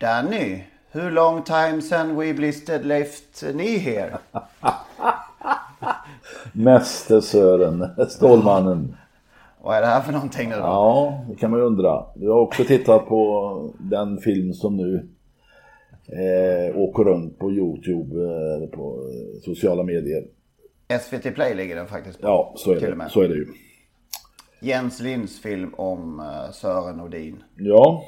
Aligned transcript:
Danny, 0.00 0.62
hur 0.92 1.10
long 1.10 1.42
time 1.42 1.82
sen 1.82 2.16
we 2.16 2.34
blistered 2.34 2.86
left 2.86 3.44
ni 3.54 3.78
here? 3.78 4.18
Mäster 6.52 7.20
Sören, 7.20 7.86
Stålmannen. 8.08 8.96
Vad 9.62 9.76
är 9.76 9.80
det 9.80 9.86
här 9.86 10.00
för 10.00 10.12
någonting 10.12 10.48
nu 10.48 10.54
då? 10.54 10.60
Ja, 10.62 11.24
det 11.28 11.36
kan 11.36 11.50
man 11.50 11.60
ju 11.60 11.66
undra. 11.66 12.06
Du 12.14 12.28
har 12.28 12.40
också 12.40 12.64
tittat 12.64 13.06
på 13.08 13.70
den 13.78 14.18
film 14.18 14.52
som 14.52 14.76
nu 14.76 15.08
eh, 16.08 16.76
åker 16.78 17.04
runt 17.04 17.38
på 17.38 17.52
Youtube, 17.52 18.16
eh, 18.22 18.68
på 18.70 18.98
sociala 19.44 19.82
medier. 19.82 20.24
SVT 21.00 21.34
Play 21.34 21.54
ligger 21.54 21.76
den 21.76 21.86
faktiskt 21.86 22.20
på. 22.20 22.26
Ja, 22.26 22.52
så 22.56 22.72
är, 22.72 22.80
Till 22.80 22.90
det. 22.90 22.96
med. 22.96 23.10
så 23.10 23.20
är 23.20 23.28
det 23.28 23.34
ju. 23.34 23.46
Jens 24.60 25.00
Linds 25.00 25.40
film 25.40 25.74
om 25.74 26.20
eh, 26.20 26.50
Sören 26.52 26.96
Nordin. 26.96 27.42
Ja, 27.56 28.02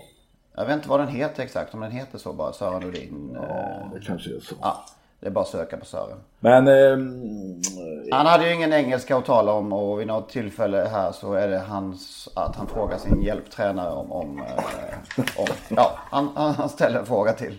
Jag 0.59 0.67
vet 0.67 0.75
inte 0.77 0.89
vad 0.89 1.01
den 1.01 1.09
heter 1.09 1.43
exakt, 1.43 1.75
om 1.75 1.81
den 1.81 1.91
heter 1.91 2.19
så 2.19 2.33
bara, 2.33 2.53
Sören 2.53 2.83
Nordin. 2.83 3.37
eh, 3.37 3.93
det 3.95 4.01
kanske 4.07 4.31
är 4.37 4.41
så. 4.41 4.55
Ja, 4.61 4.85
det 5.21 5.27
är 5.27 5.31
bara 5.31 5.41
att 5.41 5.49
söka 5.49 5.77
på 5.77 5.85
Sören. 5.85 6.19
Men 6.41 6.69
eh, 6.69 8.13
Han 8.17 8.27
hade 8.27 8.49
ju 8.49 8.55
ingen 8.55 8.73
engelska 8.73 9.17
att 9.17 9.25
tala 9.25 9.53
om 9.53 9.73
och 9.73 10.01
vid 10.01 10.07
något 10.07 10.29
tillfälle 10.29 10.89
här 10.93 11.13
så 11.13 11.33
är 11.35 11.49
det 11.49 11.59
hans, 11.59 12.29
att 12.37 12.57
han 12.57 12.67
frågar 12.67 12.99
sin 12.99 13.23
hjälptränare 13.23 13.93
om, 13.93 14.13
om, 14.13 14.39
eh, 14.39 15.25
om 15.37 15.47
ja, 15.69 15.91
han, 15.97 16.29
han 16.35 16.55
han 16.55 16.69
ställer 16.69 16.99
en 16.99 17.07
fråga 17.07 17.33
till, 17.33 17.59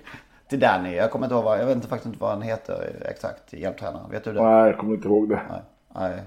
till 0.50 0.60
Danny. 0.60 0.96
Jag 0.96 1.12
kommer 1.12 1.26
inte 1.26 1.36
ihåg 1.36 1.44
vad, 1.44 1.60
jag 1.60 1.66
vet 1.66 1.76
inte 1.76 1.88
faktiskt 1.88 2.06
inte 2.08 2.20
vad 2.22 2.30
han 2.30 2.42
heter 2.42 3.06
exakt, 3.10 3.54
hjälptränaren. 3.54 4.12
Vet 4.12 4.24
du 4.24 4.34
det? 4.34 4.42
nej, 4.44 4.66
jag 4.66 4.78
kommer 4.78 4.94
inte 4.96 5.08
ihåg 5.08 5.30
det. 5.30 5.42
Nej. 5.50 5.62
Nej. 5.96 6.24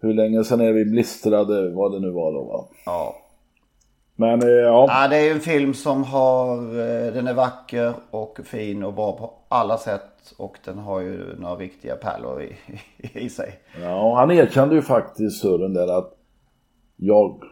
Hur 0.00 0.14
länge 0.14 0.44
sedan 0.44 0.60
är 0.60 0.72
vi 0.72 0.84
blistrade, 0.84 1.70
vad 1.70 1.92
det 1.92 2.00
nu 2.00 2.10
var 2.10 2.32
då 2.32 2.44
va? 2.44 2.64
Ja. 2.86 3.16
Men 4.20 4.42
eh, 4.42 4.48
ja, 4.48 4.86
ja, 4.88 5.08
det 5.08 5.16
är 5.16 5.24
ju 5.24 5.30
en 5.30 5.40
film 5.40 5.74
som 5.74 6.04
har, 6.04 6.56
eh, 6.58 7.12
den 7.12 7.26
är 7.26 7.34
vacker 7.34 7.92
och 8.10 8.38
fin 8.44 8.84
och 8.84 8.94
bra 8.94 9.12
på 9.12 9.32
alla 9.48 9.76
sätt. 9.76 10.34
Och 10.36 10.58
den 10.64 10.78
har 10.78 11.00
ju 11.00 11.36
några 11.38 11.54
riktiga 11.54 11.96
pärlor 11.96 12.42
i, 12.42 12.56
i 12.98 13.28
sig. 13.28 13.58
ja, 13.82 14.16
han 14.16 14.30
erkände 14.30 14.74
ju 14.74 14.82
faktiskt 14.82 15.42
Sören 15.42 15.74
där 15.74 15.98
att 15.98 16.12
jag 16.96 17.42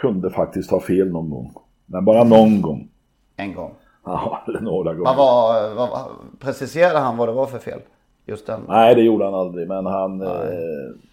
kunde 0.00 0.30
faktiskt 0.30 0.70
ha 0.70 0.80
fel 0.80 1.12
någon 1.12 1.30
gång. 1.30 1.54
Men 1.86 2.04
bara 2.04 2.24
någon 2.24 2.62
gång. 2.62 2.88
En 3.36 3.54
gång. 3.54 3.74
Ja, 4.04 4.42
eller 4.48 4.60
några 4.60 4.94
gånger. 4.94 5.04
Vad 5.04 5.16
var, 5.16 5.74
vad, 5.74 6.00
preciserade 6.40 6.98
han 6.98 7.16
vad 7.16 7.28
det 7.28 7.32
var 7.32 7.46
för 7.46 7.58
fel? 7.58 7.80
Just 8.26 8.46
den? 8.46 8.60
Nej, 8.68 8.94
det 8.94 9.02
gjorde 9.02 9.24
han 9.24 9.34
aldrig. 9.34 9.68
Men 9.68 9.86
han, 9.86 10.20
eh, 10.20 10.28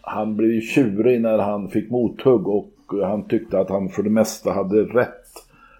han 0.01 0.35
blev 0.35 0.51
ju 0.51 0.61
tjurig 0.61 1.21
när 1.21 1.37
han 1.37 1.69
fick 1.69 1.91
mothugg 1.91 2.47
och 2.47 2.65
han 2.93 3.27
tyckte 3.27 3.59
att 3.59 3.69
han 3.69 3.89
för 3.89 4.03
det 4.03 4.09
mesta 4.09 4.51
hade 4.51 4.83
rätt. 4.83 5.25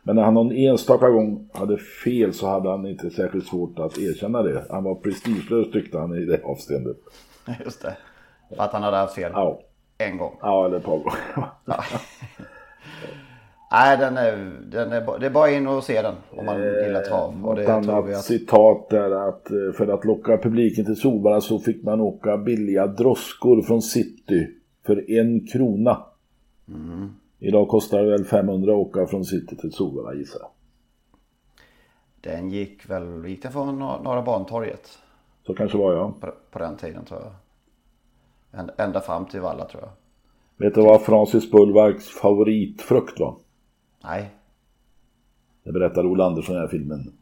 Men 0.04 0.16
när 0.16 0.24
han 0.24 0.34
någon 0.34 0.52
enstaka 0.52 1.10
gång 1.10 1.50
hade 1.54 1.78
fel 1.78 2.34
så 2.34 2.48
hade 2.48 2.70
han 2.70 2.86
inte 2.86 3.10
särskilt 3.10 3.48
svårt 3.48 3.80
att 3.80 3.98
erkänna 3.98 4.42
det. 4.44 4.66
Han 4.70 4.84
var 4.84 4.96
prestigelös 4.96 5.72
tyckte 5.72 5.98
han 5.98 6.16
i 6.16 6.26
det 6.26 6.44
avsteendet. 6.44 6.98
Just 7.66 7.82
det. 7.82 7.98
För 8.56 8.64
att 8.64 8.74
han 8.74 8.84
hade 8.84 8.98
haft 8.98 9.16
fel 9.16 9.32
Ja, 9.36 9.60
en 9.98 10.18
gång. 10.18 10.38
ja 10.42 10.66
eller 10.66 10.78
ett 10.78 10.84
par 10.84 10.98
gånger. 10.98 11.14
Nej, 13.72 13.98
den 13.98 14.18
är, 14.18 14.52
den 14.72 14.92
är, 14.92 15.20
det 15.20 15.26
är 15.26 15.30
bara 15.30 15.52
in 15.52 15.68
och 15.68 15.84
se 15.84 16.02
den 16.02 16.16
om 16.30 16.46
man 16.46 16.62
gillar 16.62 17.02
trav. 17.02 17.46
Och 17.46 17.56
det 17.56 17.62
vi 17.62 17.68
annat 17.68 18.10
att, 18.10 18.24
citat 18.24 18.90
där 18.90 19.30
att 19.30 19.52
eh, 19.52 19.58
för 19.78 19.88
att 19.88 20.06
locka 20.06 20.38
publiken 20.38 20.86
till 20.86 20.96
Solvalla 20.96 21.42
så 21.42 21.60
fick 21.60 21.84
man 21.84 22.02
åka 22.02 22.38
billiga 22.38 22.88
droskor 22.88 23.62
från 23.62 23.82
city 23.82 24.48
för 24.86 25.12
en 25.12 25.48
krona. 25.48 25.98
Mm. 26.68 27.14
Idag 27.40 27.68
kostar 27.68 28.04
det 28.04 28.10
väl 28.12 28.26
500 28.26 28.72
att 28.72 28.78
åka 28.78 29.08
från 29.08 29.26
city 29.26 29.56
till 29.56 29.72
Solvalla 29.74 30.14
gissar 30.14 30.40
jag. 30.40 30.50
den 32.22 32.50
gick 32.50 32.90
väl, 32.90 33.26
gick 33.26 33.44
den 33.44 33.52
från 33.52 33.80
Nor- 33.80 34.04
Norra 34.04 34.22
Bantorget 34.22 34.90
Så 35.48 35.54
kanske 35.54 35.78
var 35.78 35.94
jag. 35.94 36.20
på, 36.22 36.34
på 36.52 36.60
den 36.60 36.78
tiden 36.78 37.06
tror 37.06 37.20
jag. 37.22 37.32
Än- 38.60 38.72
Ända 38.78 39.02
fram 39.02 39.26
till 39.26 39.42
Valla 39.42 39.66
tror 39.66 39.84
jag. 39.84 39.92
Vet 40.66 40.76
du 40.76 40.82
vad 40.82 41.02
Francis 41.02 41.52
Bullvarks 41.52 42.08
favoritfrukt 42.10 43.20
var? 43.20 43.36
Nej. 44.04 44.30
Det 45.64 45.72
berättar 45.72 46.06
Ola 46.06 46.26
Andersson 46.26 46.56
i 46.56 46.58
den 46.58 46.62
här 46.68 46.72
filmen. 46.72 47.14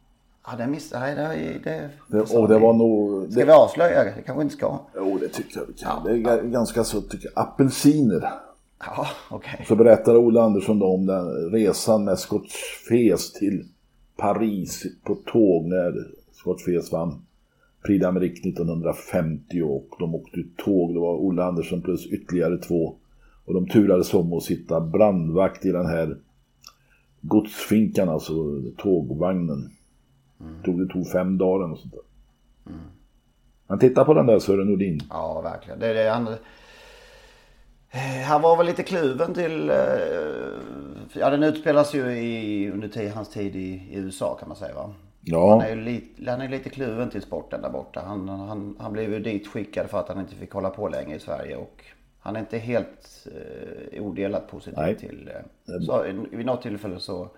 Ja, 0.46 0.56
den 0.56 0.70
miss, 0.70 0.92
nej, 0.92 1.14
det, 1.14 1.58
det, 1.64 1.90
Det, 2.08 2.34
och 2.36 2.48
det 2.48 2.58
var 2.58 2.72
nog... 2.72 3.24
Ska 3.32 3.40
Det, 3.40 3.46
vi 3.46 3.52
avslöja? 3.52 4.04
Det 4.04 4.22
kanske 4.26 4.42
inte 4.42 4.54
ska. 4.56 4.78
jo, 4.96 5.18
det 5.20 5.28
tycker 5.28 5.58
jag 5.60 5.66
vi 5.66 5.72
kan. 5.72 6.04
Det 6.04 6.10
är 6.10 6.14
ga- 6.16 6.50
ganska 6.50 6.84
så 6.84 7.00
tycker 7.00 7.30
jag. 7.34 7.44
Apelsiner. 7.46 8.30
Ja, 8.86 9.06
okej. 9.30 9.64
Så 9.68 9.76
berättar 9.76 10.16
Ola 10.16 10.42
Andersson 10.42 10.82
om 10.82 11.06
den 11.06 11.50
resan 11.50 12.04
med 12.04 12.18
Fes 12.88 13.32
till 13.32 13.64
Paris 14.16 14.86
på 15.04 15.14
tåg 15.14 15.66
när 15.66 15.92
Fes 16.66 16.92
vann 16.92 17.26
Prix 17.86 18.04
d'Amérique 18.04 18.48
1950 18.48 19.62
och 19.62 19.86
de 19.98 20.14
åkte 20.14 20.42
tåg. 20.56 20.94
Det 20.94 21.00
var 21.00 21.14
Ola 21.14 21.44
Andersson 21.44 21.82
plus 21.82 22.06
ytterligare 22.06 22.58
två. 22.58 22.96
Och 23.44 23.54
de 23.54 23.68
turades 23.68 24.14
om 24.14 24.32
att 24.32 24.42
sitta 24.42 24.80
brandvakt 24.80 25.64
i 25.64 25.72
den 25.72 25.86
här 25.86 26.16
godsfinkan, 27.20 28.08
alltså 28.08 28.32
tågvagnen. 28.78 29.70
Tog 30.64 30.78
det 30.78 30.92
tog 30.92 31.08
fem 31.08 31.38
dagar 31.38 31.72
och 31.72 31.78
sånt 31.78 31.92
där. 31.92 32.02
Men 33.66 33.78
titta 33.78 34.04
på 34.04 34.14
den 34.14 34.26
där 34.26 34.38
Sören 34.38 34.66
Nordin. 34.66 35.00
Ja, 35.10 35.40
verkligen. 35.40 35.78
Det 35.78 35.86
är 35.86 35.94
det 35.94 36.10
han... 36.10 36.28
Eh, 37.90 38.22
Han 38.24 38.42
var 38.42 38.56
väl 38.56 38.66
lite 38.66 38.82
kluven 38.82 39.34
till... 39.34 39.70
eh, 39.70 39.76
Ja, 41.14 41.30
den 41.30 41.42
utspelas 41.42 41.94
ju 41.94 42.12
i, 42.12 42.70
under 42.70 43.10
hans 43.14 43.28
tid 43.28 43.56
i, 43.56 43.60
i 43.90 43.94
USA 43.96 44.34
kan 44.34 44.48
man 44.48 44.56
säga 44.56 44.74
va? 44.74 44.82
Han 44.82 44.94
Ja, 45.20 45.62
är 45.62 45.74
ju 45.76 45.80
lite, 45.82 46.30
han 46.30 46.40
är 46.40 46.48
lite 46.48 46.70
kluven 46.70 47.10
till 47.10 47.22
sporten 47.22 47.62
där 47.62 47.70
borta. 47.70 48.02
Han, 48.06 48.28
han, 48.28 48.76
han 48.78 48.92
blev 48.92 49.12
ju 49.12 49.18
dit 49.20 49.46
skickad 49.48 49.90
för 49.90 50.00
att 50.00 50.08
han 50.08 50.20
inte 50.20 50.34
fick 50.34 50.52
hålla 50.52 50.70
på 50.70 50.88
länge 50.88 51.14
i 51.14 51.18
Sverige. 51.18 51.56
Och 51.56 51.84
han 52.20 52.36
är 52.36 52.40
inte 52.40 52.58
helt 52.58 53.26
eh, 53.34 54.02
odelat 54.02 54.48
positiv 54.50 54.74
Nej. 54.78 54.96
till... 54.96 55.30
Eh, 55.68 55.80
så, 55.80 56.02
vid 56.30 56.46
något 56.46 56.62
tillfälle 56.62 57.00
så, 57.00 57.28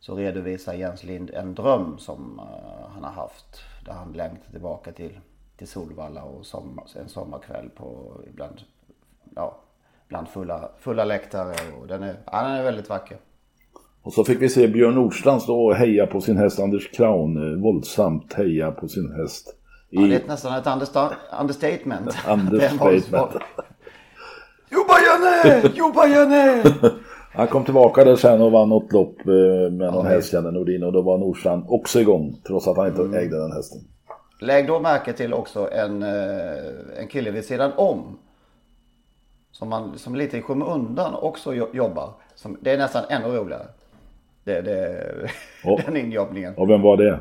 så 0.00 0.14
redovisar 0.16 0.74
Jens 0.74 1.04
Lind 1.04 1.30
en 1.30 1.54
dröm 1.54 1.98
som 1.98 2.38
eh, 2.38 2.90
han 2.94 3.04
har 3.04 3.12
haft. 3.12 3.60
Där 3.84 3.92
han 3.92 4.12
längtar 4.12 4.50
tillbaka 4.50 4.92
till, 4.92 5.18
till 5.56 5.68
Solvalla 5.68 6.22
och 6.22 6.46
sommar, 6.46 6.84
en 7.00 7.08
sommarkväll 7.08 7.68
på 7.76 8.20
ibland, 8.28 8.60
ja, 9.36 9.58
bland 10.10 10.28
fulla, 10.28 10.68
fulla 10.80 11.04
läktare. 11.04 11.54
Och 11.80 11.86
den, 11.86 12.02
är, 12.02 12.14
ja, 12.26 12.42
den 12.42 12.50
är 12.52 12.62
väldigt 12.62 12.88
vacker. 12.88 13.16
Och 14.02 14.12
så 14.12 14.24
fick 14.24 14.42
vi 14.42 14.48
se 14.48 14.68
Björn 14.68 14.94
Nordstrand 14.94 15.42
stå 15.42 15.66
och 15.66 15.74
heja 15.74 16.06
på 16.06 16.20
sin 16.20 16.36
häst 16.36 16.60
Anders 16.60 16.90
Kraun. 16.90 17.52
eh, 17.56 17.62
Våldsamt 17.62 18.32
heja 18.32 18.70
på 18.70 18.88
sin 18.88 19.12
häst. 19.12 19.54
I 19.90 19.96
Ja, 19.96 20.02
det 20.06 20.14
är 20.24 20.28
nästan 20.28 20.58
ett 20.58 20.64
understa- 20.66 21.12
understatement. 21.40 22.14
Understatement. 22.28 23.30
Jobba 24.70 24.94
Janne! 25.06 25.62
Jobba 25.74 26.06
Janne! 26.06 26.62
Han 27.32 27.46
kom 27.46 27.64
tillbaka 27.64 28.04
där 28.04 28.16
sen 28.16 28.40
och 28.42 28.52
vann 28.52 28.68
något 28.68 28.92
lopp 28.92 29.20
eh, 29.20 29.32
med 29.72 29.92
någon 29.92 29.94
Ja, 30.06 30.10
häst, 30.12 30.30
kände 30.30 30.50
Nordin. 30.50 30.82
Och 30.84 30.92
då 30.92 31.02
var 31.02 31.18
Nordstrand 31.18 31.64
också 31.68 32.00
igång. 32.00 32.36
Trots 32.46 32.68
att 32.68 32.76
han 32.76 32.86
inte 32.88 33.02
Mm. 33.02 33.14
ägde 33.14 33.38
den 33.40 33.52
hästen. 33.52 33.78
Lägg 34.40 34.66
då 34.66 34.80
märke 34.80 35.12
till 35.12 35.34
också 35.34 35.70
en, 35.72 36.02
eh, 36.02 36.98
en 37.00 37.08
kille 37.10 37.30
vid 37.30 37.44
sidan 37.44 37.72
om. 37.76 38.18
Som, 39.60 39.68
man, 39.68 39.98
som 39.98 40.14
lite 40.14 40.38
i 40.38 40.42
skymundan 40.42 41.14
också 41.14 41.54
jo- 41.54 41.68
jobbar. 41.72 42.10
Som, 42.34 42.56
det 42.60 42.70
är 42.70 42.78
nästan 42.78 43.04
ännu 43.08 43.28
roligare. 43.28 43.66
Det, 44.44 44.60
det, 44.60 45.06
Ja. 45.64 45.78
Den 45.86 45.96
injobbningen. 45.96 46.54
Och 46.56 46.70
vem 46.70 46.82
var 46.82 46.96
det? 46.96 47.20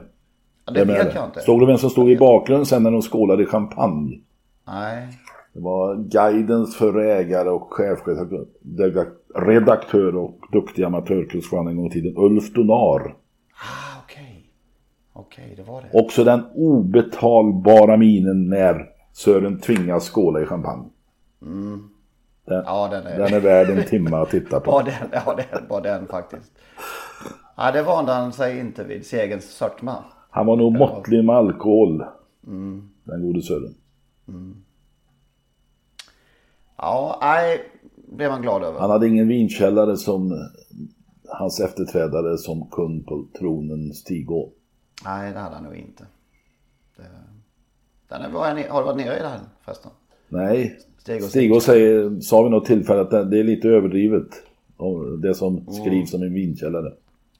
Ja, 0.65 0.73
det 0.73 0.79
Vem 0.79 0.87
vet 0.87 1.15
jag 1.15 1.25
inte. 1.25 1.39
Såg 1.39 1.59
du 1.59 1.65
vem 1.65 1.77
som 1.77 1.89
stod 1.89 2.11
i 2.11 2.17
bakgrunden 2.17 2.65
sen 2.65 2.83
när 2.83 2.91
de 2.91 3.01
skålade 3.01 3.45
champagne? 3.45 4.19
Nej. 4.67 5.07
Det 5.53 5.59
var 5.59 5.95
guidens 5.95 6.75
förre 6.75 7.13
ägare 7.13 7.49
och 7.49 7.73
chefredaktör 7.73 10.15
och 10.15 10.39
duktig 10.51 10.83
amatörkursman 10.83 11.67
en 11.67 11.75
gång 11.75 11.87
i 11.87 11.91
tiden, 11.91 12.13
Ulf 12.17 12.53
Donar. 12.53 13.15
Ah, 13.53 14.01
okej. 14.03 14.51
Okej, 15.13 15.53
det 15.57 15.63
var 15.63 15.81
det. 15.81 15.89
Också 15.99 16.23
den 16.23 16.43
obetalbara 16.55 17.97
minen 17.97 18.49
när 18.49 18.89
Sören 19.13 19.59
tvingas 19.59 20.09
skåla 20.09 20.41
i 20.41 20.45
champagne. 20.45 20.85
Den, 22.49 22.63
Ja, 22.65 22.87
den 22.91 23.07
är... 23.07 23.17
den 23.17 23.33
är 23.33 23.39
värd 23.39 23.69
en 23.69 23.85
timme 23.85 24.17
att 24.17 24.29
titta 24.29 24.59
på. 24.59 24.71
Var 24.79 24.83
den, 24.83 24.93
ja, 25.11 25.35
det 25.35 25.69
var 25.69 25.81
den 25.81 26.07
faktiskt. 26.07 26.51
Ja, 27.57 27.71
det 27.71 27.83
vande 27.83 28.11
han 28.11 28.33
sig 28.33 28.59
inte 28.59 28.83
vid 28.83 29.05
segerns 29.05 29.45
sötma. 29.45 30.03
Han 30.29 30.45
var 30.45 30.55
nog 30.55 30.77
måttlig 30.77 31.25
med 31.25 31.35
alkohol. 31.35 32.03
Den 33.03 33.21
gode 33.21 33.41
Sören. 33.41 33.75
Ja, 36.77 37.19
nej, 37.21 37.71
blev 38.07 38.31
man 38.31 38.41
glad 38.41 38.63
över. 38.63 38.79
Han 38.79 38.89
hade 38.89 39.07
ingen 39.07 39.27
vinkällare 39.27 39.97
som 39.97 40.49
hans 41.27 41.59
efterträdare 41.59 42.37
som 42.37 42.69
kung 42.69 43.03
på 43.03 43.25
tronen 43.39 43.93
Stig-Å. 43.93 44.49
Nej, 45.05 45.33
det 45.33 45.39
hade 45.39 45.55
han 45.55 45.63
nog 45.63 45.75
inte. 45.75 46.05
Det... 46.97 47.03
Den 48.07 48.21
är, 48.21 48.69
har 48.69 48.81
du 48.81 48.85
varit 48.85 48.97
nere 48.97 49.17
i 49.17 49.21
den 49.21 49.39
förresten? 49.61 49.91
Nej, 50.27 50.79
Stig-Å 50.99 51.27
Stig-Å 51.27 51.59
säger, 51.59 52.19
sa 52.21 52.41
vid 52.43 52.51
något 52.51 52.65
tillfälle 52.65 53.01
att 53.01 53.11
det 53.11 53.25
det 53.25 53.39
är 53.39 53.43
lite 53.43 53.67
överdrivet. 53.67 54.27
och 54.77 55.19
Det 55.19 55.35
som 55.35 55.73
skrivs 55.73 56.11
som 56.11 56.21
en 56.23 56.33
vinkällare. 56.33 56.93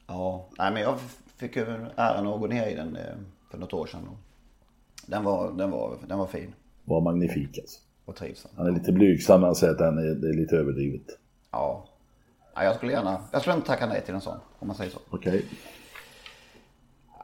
Ja, 0.08 0.46
nej 0.58 0.74
men 0.74 0.82
jag 0.82 0.96
fick 1.38 1.56
ju 1.56 1.66
äran 1.96 2.28
att 2.28 2.40
gå 2.40 2.48
ner 2.48 2.68
i 2.68 2.76
den 2.76 2.96
eh, 2.96 3.02
för 3.52 3.58
något 3.58 3.74
år 3.74 3.86
sedan. 3.88 4.00
Den 5.06 5.24
var, 5.24 5.52
den 5.52 5.72
var, 5.72 5.98
den 6.08 6.18
var 6.18 6.28
fin 6.28 6.54
Var 6.86 7.02
magnifik 7.02 7.58
alltså. 7.60 7.80
och 8.06 8.16
trivsam. 8.16 8.52
Han 8.58 8.68
är 8.68 8.72
lite 8.72 8.92
blygsam 8.92 9.40
när 9.42 9.48
han 9.48 9.56
säger 9.56 9.74
att 9.74 9.80
den 9.80 9.98
är, 9.98 10.16
det 10.16 10.30
är 10.30 10.34
lite 10.34 10.56
överdrivet. 10.58 11.02
Ja. 11.52 11.86
ja. 12.56 12.64
Jag 12.64 12.76
skulle 12.76 12.92
gärna, 12.92 13.18
jag 13.32 13.42
skulle 13.42 13.56
inte 13.56 13.68
tacka 13.68 13.86
nej 13.88 14.02
till 14.06 14.14
en 14.14 14.22
sån 14.22 14.38
om 14.60 14.68
man 14.68 14.78
säger 14.78 14.92
så. 14.92 15.00
Okej. 15.10 15.46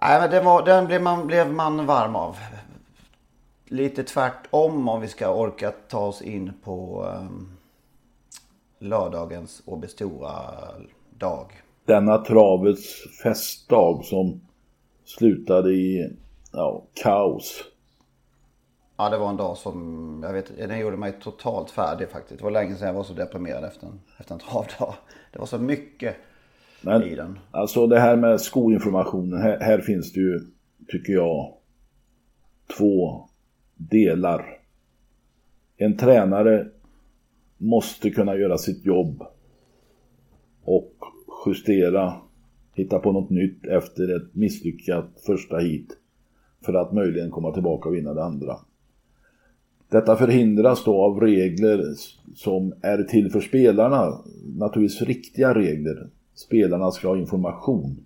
Nej 0.02 0.22
men 0.22 0.30
den, 0.30 0.46
var, 0.46 0.66
den 0.66 0.86
blev, 0.88 1.02
man, 1.02 1.28
blev 1.28 1.54
man 1.54 1.86
varm 1.86 2.16
av. 2.16 2.36
Lite 3.68 4.04
tvärtom 4.04 4.90
om 4.90 5.02
vi 5.02 5.08
ska 5.08 5.34
orka 5.34 5.72
ta 5.72 6.00
oss 6.00 6.22
in 6.22 6.54
på 6.64 7.06
um, 7.20 7.58
lördagens 8.80 9.64
Åby 9.66 9.88
dag. 11.18 11.52
Denna 11.86 12.18
travets 12.18 13.04
festdag 13.24 14.06
som 14.06 14.42
slutade 15.06 15.74
i 15.74 16.18
ja, 16.52 16.84
kaos. 17.04 17.64
Ja 18.98 19.10
det 19.10 19.18
var 19.18 19.30
en 19.30 19.38
dag 19.38 19.58
som, 19.58 20.20
jag 20.24 20.34
vet 20.34 20.58
den 20.58 20.80
gjorde 20.80 20.98
mig 20.98 21.14
totalt 21.22 21.72
färdig 21.72 22.10
faktiskt. 22.10 22.38
Det 22.38 22.44
var 22.44 22.52
länge 22.52 22.76
sedan 22.76 22.88
jag 22.88 22.94
var 22.94 23.04
så 23.04 23.14
deprimerad 23.14 23.64
efter 23.64 23.88
en, 23.88 24.02
efter 24.20 24.34
en 24.34 24.40
travdag. 24.40 24.96
Det 25.32 25.40
var 25.40 25.46
så 25.46 25.58
mycket 25.58 26.16
Men 26.82 27.04
i 27.04 27.16
den. 27.16 27.40
alltså 27.52 27.88
det 27.88 28.00
här 28.00 28.16
med 28.16 28.42
skoinformationen, 28.42 29.42
här, 29.42 29.60
här 29.60 29.82
finns 29.82 30.14
det 30.14 30.20
ju, 30.20 30.40
tycker 30.88 31.14
jag, 31.14 31.54
två 32.78 33.30
delar. 33.75 34.60
En 35.77 35.98
tränare 35.98 36.68
måste 37.57 38.10
kunna 38.10 38.36
göra 38.36 38.57
sitt 38.57 38.86
jobb 38.86 39.24
och 40.63 40.94
justera, 41.45 42.13
hitta 42.74 43.00
på 43.00 43.12
något 43.12 43.30
nytt 43.30 43.66
efter 43.66 44.16
ett 44.16 44.36
misslyckat 44.36 45.06
första 45.25 45.57
hit 45.57 45.98
för 46.66 46.74
att 46.74 46.94
möjligen 46.94 47.31
komma 47.31 47.51
tillbaka 47.51 47.89
och 47.89 47.95
vinna 47.95 48.13
det 48.13 48.24
andra. 48.24 48.57
Detta 49.89 50.16
förhindras 50.16 50.83
då 50.83 51.04
av 51.04 51.19
regler 51.19 51.83
som 52.36 52.74
är 52.81 53.04
till 53.04 53.31
för 53.31 53.42
spelarna, 53.42 54.21
naturligtvis 54.57 55.01
riktiga 55.01 55.56
regler. 55.56 56.10
Spelarna 56.33 56.92
ska 56.92 57.07
ha 57.07 57.18
information. 57.18 58.06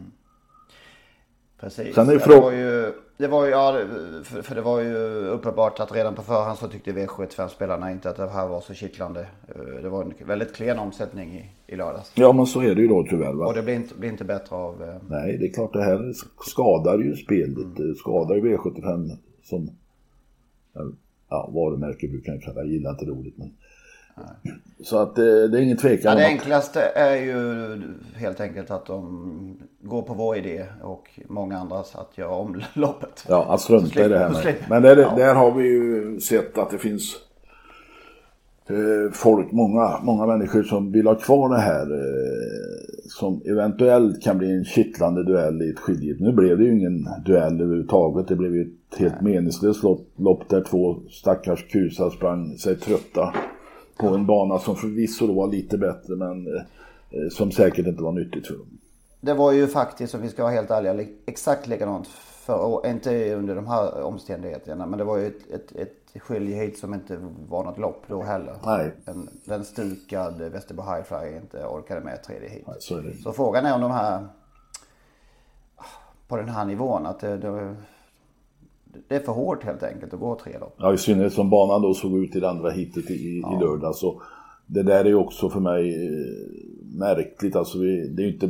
Precis. 1.62 1.96
Sen 1.96 2.10
är 2.10 2.14
det 2.14 2.40
var 2.40 2.52
ju, 2.52 2.94
det 3.18 3.28
var 3.28 3.46
ju, 3.46 3.52
ja, 3.52 3.80
för, 4.24 4.42
för 4.42 4.56
det 4.56 4.62
var 4.62 4.80
ju 4.82 4.96
uppenbart 5.28 5.80
att 5.80 5.92
redan 5.96 6.16
på 6.16 6.22
förhand 6.22 6.58
så 6.58 6.68
tyckte 6.68 6.92
V75-spelarna 6.92 7.92
inte 7.92 8.10
att 8.10 8.16
det 8.18 8.30
här 8.30 8.48
var 8.48 8.62
så 8.62 8.74
kittlande. 8.74 9.28
Eh, 9.56 9.82
Det 9.84 9.90
var 9.90 10.04
en 10.04 10.14
väldigt 10.28 10.54
klen 10.56 10.80
omsättning 10.80 11.30
i, 11.34 11.74
i 11.74 11.76
lördags. 11.76 12.12
Ja 12.16 12.32
men 12.34 12.46
så 12.46 12.62
är 12.62 12.76
det 12.76 12.82
ju 12.82 12.88
då 12.88 13.06
tyvärr 13.10 13.34
va. 13.34 13.46
Och 13.48 13.54
det 13.54 13.62
blir 13.64 13.76
inte, 13.76 13.96
blir 13.96 14.10
inte 14.10 14.24
bättre 14.24 14.56
av... 14.56 14.84
eh, 14.84 14.96
Nej, 15.10 15.38
det 15.38 15.46
är 15.46 15.54
klart 15.54 15.74
det 15.74 15.84
här 15.84 16.14
skadar 16.46 17.00
ju 17.00 17.16
spelet. 17.16 17.76
Det 17.78 17.96
skadar 17.96 18.36
ju 18.36 18.42
V75 18.58 19.18
som 19.44 19.70
ja, 21.30 21.50
varumärke 21.54 22.08
brukar 22.08 22.34
jag 22.34 22.42
kalla 22.42 22.60
Jag 22.62 22.68
gillar 22.70 22.92
inte 22.92 23.06
det 23.06 23.12
ordet. 23.12 23.34
Men... 23.38 23.54
Så 24.84 24.98
att 24.98 25.18
eh, 25.18 25.24
det 25.24 25.58
är 25.58 25.62
ingen 25.62 25.78
Ja, 25.78 25.82
tvekan 25.82 26.18
det 26.18 26.24
om 26.26 26.34
att 26.34 26.40
enklaste 26.42 26.82
är 26.82 27.16
ju 27.16 27.82
helt 28.16 28.40
enkelt 28.42 28.72
att 28.72 28.86
de 28.86 29.58
går 29.82 30.02
på 30.02 30.14
vår 30.14 30.38
idé 30.38 30.66
och 30.84 31.10
många 31.30 31.58
andras 31.58 31.96
att 31.96 32.18
göra 32.18 32.32
om 32.36 32.62
loppet. 32.74 33.26
Ja, 33.30 33.46
att 33.54 33.62
strunta 33.62 34.06
i 34.06 34.08
det 34.08 34.20
här 34.20 34.30
med. 34.30 34.56
Men 34.70 34.82
där, 34.82 34.98
Ja. 34.98 35.14
där 35.18 35.34
har 35.36 35.52
vi 35.52 35.64
ju 35.68 36.20
sett 36.20 36.58
att 36.58 36.70
det 36.70 36.78
finns 36.78 37.16
eh, 38.70 39.12
folk, 39.14 39.52
många, 39.52 40.00
många 40.04 40.26
människor 40.26 40.64
som 40.64 40.92
vill 40.92 41.08
ha 41.08 41.16
kvar 41.16 41.50
det 41.50 41.62
här 41.62 41.82
eh, 41.92 43.02
som 43.10 43.42
eventuellt 43.46 44.22
kan 44.24 44.38
bli 44.38 44.52
en 44.52 44.64
kittlande 44.66 45.24
duell 45.24 45.62
i 45.62 45.70
ett 45.70 45.80
skiljet. 45.80 46.20
Nu 46.20 46.32
blev 46.32 46.58
det 46.58 46.64
ju 46.64 46.72
ingen 46.80 47.08
duell 47.26 47.62
överhuvudtaget. 47.62 48.28
Det 48.28 48.36
blev 48.36 48.56
ju 48.56 48.62
ett 48.62 49.00
helt 49.00 49.22
meningslöst 49.22 49.84
lopp, 49.84 50.08
lopp 50.18 50.50
där 50.50 50.62
två 50.62 50.96
stackars 51.10 51.68
kusar 51.68 52.10
sprang 52.10 52.58
sig 52.58 52.76
trötta 52.76 53.34
på 54.02 54.08
en 54.16 54.26
bana 54.26 54.60
som 54.60 54.76
förvisso 54.76 55.28
då 55.28 55.34
var 55.34 55.48
lite 55.48 55.78
bättre 55.78 56.16
men 56.16 56.48
eh, 56.48 56.62
som 57.32 57.52
säkert 57.52 57.88
inte 57.88 58.04
var 58.04 58.12
nyttigt 58.12 58.48
för 58.48 58.54
dem. 58.54 58.68
Det 59.22 59.34
var 59.34 59.52
ju 59.52 59.68
faktiskt, 59.68 60.16
om 60.16 60.22
vi 60.22 60.30
ska 60.30 60.44
vara 60.44 60.54
helt 60.54 60.72
ärliga, 60.72 60.94
li- 60.94 61.18
exakt 61.26 61.68
likadant 61.68 62.08
året. 62.48 62.92
Inte 62.92 63.34
under 63.36 63.56
de 63.56 63.68
här 63.68 64.02
omständigheterna, 64.04 64.86
men 64.86 65.00
det 65.00 65.06
var 65.06 65.18
ju 65.18 65.28
ett, 65.28 65.52
ett, 65.54 65.76
ett 65.76 65.94
det 66.14 66.20
skiljer 66.20 66.62
hit 66.62 66.80
som 66.80 66.94
inte 66.94 67.18
var 67.50 67.64
något 67.64 67.78
lopp 67.78 68.04
då 68.08 68.24
heller. 68.24 68.56
Nej. 68.66 68.92
En, 69.06 69.30
den 69.46 69.66
stukad 69.66 70.42
Västerbo 70.42 70.82
Highfly 70.82 71.38
inte 71.38 71.66
orkade 71.66 72.02
med 72.02 72.24
tredje 72.24 72.50
hit. 72.50 72.64
Nej, 72.68 72.76
så. 72.80 73.02
Så 73.24 73.34
frågan 73.34 73.66
är 73.66 73.76
om 73.76 73.82
de 73.82 73.92
här 73.92 74.28
på 76.28 76.38
den 76.38 76.50
här 76.50 76.66
nivån 76.66 77.06
att 77.06 77.20
det, 77.20 77.38
det, 77.38 77.76
det 79.08 79.16
är 79.16 79.20
för 79.20 79.32
hårt 79.32 79.64
helt 79.64 79.84
enkelt 79.84 80.14
att 80.14 80.20
gå 80.20 80.40
tre 80.44 80.60
lopp. 80.60 80.76
Ja, 80.78 80.94
i 80.94 80.98
synnerhet 80.98 81.34
som 81.34 81.50
banan 81.50 81.82
då 81.82 81.94
såg 81.94 82.18
ut 82.18 82.36
i 82.36 82.40
det 82.40 82.50
andra 82.50 82.70
hitet 82.70 83.12
i, 83.12 83.14
i 83.14 83.60
lördag. 83.62 83.96
Så 83.96 84.22
det 84.66 84.84
där 84.84 85.06
är 85.06 85.10
ju 85.10 85.16
också 85.16 85.50
för 85.50 85.60
mig 85.60 86.06
eh, 86.06 87.00
märkligt. 87.00 87.56
Alltså 87.56 87.80
vi, 87.80 88.08
det 88.08 88.22
är 88.24 88.26
ju 88.26 88.34
inte 88.34 88.50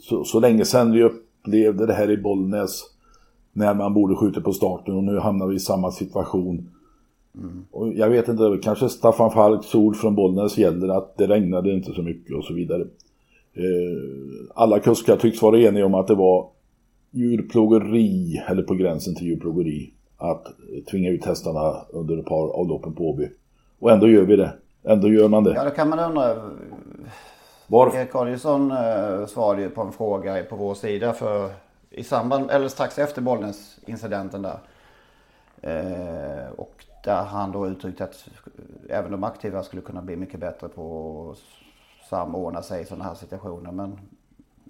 så, 0.00 0.24
så 0.24 0.40
länge 0.40 0.64
sedan 0.64 0.92
vi 0.92 1.02
upplevde 1.02 1.86
det 1.86 1.92
här 1.92 2.10
i 2.10 2.16
Bollnäs 2.16 2.82
när 3.52 3.74
man 3.74 3.94
borde 3.94 4.14
skjuta 4.14 4.40
på 4.40 4.52
starten 4.52 4.94
och 4.94 5.04
nu 5.04 5.18
hamnar 5.18 5.46
vi 5.46 5.56
i 5.56 5.60
samma 5.60 5.90
situation. 5.90 6.68
Och 7.70 7.92
jag 7.92 8.10
vet 8.10 8.28
inte, 8.28 8.58
kanske 8.62 8.88
Staffan 8.88 9.30
Falks 9.30 9.74
ord 9.74 9.96
från 9.96 10.14
Bollnäs 10.14 10.58
gäller 10.58 10.88
att 10.88 11.16
det 11.16 11.26
regnade 11.26 11.72
inte 11.72 11.92
så 11.92 12.02
mycket 12.02 12.36
och 12.36 12.44
så 12.44 12.54
vidare. 12.54 12.82
Eh, 13.54 14.48
alla 14.54 14.78
kuskar 14.78 15.16
tycks 15.16 15.42
vara 15.42 15.58
eniga 15.58 15.86
om 15.86 15.94
att 15.94 16.06
det 16.06 16.14
var 16.14 16.48
djurplågeri, 17.12 18.42
eller 18.48 18.62
på 18.62 18.74
gränsen 18.74 19.14
till 19.14 19.26
djurplågeri, 19.26 19.92
att 20.16 20.46
tvinga 20.90 21.10
ut 21.10 21.24
hästarna 21.24 21.74
under 21.90 22.18
ett 22.18 22.26
par 22.26 22.48
av 22.48 22.68
loppen 22.68 22.94
på 22.94 23.10
Åby. 23.10 23.28
Och 23.78 23.90
ändå 23.90 24.08
gör 24.08 24.22
vi 24.22 24.36
det. 24.36 24.52
Ändå 24.84 25.08
gör 25.08 25.28
man 25.28 25.44
Ja, 25.44 25.50
det. 25.62 25.64
då 25.70 25.74
kan 25.76 25.88
man 25.88 25.98
undra. 25.98 26.50
Varför? 27.66 27.98
Erik 27.98 28.14
Adielsson 28.14 28.70
eh, 28.70 29.26
svarade 29.26 29.62
ju 29.62 29.68
på 29.70 29.80
en 29.82 29.92
fråga 29.92 30.44
på 30.44 30.56
vår 30.56 30.74
sida 30.74 31.12
för 31.12 31.50
i 31.90 32.04
samband, 32.04 32.50
eller 32.50 32.68
strax 32.68 32.98
efter 32.98 33.22
Bollnäs 33.22 33.78
incidenten 33.86 34.42
där. 34.42 34.58
Eh, 35.60 36.50
och 36.56 36.84
där 37.04 37.22
han 37.24 37.52
då 37.52 37.68
uttryckte 37.68 38.04
att 38.04 38.28
även 38.88 39.10
de 39.12 39.24
aktiva 39.24 39.62
skulle 39.62 39.82
kunna 39.82 40.02
bli 40.02 40.16
mycket 40.16 40.40
bättre 40.40 40.68
på 40.68 41.30
att 41.32 41.38
samordna 42.08 42.62
sig 42.62 42.82
i 42.82 42.84
sådana 42.84 43.04
här 43.04 43.14
situationer. 43.14 43.72
Men 43.72 43.98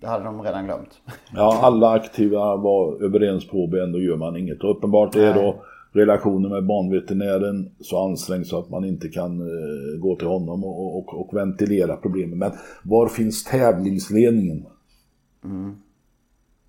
det 0.03 0.09
hade 0.09 0.25
de 0.25 0.43
redan 0.43 0.65
glömt. 0.65 1.01
Ja, 1.35 1.61
alla 1.63 1.91
aktiva 1.91 2.57
var 2.57 3.05
överens 3.05 3.49
på 3.49 3.57
Åby, 3.57 3.79
ändå 3.79 3.99
gör 3.99 4.17
man 4.17 4.37
inget. 4.37 4.65
Och 4.65 4.71
uppenbart 4.71 5.17
är 5.17 5.35
då 5.35 5.63
relationen 5.93 6.51
med 6.51 6.67
banveterinären 6.67 7.71
så 7.81 8.05
ansträngd 8.05 8.47
så 8.47 8.59
att 8.59 8.71
man 8.71 8.85
inte 8.85 9.09
kan 9.09 9.41
eh, 9.41 10.01
gå 10.01 10.17
till 10.17 10.27
honom 10.27 10.65
och, 10.65 10.99
och, 10.99 11.21
och 11.21 11.37
ventilera 11.37 11.97
problemen. 11.97 12.39
Men 12.39 12.53
var 12.83 13.09
finns 13.09 13.45
tävlingsledningen? 13.45 14.67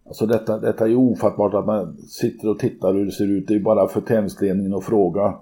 Alltså 0.06 0.25
detta, 0.25 0.60
detta 0.60 0.88
är 0.88 0.96
ofattbart 0.96 1.54
att 1.54 1.66
man 1.66 1.98
sitter 1.98 2.50
och 2.50 2.60
tittar 2.60 2.94
hur 2.94 3.06
det 3.06 3.12
ser 3.12 3.28
ut. 3.28 3.48
Det 3.48 3.56
är 3.56 3.60
bara 3.60 3.88
för 3.88 4.02
tävlingsledningen 4.02 4.74
att 4.74 4.84
fråga 4.84 5.36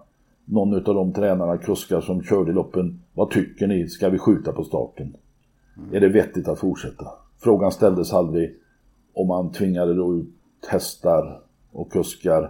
någon 0.46 0.74
av 0.74 0.96
de 0.96 1.14
tränarna, 1.14 1.58
kuskar 1.58 2.02
som 2.02 2.24
körde 2.24 2.52
loppen. 2.52 3.02
Vad 3.14 3.30
tycker 3.30 3.68
ni? 3.68 3.88
Ska 3.88 4.10
vi 4.10 4.18
skjuta 4.18 4.52
på 4.52 4.64
starten? 4.64 5.16
Är 5.92 6.00
det 6.00 6.10
vettigt 6.10 6.48
att 6.48 6.60
fortsätta? 6.60 7.08
Frågan 7.44 7.72
ställdes 7.72 8.14
aldrig 8.14 8.56
om 9.14 9.28
man 9.28 9.52
tvingade 9.52 9.94
då 9.94 10.16
ut 10.16 10.30
hästar 10.70 11.42
och 11.72 11.92
kuskar 11.92 12.44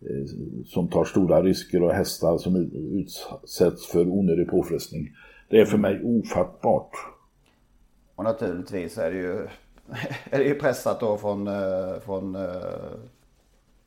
eh, 0.00 0.26
som 0.66 0.88
tar 0.88 1.04
stora 1.04 1.42
risker 1.42 1.82
och 1.82 1.92
hästar 1.92 2.38
som 2.38 2.56
ut- 2.56 2.72
utsätts 2.74 3.86
för 3.86 4.08
onödig 4.08 4.50
påfrestning. 4.50 5.08
Det 5.50 5.60
är 5.60 5.64
för 5.64 5.78
mig 5.78 6.00
ofattbart. 6.04 6.90
Och 8.14 8.24
naturligtvis 8.24 8.98
är 8.98 9.10
det 9.10 9.16
ju, 9.16 9.32
är 10.30 10.38
det 10.38 10.44
ju 10.44 10.54
pressat 10.54 11.00
då 11.00 11.16
från, 11.16 11.46
eh, 11.46 12.00
från 12.04 12.34
eh, 12.34 12.40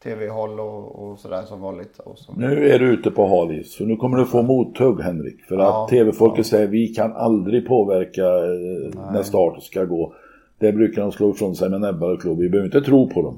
tv-håll 0.04 0.60
och, 0.60 0.96
och 1.04 1.20
sådär 1.20 1.42
som 1.44 1.62
vanligt. 1.62 2.00
Som, 2.16 2.36
Nu 2.38 2.70
är 2.70 2.80
du 2.80 2.94
ute 2.94 3.12
på 3.12 3.28
halis, 3.28 3.74
så 3.74 3.86
nu 3.86 3.96
kommer 3.96 4.18
du 4.18 4.26
få 4.26 4.42
mothugg 4.42 5.02
Henrik. 5.02 5.42
För 5.44 5.56
Ja, 5.58 5.84
att 5.84 5.90
tv-folket 5.90 6.48
säger 6.48 6.68
vi 6.68 6.88
kan 6.88 7.14
aldrig 7.14 7.68
påverka 7.68 8.24
eh, 8.26 9.12
när 9.12 9.24
starten 9.24 9.62
ska 9.62 9.86
gå. 9.86 10.14
Det 10.64 10.74
brukar 10.74 11.02
de 11.02 11.12
slå 11.12 11.30
ifrån 11.32 11.56
sig 11.56 11.70
med 11.70 11.82
näbbar 11.82 12.10
och 12.14 12.22
klor. 12.22 12.36
Vi 12.36 12.50
behöver 12.50 12.66
inte 12.76 12.82
tro 12.82 13.10
på 13.10 13.22
dem. 13.22 13.38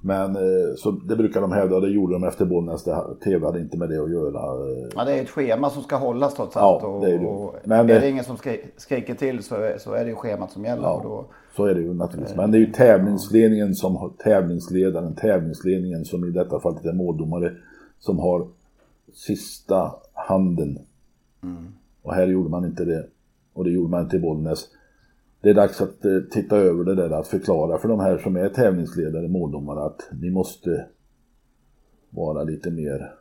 Men 0.00 0.36
eh, 0.36 0.74
så 0.76 0.90
det 0.90 1.16
brukar 1.16 1.40
de 1.40 1.52
hävda 1.52 1.80
det 1.80 1.88
gjorde 1.88 2.12
de 2.12 2.24
efter 2.24 2.44
Bollnäs. 2.44 2.84
TV 3.24 3.46
hade 3.46 3.60
inte 3.60 3.78
med 3.78 3.88
det 3.88 4.02
att 4.02 4.10
göra. 4.10 4.70
eh. 4.70 4.88
Ja, 4.96 5.04
det 5.04 5.12
är 5.18 5.22
ett 5.22 5.30
schema 5.30 5.70
som 5.70 5.82
ska 5.82 5.96
hållas 5.96 6.34
trots 6.34 6.56
Ja, 6.56 6.60
allt. 6.60 6.84
och, 6.84 7.00
det 7.06 7.14
är 7.14 7.18
det. 7.18 7.26
och 7.26 7.54
Men 7.64 7.90
är 7.90 8.00
det- 8.00 8.10
ingen 8.10 8.24
som 8.24 8.36
skri- 8.36 8.64
skriker 8.76 9.14
till 9.14 9.42
så 9.42 9.54
är, 9.54 9.78
så 9.78 9.92
är 9.92 10.04
det 10.04 10.10
ju 10.10 10.16
schemat 10.16 10.50
som 10.50 10.64
gäller. 10.64 10.88
Och 10.96 11.02
då, 11.02 11.24
Så 11.56 11.64
är 11.64 11.74
det 11.74 11.80
ju 11.80 11.94
naturligtvis. 11.94 12.36
Men 12.36 12.50
det 12.50 12.58
är 12.58 12.60
ju 12.60 12.72
tävlingsledningen 12.72 13.74
som 13.74 14.12
tävlingsledaren, 14.24 15.14
tävlingsledningen 15.14 16.04
som 16.04 16.24
i 16.24 16.30
detta 16.30 16.60
fallet 16.60 16.84
är 16.84 16.92
måldomare, 16.92 17.52
som 17.98 18.18
har 18.18 18.46
sista 19.12 19.92
handen. 20.14 20.78
Och 22.02 22.14
här 22.14 22.26
gjorde 22.26 22.48
man 22.50 22.64
inte 22.64 22.84
det. 22.84 23.06
Och 23.54 23.64
det 23.64 23.70
gjorde 23.70 23.90
man 23.90 24.02
inte 24.02 24.16
i 24.16 24.20
Bollnäs. 24.20 24.68
Det 25.46 25.50
är 25.50 25.54
dags 25.54 25.80
att 25.80 26.04
eh, 26.04 26.20
titta 26.30 26.56
över 26.56 26.84
det 26.84 26.94
där, 26.94 27.10
att 27.10 27.28
förklara 27.28 27.78
för 27.78 27.88
de 27.88 28.00
här 28.00 28.18
som 28.18 28.36
är 28.36 28.48
tävlingsledare, 28.48 29.28
måldomare, 29.28 29.84
att 29.84 30.08
ni 30.20 30.30
måste 30.30 30.86
vara 32.10 32.44
lite 32.44 32.70
mer 32.70 33.14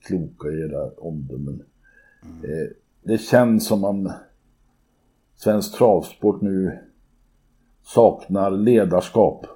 kloka 0.00 0.48
i 0.48 0.60
era 0.60 0.90
omdömen. 0.90 1.62
Eh, 2.22 2.76
det 3.02 3.18
känns 3.18 3.66
som 3.66 3.84
om 3.84 4.12
svensk 5.36 5.78
travsport 5.78 6.40
nu 6.40 6.78
saknar 7.82 8.50
ledarskap. 8.50 9.46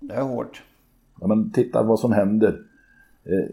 det 0.00 0.14
är 0.14 0.22
hårt. 0.22 0.62
Ja, 1.20 1.26
men 1.26 1.50
titta 1.50 1.82
vad 1.82 2.00
som 2.00 2.12
händer. 2.12 2.62
Eh, 3.24 3.50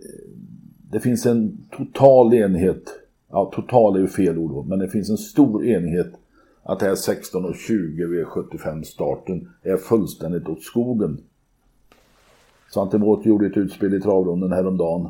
Det 0.91 0.99
finns 0.99 1.25
en 1.25 1.67
total 1.71 2.33
enighet. 2.33 2.83
Ja, 3.29 3.51
total 3.55 3.95
är 3.95 3.99
ju 3.99 4.07
fel 4.07 4.37
ord 4.37 4.67
men 4.67 4.79
det 4.79 4.89
finns 4.89 5.09
en 5.09 5.17
stor 5.17 5.65
enighet 5.65 6.13
att 6.63 6.79
det 6.79 6.85
här 6.85 6.95
16 6.95 7.45
och 7.45 7.55
20 7.55 8.05
V75 8.05 8.83
starten 8.83 9.49
är 9.61 9.77
fullständigt 9.77 10.47
åt 10.47 10.63
skogen. 10.63 11.17
Svante 12.71 12.99
Båth 12.99 13.27
gjorde 13.27 13.45
ett 13.45 13.57
utspel 13.57 13.93
i 13.93 14.01
travronden 14.01 14.51
häromdagen. 14.51 15.05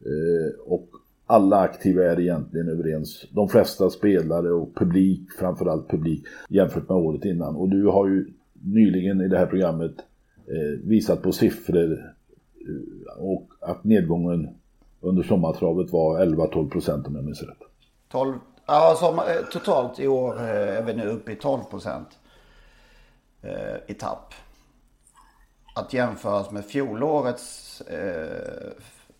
Eh, 0.00 0.60
och 0.66 0.88
alla 1.26 1.60
aktiva 1.60 2.04
är 2.04 2.20
egentligen 2.20 2.68
överens. 2.68 3.26
De 3.30 3.48
flesta 3.48 3.90
spelare 3.90 4.52
och 4.52 4.74
publik, 4.74 5.32
framförallt 5.38 5.90
publik, 5.90 6.24
jämfört 6.48 6.88
med 6.88 6.98
året 6.98 7.24
innan. 7.24 7.56
Och 7.56 7.68
du 7.68 7.86
har 7.86 8.08
ju 8.08 8.26
nyligen 8.52 9.20
i 9.20 9.28
det 9.28 9.38
här 9.38 9.46
programmet 9.46 9.94
eh, 10.46 10.80
visat 10.88 11.22
på 11.22 11.32
siffror 11.32 11.92
eh, 11.92 13.18
och 13.18 13.48
att 13.60 13.84
nedgången 13.84 14.48
under 15.00 15.22
sommartravet 15.22 15.92
var 15.92 16.20
11-12 16.20 16.70
procent 16.70 17.06
om 17.06 17.14
jag 17.14 17.24
minns 17.24 17.42
rätt. 17.42 17.62
12, 18.08 18.34
ja, 18.66 18.96
som, 18.98 19.18
eh, 19.18 19.44
totalt 19.52 19.98
i 19.98 20.08
år 20.08 20.40
eh, 20.40 20.76
är 20.76 20.82
vi 20.82 20.94
nu 20.94 21.06
uppe 21.06 21.32
i 21.32 21.36
12 21.36 21.64
procent 21.64 22.18
eh, 23.42 23.76
i 23.86 23.94
tapp. 23.94 24.34
Att 25.74 25.92
jämföras 25.92 26.50
med 26.50 26.64
fjolårets, 26.64 27.80
eh, 27.80 28.72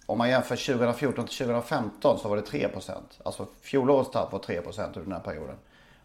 om 0.06 0.18
man 0.18 0.28
jämför 0.28 0.56
2014 0.56 1.26
till 1.26 1.36
2015 1.36 2.18
så 2.18 2.28
var 2.28 2.36
det 2.36 2.42
3 2.42 2.68
procent. 2.68 3.20
Alltså 3.24 3.46
fjolårets 3.62 4.10
tapp 4.10 4.32
var 4.32 4.38
3 4.38 4.60
procent 4.60 4.96
under 4.96 5.10
den 5.10 5.12
här 5.12 5.32
perioden. 5.32 5.56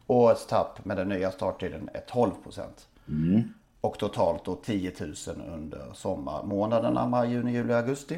Årets 0.07 0.45
tapp 0.48 0.86
med 0.86 0.98
den 0.98 1.10
nya 1.10 1.31
starttiden 1.31 1.89
är 1.93 2.01
12 2.01 2.31
procent. 2.43 2.88
Och 3.81 3.98
totalt 3.98 4.45
då 4.45 4.55
10 4.55 4.93
000 5.00 5.13
under 5.53 5.93
sommarmånaderna 5.93 7.07
maj, 7.07 7.29
juni, 7.31 7.51
juli, 7.51 7.74
augusti. 7.74 8.17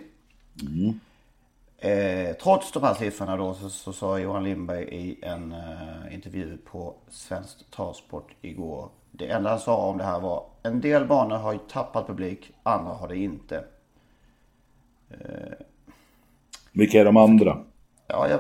Eh, 1.83 2.33
trots 2.33 2.71
de 2.71 2.83
här 2.83 2.93
siffrorna 2.93 3.37
då 3.37 3.53
så, 3.53 3.69
så 3.69 3.93
sa 3.93 4.19
Johan 4.19 4.43
Lindberg 4.43 4.83
i 4.83 5.19
en 5.21 5.51
eh, 5.51 6.13
intervju 6.13 6.57
på 6.57 6.93
Svensk 7.09 7.71
Travsport 7.71 8.31
igår. 8.41 8.89
Det 9.11 9.27
enda 9.27 9.49
han 9.49 9.59
sa 9.59 9.75
om 9.75 9.97
det 9.97 10.03
här 10.03 10.19
var 10.19 10.45
en 10.63 10.81
del 10.81 11.05
banor 11.07 11.35
har 11.35 11.53
ju 11.53 11.59
tappat 11.59 12.07
publik, 12.07 12.51
andra 12.63 12.93
har 12.93 13.07
det 13.07 13.17
inte. 13.17 13.63
Vilka 16.71 16.99
är 16.99 17.05
de 17.05 17.17
andra? 17.17 17.57
Ja, 18.07 18.27
jag, 18.29 18.39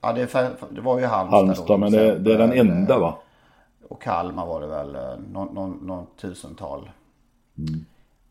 ja 0.00 0.12
det, 0.12 0.34
är 0.34 0.50
det 0.70 0.80
var 0.80 0.98
ju 0.98 1.06
Halmstad. 1.06 1.40
då, 1.40 1.46
Halmstad, 1.46 1.66
till 1.66 1.78
men 1.78 1.92
det, 1.92 2.18
det 2.18 2.34
är 2.34 2.38
den 2.38 2.52
enda 2.52 2.98
va? 2.98 3.18
Och 3.88 4.02
Kalmar 4.02 4.46
var 4.46 4.60
det 4.60 4.66
väl 4.66 4.94
eh, 4.94 5.02
någon, 5.32 5.54
någon, 5.54 5.72
någon 5.86 6.06
tusental. 6.20 6.90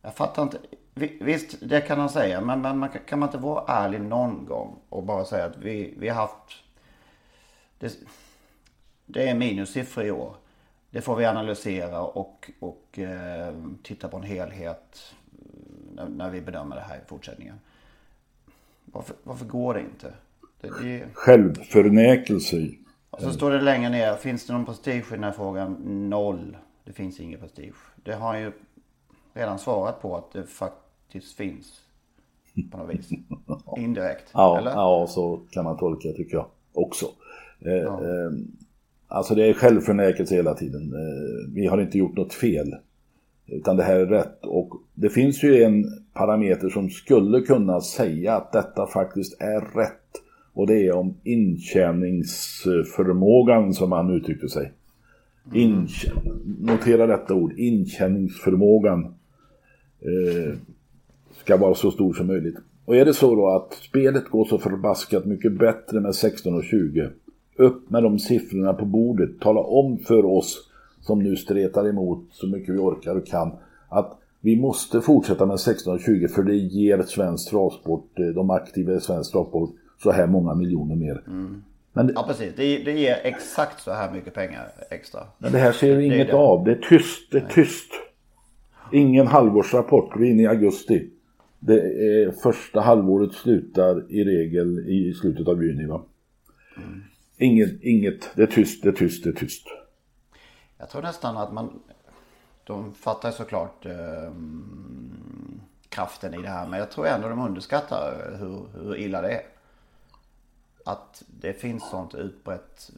Jag 0.02 0.14
fattar 0.14 0.44
inte. 0.44 0.58
Vi- 0.94 1.18
Visst, 1.22 1.56
det 1.62 1.82
kan 1.82 2.00
han 2.00 2.10
säga. 2.10 2.42
Men, 2.42 2.62
men 2.62 2.78
man, 2.78 2.90
kan- 3.06 3.20
man 3.20 3.30
inte 3.30 3.38
vara 3.38 3.64
ärlig 3.68 4.02
någon 4.02 4.46
gång 4.46 4.80
och 4.90 5.04
bara 5.04 5.26
säga 5.26 5.46
att 5.46 5.58
vi, 5.58 5.94
vi 5.98 6.08
har 6.10 6.16
haft... 6.16 6.64
Det, 7.80 7.98
det 9.06 9.30
är 9.30 9.36
minussiffror 9.36 10.06
i 10.06 10.12
år. 10.12 10.36
Det 10.92 11.02
får 11.02 11.16
vi 11.16 11.26
analysera 11.26 12.02
och, 12.02 12.52
och 12.60 13.00
eh, 13.00 13.54
titta 13.84 14.08
på 14.08 14.18
en 14.18 14.24
helhet 14.24 15.14
när, 15.96 16.08
när 16.10 16.30
vi 16.30 16.42
bedömer 16.42 16.76
det 16.76 16.82
här 16.82 16.96
i 16.96 17.08
fortsättningen. 17.08 17.60
Varför, 18.86 19.16
varför 19.24 19.46
går 19.46 19.74
det 19.74 19.80
inte? 19.80 20.14
Det, 20.62 20.70
det, 20.84 21.06
Självförnekelse. 21.14 22.68
och 23.10 23.22
så 23.22 23.32
står 23.34 23.52
det 23.52 23.62
längre 23.62 23.90
ner, 23.90 24.16
finns 24.16 24.48
det 24.48 24.54
någon 24.54 24.66
prestige 24.66 25.06
i 25.08 25.16
den 25.16 25.24
här 25.24 25.32
frågan? 25.32 25.74
Noll. 26.10 26.58
Det 26.84 26.94
finns 26.94 27.20
ingen 27.20 27.40
prestige. 27.40 27.76
Det 27.96 28.14
har 28.14 28.38
ju 28.38 28.52
redan 29.40 29.60
svarat 29.60 30.02
på 30.02 30.18
att 30.18 30.32
det 30.32 30.44
faktiskt 30.44 31.38
finns. 31.38 31.82
på 32.72 32.78
något 32.78 32.96
vis. 32.96 33.10
Indirekt. 33.78 34.32
Ja, 34.34 34.58
eller? 34.58 34.72
ja, 34.72 35.06
så 35.10 35.40
kan 35.52 35.64
man 35.64 35.78
tolka 35.78 36.10
tycker 36.10 36.38
jag 36.38 36.46
också. 36.74 37.06
Eh, 37.66 37.74
eh, 37.74 38.32
alltså 39.08 39.36
det 39.36 39.50
är 39.50 39.54
självförnekelse 39.54 40.36
hela 40.36 40.54
tiden. 40.54 40.94
Eh, 40.94 41.00
vi 41.54 41.68
har 41.68 41.82
inte 41.82 41.98
gjort 41.98 42.18
något 42.18 42.34
fel. 42.34 42.76
Utan 43.48 43.78
det 43.78 43.84
här 43.84 43.96
är 43.96 44.06
rätt. 44.06 44.46
Och 44.46 44.74
det 44.94 45.10
finns 45.10 45.44
ju 45.44 45.64
en 45.64 45.86
parameter 46.14 46.70
som 46.70 46.90
skulle 46.90 47.42
kunna 47.42 47.82
säga 47.82 48.36
att 48.36 48.52
detta 48.52 48.88
faktiskt 48.88 49.42
är 49.42 49.62
rätt. 49.62 49.94
Och 50.54 50.68
det 50.68 50.88
är 50.88 50.96
om 50.96 51.18
intjäningsförmågan 51.24 53.74
som 53.74 53.92
han 53.92 54.10
uttryckte 54.10 54.50
sig. 54.50 54.74
Intjä 55.54 56.12
notera 56.60 57.08
detta 57.08 57.34
ord, 57.34 57.54
intjäningsförmågan 57.58 59.14
eh, 60.02 60.54
ska 61.44 61.58
vara 61.58 61.74
så 61.76 61.92
stor 61.92 62.14
som 62.14 62.28
möjligt. 62.28 62.56
Och 62.86 62.96
är 62.96 63.06
det 63.06 63.14
så 63.14 63.36
då 63.36 63.48
att 63.50 63.74
spelet 63.74 64.30
går 64.30 64.46
så 64.46 64.58
förbaskat 64.58 65.26
mycket 65.26 65.54
bättre 65.60 66.00
med 66.00 66.16
16 66.16 66.56
och 66.56 66.64
20. 66.64 67.10
Upp 67.58 67.90
med 67.90 68.04
de 68.04 68.20
siffrorna 68.20 68.74
på 68.74 68.86
bordet. 68.86 69.30
Tala 69.40 69.60
om 69.60 69.98
för 69.98 70.26
oss 70.26 70.70
som 71.02 71.20
nu 71.24 71.36
stretar 71.36 71.88
emot 71.90 72.26
så 72.32 72.48
mycket 72.48 72.76
vi 72.76 72.78
orkar 72.80 73.16
och 73.16 73.28
kan 73.28 73.52
att 73.90 74.16
vi 74.42 74.56
måste 74.62 75.02
fortsätta 75.02 75.46
med 75.46 75.60
16 75.60 75.94
och 75.94 76.00
20 76.02 76.28
för 76.28 76.44
det 76.44 76.56
ger 76.56 77.02
svensk 77.02 77.50
travsport, 77.50 78.20
eh, 78.20 78.26
de 78.26 78.50
aktiva 78.50 78.94
i 78.94 79.00
svensk 79.00 79.32
travsport 79.32 79.70
så 80.04 80.12
här 80.12 80.28
många 80.28 80.56
miljoner 80.56 80.96
mer. 80.96 81.24
Men, 81.94 82.08
det- 82.08 82.14
Ja, 82.16 82.24
precis. 82.28 82.54
Det, 82.56 82.78
det 82.84 82.92
ger 82.92 83.18
exakt 83.24 83.82
så 83.84 83.92
här 83.92 84.12
mycket 84.14 84.34
pengar 84.34 84.68
extra. 84.90 85.20
men 85.38 85.52
det 85.52 85.58
här 85.58 85.72
ser 85.72 85.96
vi 85.96 86.06
inget 86.06 86.28
det. 86.28 86.34
av. 86.34 86.64
Det 86.66 86.72
är 86.72 86.82
tyst, 86.90 87.32
det 87.32 87.38
är 87.38 87.48
tyst. 87.54 87.92
Ingen 88.92 89.28
halvårsrapport, 89.28 90.14
vi 90.18 90.28
är 90.28 90.32
inne 90.32 90.44
i 90.44 90.48
augusti. 90.48 91.10
Det 91.60 91.82
är 91.82 92.32
första 92.32 92.82
halvåret 92.82 93.34
slutar 93.34 94.12
i 94.12 94.24
regel 94.24 94.80
i 94.80 95.14
slutet 95.14 95.48
av 95.48 95.64
juni 95.64 95.86
va? 95.86 96.02
Inget, 97.38 97.84
inget, 97.84 98.30
det 98.36 98.42
är 98.42 98.48
tyst, 98.48 98.84
det 98.84 98.90
är 98.90 98.94
tyst, 98.94 99.24
det 99.24 99.30
är 99.30 99.34
tyst. 99.34 99.68
Jag 100.78 100.90
tror 100.90 101.02
nästan 101.02 101.38
att 101.38 101.54
man... 101.54 101.80
De 102.64 102.94
fattar 102.94 103.32
såklart 103.32 103.86
eh, 103.86 104.34
kraften 105.90 106.34
i 106.34 106.42
det 106.42 106.50
här. 106.50 106.68
Men 106.68 106.80
jag 106.80 106.92
tror 106.92 107.08
ändå 107.08 107.30
de 107.30 107.42
underskattar 107.42 108.38
hur, 108.40 108.84
hur 108.84 108.98
illa 108.98 109.22
det 109.22 109.32
är. 109.32 109.46
Att 110.86 111.24
det 111.42 111.54
finns 111.54 111.90
sånt 111.90 112.16
utbrett... 112.16 112.92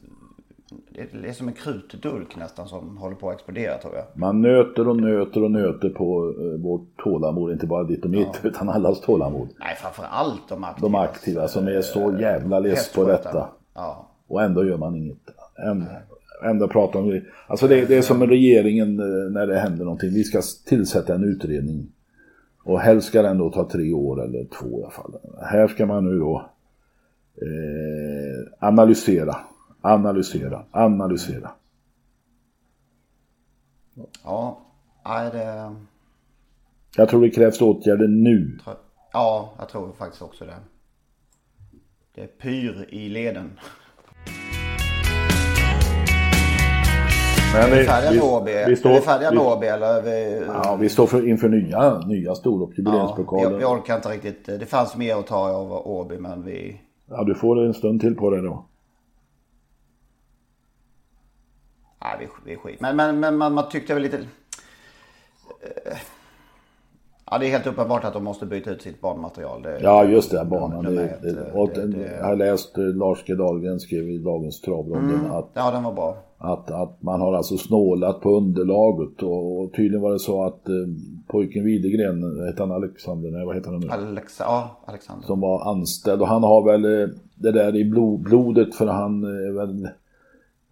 Det 0.90 1.28
är 1.28 1.32
som 1.32 1.48
en 1.48 1.54
krutdurk 1.54 2.36
nästan 2.36 2.68
som 2.68 2.96
håller 2.96 3.16
på 3.16 3.28
att 3.28 3.34
explodera 3.34 3.78
tror 3.78 3.94
jag. 3.94 4.04
Man 4.14 4.42
nöter 4.42 4.88
och 4.88 4.96
nöter 4.96 5.42
och 5.42 5.50
nöter 5.50 5.88
på 5.88 6.34
eh, 6.40 6.60
vårt 6.60 7.02
tålamod, 7.04 7.52
inte 7.52 7.66
bara 7.66 7.84
ditt 7.84 8.04
och 8.04 8.10
mitt, 8.10 8.40
utan 8.42 8.68
allas 8.68 9.00
tålamod. 9.00 9.48
Nej, 9.58 9.76
framför 9.80 10.04
allt 10.10 10.48
de 10.48 10.64
aktiva. 10.64 10.88
De 10.88 10.94
aktiva 10.94 11.48
som 11.48 11.68
är 11.68 11.80
så 11.80 12.16
jävla 12.20 12.58
less 12.58 12.92
på 12.92 13.04
detta. 13.04 13.48
Ja. 13.74 14.08
Och 14.26 14.42
ändå 14.42 14.64
gör 14.64 14.78
man 14.78 14.96
inget. 14.96 15.18
Ändå, 15.66 15.86
ändå 16.44 16.68
pratar 16.68 17.00
om 17.00 17.10
det. 17.10 17.22
Alltså 17.46 17.68
det, 17.68 17.84
det 17.84 17.96
är 17.96 18.02
som 18.02 18.26
regeringen 18.26 19.00
eh, 19.00 19.30
när 19.30 19.46
det 19.46 19.58
händer 19.58 19.84
någonting. 19.84 20.10
Vi 20.10 20.24
ska 20.24 20.42
tillsätta 20.66 21.14
en 21.14 21.24
utredning. 21.24 21.92
Och 22.64 22.80
helst 22.80 23.08
ska 23.08 23.22
den 23.22 23.38
då 23.38 23.50
ta 23.50 23.68
tre 23.68 23.92
år 23.92 24.24
eller 24.24 24.44
två 24.44 24.80
i 24.80 24.82
alla 24.82 24.90
fall. 24.90 25.14
Här 25.42 25.68
ska 25.68 25.86
man 25.86 26.04
nu 26.04 26.18
då 26.18 26.50
eh, 27.36 28.68
analysera, 28.68 29.36
analysera, 29.82 30.64
analysera. 30.70 31.50
Ja, 34.24 34.60
nej 35.04 35.30
det... 35.32 35.74
Jag 36.96 37.08
tror 37.08 37.22
det 37.22 37.30
krävs 37.30 37.60
åtgärder 37.60 38.08
nu. 38.08 38.58
Ja, 39.12 39.52
jag 39.58 39.68
tror 39.68 39.92
faktiskt 39.92 40.22
också 40.22 40.44
det. 40.44 40.56
Det 42.14 42.20
är 42.22 42.26
pyr 42.26 42.86
i 42.88 43.08
leden. 43.08 43.50
Men 47.54 47.72
Är 47.72 47.76
vi 47.76 47.84
färdiga 47.84 48.10
med 48.12 48.22
Åby? 48.32 48.50
vi 48.50 48.58
Är 48.58 48.68
vi 48.68 48.76
står, 48.76 49.00
färdiga 49.00 49.30
med 49.30 49.42
Åby 49.42 49.66
eller? 49.66 49.94
är 49.98 50.02
Vi... 50.02 50.44
ja, 50.46 50.76
vi 50.80 50.88
står 50.88 51.06
för, 51.06 51.28
inför 51.28 51.48
nya, 51.48 51.98
nya 51.98 52.34
storlopp, 52.34 52.70
Ja, 52.70 52.74
vi, 52.76 52.82
jubileumspokalen. 52.82 53.58
vi 53.58 53.64
orkar 53.64 53.96
inte 53.96 54.08
riktigt. 54.08 54.46
Det 54.46 54.66
fanns 54.66 54.96
mer 54.96 55.16
att 55.16 55.26
ta 55.26 55.50
av 55.50 55.72
Åby 55.72 56.18
men 56.18 56.44
vi... 56.44 56.80
Ja, 57.08 57.24
du 57.24 57.34
får 57.34 57.64
en 57.64 57.74
stund 57.74 58.00
till 58.00 58.14
på 58.16 58.30
det 58.30 58.42
då. 58.42 58.64
Nej, 62.04 62.16
vi, 62.44 62.50
vi 62.50 62.56
skit. 62.56 62.80
Men, 62.80 62.96
men, 62.96 63.20
men 63.20 63.36
man, 63.36 63.54
man 63.54 63.68
tyckte 63.70 63.94
väl 63.94 64.02
lite... 64.02 64.16
eh, 64.18 65.96
Ja, 67.30 67.38
det 67.38 67.46
är 67.46 67.50
helt 67.50 67.66
uppenbart 67.66 68.04
att 68.04 68.12
de 68.12 68.24
måste 68.24 68.46
byta 68.46 68.70
ut 68.70 68.82
sitt 68.82 69.00
barnmaterial. 69.00 69.62
Det, 69.62 69.78
Ja, 69.82 70.04
just 70.04 70.30
det, 70.30 70.44
banan. 70.44 70.84
Det, 70.94 71.02
ett, 71.04 71.22
det, 71.22 71.28
eh, 71.48 71.56
och 71.56 71.68
det- 71.74 71.86
det- 71.86 72.16
Jag 72.18 72.24
har 72.24 72.36
läst 72.36 72.78
eh, 72.78 72.84
Lars 72.84 73.24
G. 73.26 73.34
Dahlgren 73.34 73.80
skrev 73.80 74.10
i 74.10 74.18
dagens 74.18 74.60
travronden 74.60 75.30
att, 75.30 75.50
Ja, 75.54 75.70
den 75.70 75.82
var 75.82 75.92
bra. 75.92 76.16
att, 76.38 76.70
att 76.70 77.02
man 77.02 77.20
har 77.20 77.34
alltså 77.34 77.56
snålat 77.56 78.20
på 78.20 78.36
underlaget 78.36 79.22
och, 79.22 79.60
och 79.60 79.72
tydligen 79.72 80.00
var 80.02 80.12
det 80.12 80.18
så 80.18 80.44
att 80.44 80.68
eh, 80.68 80.74
pojken 81.28 81.64
Widegren, 81.64 82.46
hette 82.46 82.62
han 82.62 82.72
Alexander, 82.72 83.30
nej 83.30 83.46
vad 83.46 83.54
heter 83.56 83.70
han 83.70 83.80
nu? 83.80 83.88
Alexa, 83.88 84.44
ja, 84.44 84.80
Alexander. 84.86 85.26
Som 85.26 85.40
var 85.40 85.70
anställd 85.70 86.22
och 86.22 86.28
han 86.28 86.42
har 86.42 86.62
väl 86.64 86.84
eh, 87.02 87.08
det 87.34 87.52
där 87.52 87.76
i 87.76 87.84
blod, 87.84 88.20
blodet 88.22 88.74
för 88.74 88.86
han 88.86 89.24
är 89.24 89.52
väl 89.52 89.88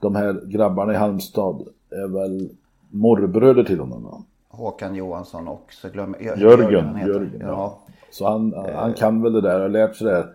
de 0.00 0.14
här 0.14 0.40
grabbarna 0.46 0.92
i 0.92 0.96
Halmstad 0.96 1.68
är 1.90 2.08
väl 2.08 2.50
morbröder 2.90 3.64
till 3.64 3.80
honom. 3.80 4.04
va? 4.04 4.24
Håkan 4.48 4.94
Johansson 4.94 5.48
och 5.48 5.72
så 5.72 5.88
glömmer 5.88 6.18
jag... 6.22 6.38
Jörgen, 6.38 6.94
heter. 6.96 7.12
Jörgen, 7.12 7.40
ja. 7.40 7.46
ja. 7.46 7.78
Så 8.10 8.28
han, 8.28 8.54
han 8.74 8.94
kan 8.94 9.22
väl 9.22 9.32
det 9.32 9.40
där, 9.40 9.60
har 9.60 9.68
lärt 9.68 9.96
sig 9.96 10.06
det 10.06 10.12
där. 10.12 10.26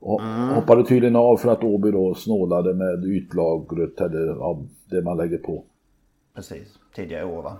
Och 0.00 0.20
hoppade 0.54 0.84
tydligen 0.84 1.16
av 1.16 1.36
för 1.36 1.52
att 1.52 1.64
Åby 1.64 1.90
då 1.90 2.14
snålade 2.14 2.74
med 2.74 3.04
ytlagret 3.04 4.00
eller 4.00 4.36
av 4.36 4.66
det 4.90 5.02
man 5.02 5.16
lägger 5.16 5.38
på. 5.38 5.64
Precis. 6.34 6.78
Tidigare 6.94 7.24
år 7.24 7.42
va? 7.42 7.56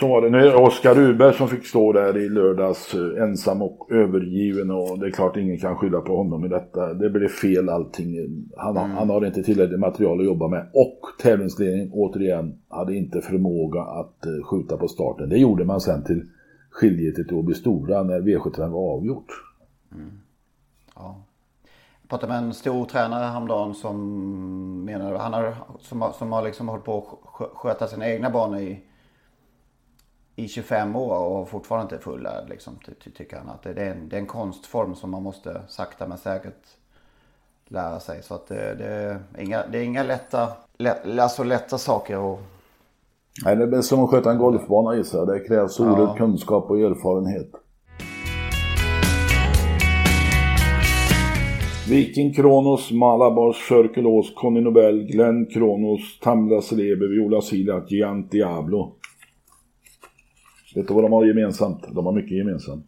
Så 0.00 0.08
var 0.08 0.20
det. 0.22 0.30
Nu 0.30 0.38
är 0.38 0.44
det 0.44 0.56
Oskar 0.56 0.94
Ruberg 0.94 1.34
som 1.34 1.48
fick 1.48 1.66
stå 1.66 1.92
där 1.92 2.16
i 2.18 2.28
lördags 2.28 2.94
eh, 2.94 3.22
ensam 3.22 3.62
och 3.62 3.92
övergiven 3.92 4.70
och 4.70 4.98
det 4.98 5.06
är 5.06 5.10
klart 5.10 5.36
ingen 5.36 5.58
kan 5.58 5.76
skylla 5.76 6.00
på 6.00 6.16
honom 6.16 6.44
i 6.44 6.48
detta. 6.48 6.94
Det 6.94 7.10
blev 7.10 7.28
fel 7.28 7.68
allting. 7.68 8.14
Han, 8.56 8.76
har- 8.76 8.86
han 8.88 9.10
har 9.10 9.26
inte 9.26 9.42
tillräckligt 9.42 9.80
material 9.80 10.20
att 10.20 10.26
jobba 10.26 10.48
med 10.48 10.66
och 10.74 11.00
tävlingsledningen 11.22 11.90
återigen 11.92 12.58
hade 12.68 12.94
inte 12.96 13.20
förmåga 13.20 13.80
att 13.82 14.26
eh, 14.26 14.32
skjuta 14.50 14.76
på 14.76 14.88
starten. 14.88 15.28
Det 15.28 15.38
gjorde 15.38 15.64
man 15.64 15.80
sen 15.80 16.04
till 16.04 16.24
skiljetet 16.70 17.28
till 17.28 17.36
Åby 17.36 17.54
Stora 17.54 18.02
när 18.02 18.20
V75 18.20 18.68
var 18.68 18.92
avgjort. 18.96 19.26
Ja. 20.94 21.22
Jag 22.02 22.08
pratade 22.10 22.32
med 22.32 22.42
en 22.42 22.54
stor 22.54 22.84
tränare 22.84 23.24
häromdagen 23.24 23.74
som 23.74 24.84
menar, 24.84 25.14
han 25.14 25.32
har, 25.32 25.54
som, 25.80 26.02
har- 26.02 26.12
som 26.12 26.32
har 26.32 26.42
liksom 26.42 26.68
hållit 26.68 26.84
på 26.84 26.98
att 26.98 27.48
sköta 27.56 27.86
sina 27.86 28.08
egna 28.10 28.30
banor 28.30 28.58
i, 28.58 28.78
i 30.36 30.48
25 30.48 30.96
år 30.96 31.18
och 31.18 31.48
fortfarande 31.48 31.82
inte 31.82 31.96
är 31.96 32.12
fullärd 32.12 32.48
liksom, 32.48 32.78
ty, 32.86 32.92
ty, 33.04 33.10
tycker 33.10 33.36
han. 33.36 33.48
Att 33.48 33.62
det, 33.62 33.70
är 33.70 33.90
en, 33.90 34.08
det 34.08 34.16
är 34.16 34.20
en 34.20 34.26
konstform 34.26 34.94
som 34.94 35.10
man 35.10 35.22
måste 35.22 35.62
sakta 35.68 36.08
men 36.08 36.18
säkert 36.18 36.62
lära 37.68 38.00
sig. 38.00 38.22
Så 38.22 38.34
att 38.34 38.46
det, 38.46 38.74
det, 38.74 38.86
är, 38.86 39.20
inga, 39.38 39.66
det 39.66 39.78
är 39.78 39.82
inga 39.82 40.02
lätta, 40.02 40.48
lä, 40.78 41.22
alltså 41.22 41.44
lätta 41.44 41.78
saker 41.78 42.34
att 42.34 42.40
Nej, 43.44 43.56
det 43.56 43.76
är 43.76 43.82
som 43.82 44.04
att 44.04 44.10
sköta 44.10 44.30
en 44.30 44.38
golfbana 44.38 44.96
gissar 44.96 45.18
jag. 45.18 45.28
Det 45.28 45.40
krävs 45.40 45.80
oerhörd 45.80 46.16
kunskap 46.16 46.70
och 46.70 46.80
erfarenhet. 46.80 47.50
Viking 51.88 52.34
Kronos, 52.34 52.92
Malabars, 52.92 53.68
Cirkelås, 53.68 54.34
Conny 54.34 54.60
Nobel, 54.60 55.02
Glenn 55.02 55.46
Kronos, 55.46 56.18
Tamla 56.20 56.60
Celeber, 56.60 57.06
Viola 57.06 57.40
Sila, 57.40 57.84
Giant 57.88 58.30
Diablo. 58.30 58.95
Vet 60.76 60.88
du 60.88 60.94
vad 60.94 61.04
de 61.04 61.12
har 61.12 61.24
gemensamt? 61.24 61.86
De 61.94 62.06
har 62.06 62.12
mycket 62.12 62.38
gemensamt. 62.38 62.86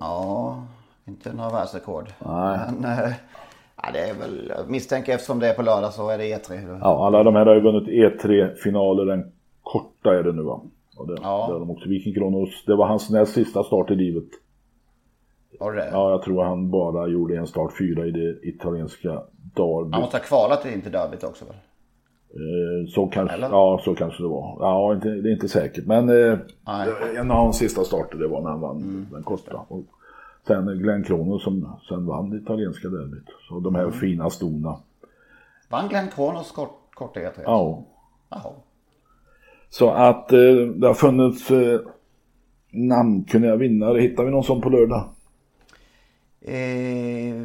Ja, 0.00 0.62
inte 1.04 1.32
några 1.32 1.50
världsrekord. 1.50 2.04
Nej. 2.26 2.58
Men 2.80 2.84
eh, 2.92 3.12
ja, 3.82 3.88
det 3.92 3.98
är 3.98 4.14
väl, 4.14 4.52
jag 4.56 4.70
misstänker 4.70 5.14
eftersom 5.14 5.38
det 5.38 5.48
är 5.48 5.54
på 5.54 5.62
lördag 5.62 5.92
så 5.92 6.08
är 6.10 6.18
det 6.18 6.24
E3. 6.24 6.78
Ja, 6.82 7.06
alla 7.06 7.22
de 7.22 7.34
här 7.34 7.46
har 7.46 7.54
ju 7.54 7.60
vunnit 7.60 7.88
E3-finaler. 7.88 9.04
Den 9.04 9.32
korta 9.62 10.14
är 10.18 10.22
det 10.22 10.32
nu 10.32 10.42
va? 10.42 10.60
Och 10.96 11.06
det, 11.06 11.16
Ja. 11.22 11.46
har 11.46 11.58
de 11.60 11.70
också. 11.70 11.88
Viking 11.88 12.14
Kronos, 12.14 12.64
det 12.66 12.76
var 12.76 12.86
hans 12.86 13.10
näst 13.10 13.32
sista 13.32 13.64
start 13.64 13.90
i 13.90 13.94
livet. 13.94 14.24
Du 15.60 15.72
det? 15.72 15.88
Ja, 15.92 16.10
jag 16.10 16.22
tror 16.22 16.42
han 16.44 16.70
bara 16.70 17.06
gjorde 17.08 17.36
en 17.36 17.46
start 17.46 17.72
fyra 17.78 18.06
i 18.06 18.10
det 18.10 18.48
italienska 18.48 19.08
Derby. 19.54 19.90
Han 19.92 20.00
måste 20.00 20.16
ha 20.16 20.24
kvalat 20.24 20.62
till 20.62 20.72
inte 20.72 20.90
derbyt 20.90 21.24
också 21.24 21.44
väl? 21.44 21.54
Eh, 22.30 22.88
Så 22.88 23.06
kanske, 23.06 23.34
Eller? 23.36 23.48
ja, 23.48 23.80
så 23.84 23.94
kanske 23.94 24.22
det 24.22 24.28
var. 24.28 24.56
Ja, 24.60 24.94
inte, 24.94 25.08
det 25.08 25.28
är 25.28 25.32
inte 25.32 25.48
säkert. 25.48 25.86
Men 25.86 26.08
eh, 26.08 26.38
en 27.16 27.30
av 27.30 27.36
hans 27.36 27.56
sista 27.58 27.84
starter 27.84 28.18
det 28.18 28.28
var 28.28 28.40
när 28.42 28.50
han 28.50 28.60
vann 28.60 29.06
den 29.12 29.22
korta. 29.22 29.64
Och 29.68 29.84
sen 30.46 30.78
Glenn 30.78 31.04
Kronos 31.04 31.42
som 31.44 31.76
sen 31.88 32.06
vann 32.06 32.30
det 32.30 32.36
italienska 32.36 32.88
derbyt. 32.88 33.24
Så 33.48 33.60
de 33.60 33.74
här 33.74 33.90
fina 33.90 34.30
stona. 34.30 34.76
Vann 35.68 35.88
Glenn 35.88 36.08
Kronos 36.08 36.52
kort, 36.52 36.94
kort 36.94 37.16
E3? 37.16 37.30
Ja. 37.44 37.84
Jaha. 38.30 38.52
Så 39.70 39.90
att 39.90 40.32
eh, 40.32 40.38
det 40.76 40.86
har 40.86 40.94
funnits 40.94 41.50
eh, 41.50 41.80
namnkunniga 42.70 43.56
vinnare. 43.56 44.00
Hittar 44.00 44.24
vi 44.24 44.30
någon 44.30 44.44
sån 44.44 44.60
på 44.60 44.68
lördag? 44.68 45.04
Eh, 46.40 47.42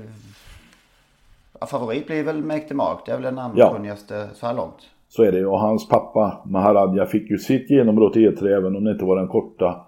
favorit 1.65 2.07
blir 2.07 2.23
väl 2.23 2.43
Make 2.43 2.67
the 2.67 2.73
Mark. 2.73 2.99
Det 3.05 3.11
är 3.11 3.15
väl 3.15 3.23
den 3.23 3.35
namnkunnigaste 3.35 4.29
så 4.33 4.45
här 4.45 4.53
långt. 4.53 4.89
Så 5.07 5.23
är 5.23 5.31
det 5.31 5.45
och 5.45 5.59
hans 5.59 5.87
pappa 5.87 6.41
Maharadja 6.45 7.05
fick 7.05 7.29
ju 7.29 7.37
sitt 7.37 7.69
genombrott 7.69 8.15
i 8.15 8.29
E3 8.29 8.57
även 8.57 8.75
om 8.75 8.83
det 8.83 8.91
inte 8.91 9.05
var 9.05 9.15
den 9.15 9.27
korta. 9.27 9.85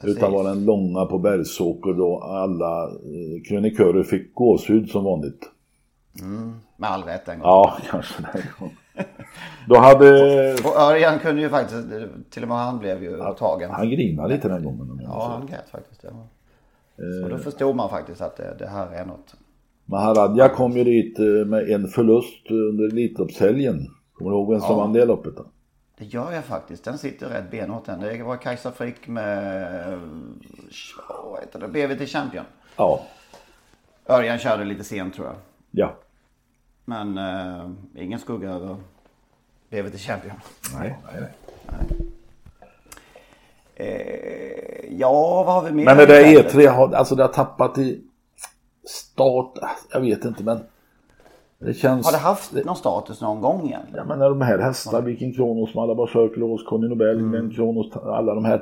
Precis. 0.00 0.16
Utan 0.16 0.32
var 0.32 0.44
den 0.44 0.64
långa 0.64 1.06
på 1.06 1.18
Bergsåker 1.18 1.92
då 1.92 2.20
alla 2.20 2.84
eh, 2.84 3.42
krönikörer 3.48 4.02
fick 4.02 4.34
gåshud 4.34 4.90
som 4.90 5.04
vanligt. 5.04 5.50
Med 6.76 6.90
all 6.90 7.02
rätt 7.02 7.28
en 7.28 7.38
gång. 7.38 7.48
Ja, 7.48 7.76
kanske 7.90 8.22
den 8.32 8.42
gången. 8.58 8.76
Då 9.68 9.76
hade... 9.76 10.52
Och 10.54 10.76
Örjan 10.80 11.18
kunde 11.18 11.42
ju 11.42 11.48
faktiskt, 11.48 11.86
till 12.30 12.42
och 12.42 12.48
med 12.48 12.58
han 12.58 12.78
blev 12.78 13.02
ju 13.02 13.18
tagen. 13.38 13.70
Han 13.70 13.90
grinade 13.90 14.34
lite 14.34 14.48
den 14.48 14.64
gången. 14.64 15.00
Ja, 15.02 15.28
han 15.38 15.46
grät 15.46 15.68
faktiskt. 15.70 16.04
Ja. 16.04 16.10
Så 17.22 17.28
då 17.28 17.38
förstod 17.38 17.76
man 17.76 17.90
faktiskt 17.90 18.20
att 18.20 18.36
det, 18.36 18.56
det 18.58 18.66
här 18.66 18.92
är 18.92 19.04
något. 19.04 19.34
Maharadja 19.86 20.48
kom 20.48 20.72
ju 20.76 20.84
dit 20.84 21.18
eh, 21.18 21.24
med 21.26 21.70
en 21.70 21.88
förlust 21.88 22.50
under 22.50 22.84
Elitloppshelgen. 22.84 23.86
Kommer 24.12 24.30
du 24.30 24.36
ihåg 24.36 24.50
vem 24.52 24.60
som 24.60 24.70
Ja. 24.70 24.76
vann 24.76 24.92
det 24.92 25.04
loppet? 25.04 25.36
Då? 25.36 25.44
Det 25.98 26.04
gör 26.04 26.32
jag 26.32 26.44
faktiskt. 26.44 26.84
Den 26.84 26.98
sitter 26.98 27.26
rätt 27.28 27.50
benhårt 27.50 27.84
den. 27.84 28.00
Det 28.00 28.22
var 28.22 28.36
Kajsa 28.36 28.72
Frick 28.72 29.08
med, 29.08 30.00
vad 31.24 31.40
heter 31.40 31.60
det, 31.60 31.68
BVT 31.68 32.08
Champion. 32.08 32.44
Ja, 32.76 33.00
Örjan 34.08 34.38
körde 34.38 34.64
lite 34.64 34.84
sent 34.84 35.14
tror 35.14 35.26
jag. 35.26 35.36
ja. 35.70 35.94
Men 36.84 37.18
eh, 37.18 37.70
ingen 37.94 38.18
skugga 38.18 38.50
över 38.50 38.76
BVT 39.70 40.00
Champion. 40.00 40.34
Nej, 40.78 40.98
nej, 41.12 41.22
nej. 41.66 41.86
Eh, 43.74 44.98
ja, 44.98 45.42
vad 45.46 45.54
har 45.54 45.62
vi 45.62 45.72
mer? 45.72 45.84
Men 45.84 45.96
det 45.96 46.06
där 46.06 46.24
E3 46.24 46.68
har, 46.68 46.92
alltså 46.94 47.14
det 47.14 47.22
har 47.22 47.32
tappat 47.32 47.78
i 47.78 48.00
start, 48.86 49.52
jag 49.92 50.00
vet 50.00 50.24
inte 50.24 50.44
men 50.44 50.58
det 51.58 51.74
känns... 51.74 52.06
Har 52.06 52.12
det 52.12 52.18
haft 52.18 52.64
någon 52.64 52.76
status 52.76 53.20
någon 53.20 53.40
gång 53.40 53.58
egentligen? 53.66 53.96
Ja 53.96 54.04
men 54.04 54.18
när 54.18 54.28
de 54.28 54.40
här 54.40 54.58
hästarna, 54.58 55.00
Viking 55.00 55.32
Kronos, 55.34 55.74
Malabar 55.74 56.06
Circle, 56.06 56.58
Conny 56.68 56.88
Nobel, 56.88 57.18
Mm. 57.18 57.50
Kronos, 57.50 57.96
alla 57.96 58.34
de 58.34 58.44
här. 58.44 58.58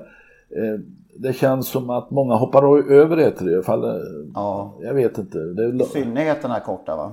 Eh, 0.50 0.80
det 1.16 1.32
känns 1.32 1.68
som 1.68 1.90
att 1.90 2.10
många 2.10 2.34
hoppar 2.34 2.92
över 2.92 3.16
E3 3.16 3.60
ifall, 3.60 3.84
eh, 3.84 3.90
Ja. 4.34 4.74
Jag 4.80 4.94
vet 4.94 5.18
inte. 5.18 5.38
Det 5.38 5.64
är, 5.64 5.82
I 5.82 5.84
synnerhet 5.84 6.42
den 6.42 6.50
här 6.50 6.60
korta 6.60 6.96
va? 6.96 7.12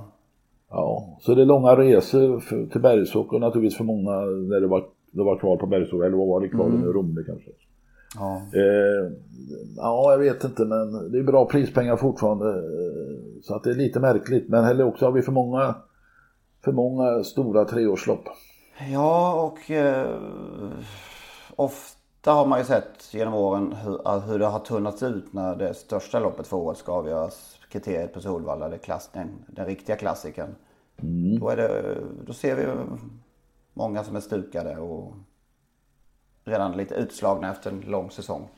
ja, 0.70 1.16
så 1.20 1.34
det 1.34 1.42
är 1.42 1.46
långa 1.46 1.76
resor 1.76 2.40
för, 2.40 2.66
till 2.66 2.80
Bergsåker 2.80 3.38
naturligtvis 3.38 3.76
för 3.76 3.84
många 3.84 4.10
när 4.20 4.60
det 4.60 4.66
var, 4.66 4.84
det 5.10 5.22
var 5.22 5.38
kvar 5.38 5.56
på 5.56 5.66
Bergsåker, 5.66 6.04
eller 6.06 6.16
vad 6.16 6.28
var 6.28 6.40
det 6.40 6.48
kvar 6.48 6.66
Mm. 6.66 6.80
nu, 6.80 6.86
Romme 6.86 7.20
kanske. 7.26 7.50
Ja. 8.16 8.36
Eh, 8.36 9.12
ja, 9.76 10.10
jag 10.10 10.18
vet 10.18 10.44
inte 10.44 10.64
men 10.64 11.12
det 11.12 11.18
är 11.18 11.22
bra 11.22 11.46
prispengar 11.48 11.96
fortfarande. 11.96 12.48
eh, 12.50 13.40
Så 13.42 13.54
att 13.54 13.64
det 13.64 13.70
är 13.70 13.74
lite 13.74 14.00
märkligt. 14.00 14.48
Men 14.48 14.64
heller 14.64 14.84
också 14.84 15.04
har 15.04 15.12
vi 15.12 15.22
för 15.22 15.32
många, 15.32 15.74
för 16.64 16.72
många 16.72 17.24
stora 17.24 17.64
treårslopp. 17.64 18.24
Ja, 18.92 19.34
och 19.42 19.70
eh, 19.70 20.16
ofta 21.56 22.32
har 22.32 22.46
man 22.46 22.58
ju 22.58 22.64
sett 22.64 23.14
genom 23.14 23.34
åren 23.34 23.72
hur, 23.72 24.20
hur 24.20 24.38
det 24.38 24.46
har 24.46 24.58
tunnats 24.58 25.02
ut 25.02 25.32
när 25.32 25.56
det 25.56 25.74
största 25.74 26.18
loppet 26.20 26.46
för 26.46 26.56
året 26.56 26.78
ska 26.78 26.92
avgöras. 26.92 27.58
Kriteriet 27.70 28.14
på 28.14 28.20
Solvalla, 28.20 28.68
det 28.68 28.78
klass, 28.78 29.10
den, 29.12 29.28
den 29.48 29.66
riktiga 29.66 29.96
klassikern. 29.96 30.54
Då, 31.40 31.48
är 31.48 31.56
det, 31.56 31.96
då 32.26 32.32
ser 32.32 32.56
vi 32.56 32.66
många 33.74 34.04
som 34.04 34.16
är 34.16 34.20
stukade 34.20 34.76
och 34.76 35.14
redan 36.44 36.76
lite 36.76 36.94
utslagna 36.94 37.50
efter 37.50 37.70
en 37.70 37.80
lång 37.80 38.10
säsong. 38.10 38.48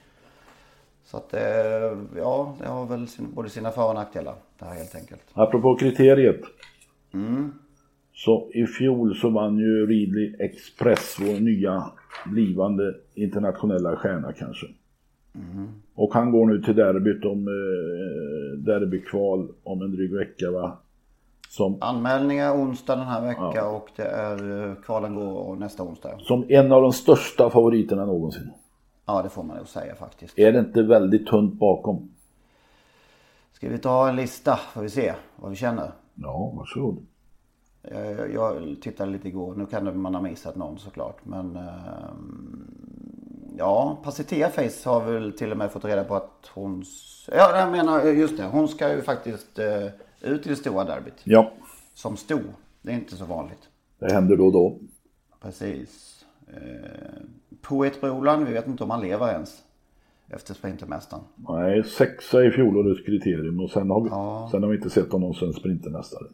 Så 1.05 1.17
att 1.17 1.35
eh, 1.35 1.99
ja, 2.17 2.57
det 2.61 2.69
har 2.69 2.87
väl 2.87 3.07
både 3.35 3.49
sina 3.49 3.71
för 3.71 3.89
och 3.89 3.95
nackdelar 3.95 4.35
det 4.59 4.65
här 4.65 4.75
helt 4.75 4.95
enkelt. 4.95 5.23
Apropå 5.33 5.77
kriteriet. 5.77 6.41
Mm. 7.15 7.53
Så 8.13 8.51
i 8.55 8.67
fjol 8.67 9.17
så 9.17 9.31
vann 9.31 9.59
ju 9.59 9.87
Ridley 9.87 10.35
Express, 10.39 11.17
vår 11.21 11.41
nya 11.41 11.91
blivande 12.27 12.95
internationella 13.15 13.97
stjärna 13.97 14.33
kanske. 14.33 14.67
Mm. 15.35 15.69
Och 15.95 16.15
han 16.15 16.31
går 16.31 16.47
nu 16.47 16.63
till 16.63 16.77
derbyt 16.77 17.25
om 17.25 17.49
eh, 17.49 18.59
derbykval 18.59 19.49
om 19.63 19.83
en 19.83 19.93
dryg 19.93 20.15
vecka 20.15 20.51
va. 20.51 20.79
Som, 21.49 21.79
Anmälningar 21.81 22.53
onsdag 22.53 22.97
den 22.97 23.07
här 23.07 23.21
veckan 23.21 23.75
och 23.75 23.89
det 23.97 24.03
är 24.03 24.69
eh, 24.69 24.75
kvalen 24.75 25.15
går 25.15 25.57
nästa 25.57 25.83
onsdag. 25.83 26.19
som 26.21 26.47
en 26.49 26.73
av 26.73 26.83
de 26.83 26.93
största 26.93 27.51
favoriterna 27.51 28.05
någonsin. 28.05 28.53
Ja, 29.07 29.23
det 29.23 29.29
får 29.29 29.43
man 29.43 29.57
nog 29.57 29.69
säga 29.69 29.95
faktiskt. 29.95 30.39
Är 30.39 30.53
det 30.53 30.59
inte 30.59 30.83
väldigt 30.83 31.27
tunt 31.27 31.55
bakom? 31.55 32.11
Ska 33.53 33.69
vi 33.69 33.79
ta 33.79 34.09
en 34.09 34.17
lista 34.17 34.57
får 34.57 34.83
vi 34.83 34.91
se 34.91 35.15
vad 35.37 35.51
vi 35.51 35.57
känner. 35.57 35.93
Ja, 36.15 36.53
varsågod. 36.57 37.07
Jag, 37.91 38.33
jag 38.33 38.77
tittade 38.83 39.11
lite 39.11 39.29
igår, 39.29 39.55
nu 39.55 39.67
kan 39.67 40.01
man 40.01 40.15
ha 40.15 40.23
missat 40.23 40.57
någon 40.57 40.79
såklart. 40.79 41.17
Men 41.25 41.57
ehm, 41.57 42.75
ja, 43.59 43.99
Pacitea 44.05 44.51
Face 44.51 44.91
har 44.91 45.01
väl 45.01 45.33
till 45.33 45.51
och 45.51 45.57
med 45.57 45.73
fått 45.73 45.85
reda 45.85 46.05
på 46.05 46.15
att 46.15 46.51
hon... 46.55 46.85
Ja, 47.29 47.59
jag 47.59 47.71
menar 47.71 48.03
just 48.05 48.37
det. 48.37 48.45
Hon 48.45 48.69
ska 48.69 48.95
ju 48.95 49.03
faktiskt 49.03 49.59
eh, 49.59 49.87
ut 50.25 50.47
i 50.47 50.49
det 50.49 50.57
stora 50.57 50.85
derbyt. 50.85 51.21
Ja, 51.25 51.53
Som 51.95 52.17
stor. 52.17 52.43
Det 52.83 52.93
är 52.93 52.97
inte 52.97 53.17
så 53.17 53.25
vanligt. 53.25 53.69
det 53.99 54.13
händer 54.13 54.37
då 54.37 54.47
och 54.47 54.53
då. 54.53 54.79
Precis. 55.41 56.25
Eh, 56.49 57.21
Poetbrolan, 57.63 58.45
vi 58.45 58.53
vet 58.53 58.67
inte 58.67 58.85
om 58.85 58.91
han 58.91 59.01
lever 59.01 59.33
ens. 59.33 59.63
Efter 60.29 60.55
Sprintermästaren. 60.55 61.25
Nej, 61.37 61.85
sexa 61.85 62.45
i 62.45 62.51
fjolårets 62.51 63.07
kriterium 63.07 63.61
och 63.61 63.71
sen 63.71 63.91
har 63.91 64.01
vi, 64.01 64.09
Ja. 64.11 64.49
sen 64.51 64.63
har 64.63 64.71
vi 64.71 64.77
inte 64.77 64.91
sett 64.91 65.13
honom 65.13 65.35
som 65.35 65.53
sprintermästare. 65.53 66.29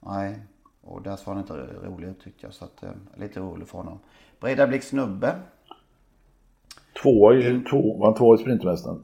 Nej, 0.00 0.38
och 0.82 1.02
där 1.02 1.10
var 1.26 1.34
han 1.34 1.38
inte 1.38 1.54
rolig 1.86 2.08
ut 2.08 2.20
tyckte 2.24 2.46
jag. 2.46 2.54
Så 2.54 2.64
att, 2.64 2.82
eh, 2.82 2.90
lite 3.16 3.40
rolig 3.40 3.68
för 3.68 3.78
honom. 3.78 3.98
Bredablick 4.40 4.82
snubbe. 4.82 5.34
Tvåa 7.02 7.34
i, 7.34 7.60
två, 7.70 7.98
var 7.98 8.06
han 8.06 8.14
tvåa 8.14 8.34
i 8.34 8.38
sprintermästaren? 8.38 9.02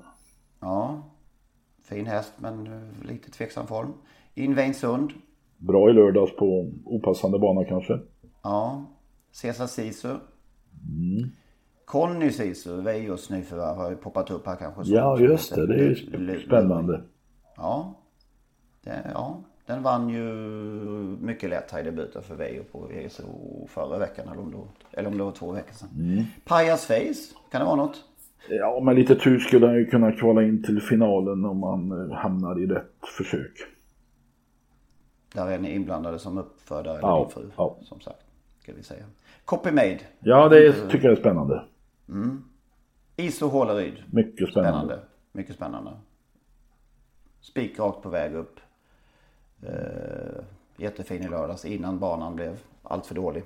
Ja, 0.60 1.02
fin 1.82 2.06
häst 2.06 2.32
men 2.36 2.66
eh, 2.66 3.06
lite 3.08 3.30
tveksam 3.30 3.66
form. 3.66 3.92
Inveinsund. 4.34 5.12
Bra 5.58 5.90
i 5.90 5.92
lördags 5.92 6.36
på 6.36 6.70
opassande 6.84 7.38
bana 7.38 7.64
kanske. 7.64 7.98
Ja. 8.42 8.84
Cesar 9.32 9.66
Sisu. 9.66 10.14
Conny 11.84 12.30
Sisu, 12.30 12.80
Vejos 12.80 13.30
nyförvärv 13.30 13.76
har 13.76 13.90
ju 13.90 13.96
poppat 13.96 14.30
upp 14.30 14.46
här 14.46 14.56
kanske. 14.56 14.82
Ja, 14.94 15.18
just 15.20 15.54
det. 15.54 15.66
Det 15.66 15.74
är 15.74 15.88
ju 15.88 16.40
spännande. 16.40 17.02
Ja. 17.56 17.94
Det, 18.84 19.10
ja. 19.14 19.42
Den 19.66 19.82
vann 19.82 20.08
ju 20.08 20.24
mycket 21.20 21.50
lätt 21.50 21.70
här 21.70 21.80
i 21.80 21.82
debuten 21.82 22.22
för 22.22 22.34
Vejo 22.34 22.62
på 22.72 22.90
ESO 22.90 23.24
förra 23.68 23.98
veckan. 23.98 24.28
Eller 24.28 24.42
om 24.42 24.50
det 24.50 24.56
var, 24.56 24.66
eller 24.92 25.08
om 25.08 25.18
det 25.18 25.24
var 25.24 25.32
två 25.32 25.52
veckor 25.52 25.72
sedan. 25.74 25.88
Mm. 25.98 26.24
Pajas 26.44 26.86
Face, 26.86 27.34
kan 27.50 27.60
det 27.60 27.64
vara 27.64 27.76
något? 27.76 28.04
Ja, 28.48 28.80
med 28.80 28.96
lite 28.96 29.14
tur 29.14 29.38
skulle 29.38 29.66
han 29.66 29.76
ju 29.76 29.86
kunna 29.86 30.12
kvala 30.12 30.42
in 30.42 30.62
till 30.62 30.80
finalen 30.80 31.44
om 31.44 31.62
han 31.62 32.10
eh, 32.10 32.16
hamnar 32.16 32.60
i 32.60 32.66
rätt 32.66 33.06
försök. 33.18 33.52
Där 35.34 35.46
är 35.46 35.58
ni 35.58 35.74
inblandade 35.74 36.18
som 36.18 36.38
uppfödare 36.38 36.98
eller 36.98 37.08
Ja, 37.08 37.18
din 37.18 37.30
fru. 37.30 37.50
ja. 37.56 37.76
Som 37.82 38.00
sagt, 38.00 38.24
ska 38.62 38.72
vi 38.72 38.82
säga. 38.82 39.04
Copy 39.44 39.70
Made. 39.70 40.00
Ja, 40.20 40.48
det 40.48 40.66
är, 40.66 40.72
tycker 40.88 41.04
jag 41.08 41.16
är 41.16 41.20
spännande. 41.20 41.64
Iso 43.16 43.48
Håleryd. 43.48 44.02
Mycket 44.12 44.50
spännande. 44.50 44.78
Spännande. 44.78 45.00
Mycket 45.32 45.54
spännande. 45.56 45.90
Spikrakt 47.40 48.02
på 48.02 48.08
väg 48.08 48.34
upp. 48.34 48.60
Eh, 49.62 50.44
jättefin 50.76 51.22
i 51.22 51.28
lördags 51.28 51.64
innan 51.64 51.98
banan 51.98 52.36
blev 52.36 52.58
allt 52.82 53.06
för 53.06 53.14
dålig. 53.14 53.44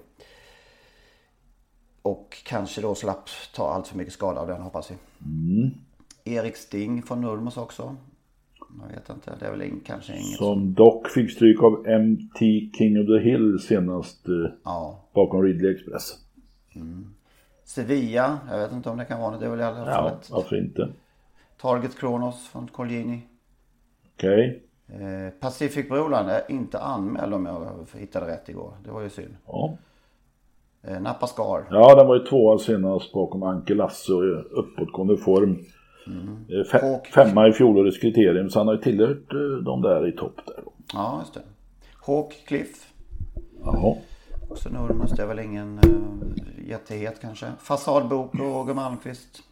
Och 2.03 2.43
kanske 2.45 2.81
då 2.81 2.95
slapp 2.95 3.29
ta 3.55 3.71
allt 3.71 3.87
för 3.89 3.97
mycket 3.97 4.13
skada 4.13 4.41
av 4.41 4.47
den 4.47 4.63
hoppas 4.63 4.91
vi. 4.91 4.97
Erik 6.25 6.57
Sting 6.57 7.03
från 7.03 7.21
Nurmos 7.21 7.57
också. 7.57 7.97
Jag 8.83 8.95
vet 8.97 9.09
inte, 9.11 9.35
det 9.41 9.47
är 9.47 9.51
väl 9.51 9.63
in, 9.63 9.81
kanske 9.87 10.13
inget. 10.13 10.37
Som 10.39 10.75
dock 10.75 11.09
fick 11.09 11.31
stryk 11.31 11.63
av 11.63 11.73
MT 12.01 12.39
King 12.79 13.01
of 13.01 13.07
the 13.07 13.19
Hill 13.19 13.59
senast 13.59 14.29
eh, 14.29 14.35
Ja. 14.65 15.05
bakom 15.15 15.43
Ridley 15.43 15.75
Express. 15.75 16.13
Sevilla, 17.65 18.39
jag 18.51 18.59
vet 18.59 18.73
inte 18.73 18.91
om 18.91 18.97
det 18.99 19.05
kan 19.05 19.21
vara 19.21 19.31
något. 19.31 19.41
Det 19.41 19.47
är 19.47 19.51
väl 19.51 19.61
i 19.61 19.63
alla 19.63 19.77
fall 19.77 19.87
Ja, 19.89 20.11
ett 20.21 20.31
varför 20.31 20.57
inte? 20.57 20.89
Target 21.61 21.99
Kronos 21.99 22.49
från 22.49 22.69
Colgjini. 22.69 23.21
Okej. 24.17 24.63
Eh, 24.89 25.31
Pacific 25.41 25.89
Broland 25.89 26.29
är 26.31 26.43
inte 26.49 26.79
anmäld 26.81 27.35
om 27.35 27.47
jag 27.47 28.01
hittade 28.01 28.27
rätt 28.27 28.49
igår. 28.49 28.73
Det 28.85 28.91
var 28.91 29.03
ju 29.03 29.11
synd. 29.11 29.37
Ja. 29.47 29.77
Eh, 30.83 31.01
Napa 31.01 31.27
Scar. 31.27 31.65
ja, 31.71 31.95
den 31.95 32.07
var 32.07 32.15
ju 32.17 32.25
tvåa 32.27 32.59
senast 32.59 33.13
bakom 33.13 33.43
Anke 33.43 33.75
Lasse 33.75 34.13
och 34.13 34.59
uppåtgående 34.59 35.17
form. 35.17 35.59
Eh, 36.07 36.65
Fe- 36.73 36.97
Och- 36.99 37.07
femma 37.07 37.49
i 37.49 37.53
fjolårets 37.53 37.99
kriterium, 37.99 38.51
så 38.51 38.61
han 38.61 38.67
har 38.67 38.75
ju 38.75 38.81
tillhört 38.81 39.33
eh, 39.33 39.65
de 39.65 39.83
där 39.83 40.09
i 40.09 40.13
topp 40.13 40.41
där. 40.47 40.65
Ja, 40.93 41.19
just 41.21 41.35
det. 41.35 41.43
Hawk 42.07 42.45
Cliff. 42.47 42.93
Jaha. 43.65 43.97
Också 44.51 44.69
Nurmos. 44.69 45.11
Det 45.11 45.23
är 45.23 45.27
väl 45.27 45.39
ingen 45.39 45.79
uh, 45.79 46.69
jättehet 46.69 47.21
kanske. 47.21 47.53
Fasadbok 47.61 48.35
och 48.35 48.41
Roger 48.41 48.75
Malmqvist. 48.75 49.43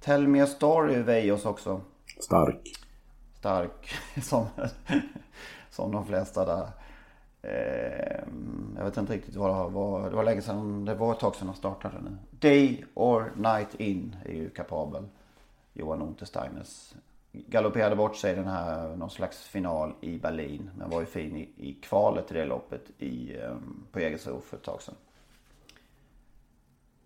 Tell 0.00 0.28
me 0.28 0.40
a 0.40 0.46
story 0.46 0.96
Vejos 1.02 1.44
också. 1.44 1.80
Stark. 2.20 2.60
stark 3.38 3.90
som, 4.22 4.46
som 5.70 5.92
de 5.92 6.06
flesta 6.06 6.44
där. 6.44 6.66
Eh, 7.42 8.24
jag 8.76 8.84
vet 8.84 8.96
inte 8.96 9.12
riktigt 9.12 9.36
vad 9.36 9.50
det 9.50 9.74
var. 9.74 10.10
Det 10.10 10.16
var 10.16 10.24
länge 10.24 10.42
sedan. 10.42 10.84
Det 10.84 10.94
var 10.94 11.12
ett 11.12 11.20
tag 11.20 11.34
sedan 11.36 11.46
de 11.46 11.54
startade 11.56 11.94
nu. 12.02 12.16
Day 12.30 12.84
or 12.94 13.32
Night 13.36 13.74
In 13.80 14.16
är 14.24 14.32
ju 14.32 14.50
kapabel. 14.50 15.02
Johan 15.78 16.02
Untersteiners. 16.02 16.94
Galopperade 17.32 17.96
bort 17.96 18.16
sig 18.16 18.34
den 18.34 18.46
här 18.46 18.96
någon 18.96 19.10
slags 19.10 19.42
final 19.42 19.92
i 20.00 20.18
Berlin. 20.18 20.70
Men 20.78 20.90
var 20.90 21.00
ju 21.00 21.06
fin 21.06 21.36
i, 21.36 21.48
i 21.56 21.72
kvalet 21.82 22.30
i 22.30 22.34
det 22.34 22.44
loppet 22.44 22.82
i, 22.98 23.36
eh, 23.36 23.56
på 23.92 24.00
Jägersro 24.00 24.40
för 24.40 24.56
ett 24.56 24.62
tag 24.62 24.82
sedan. 24.82 24.94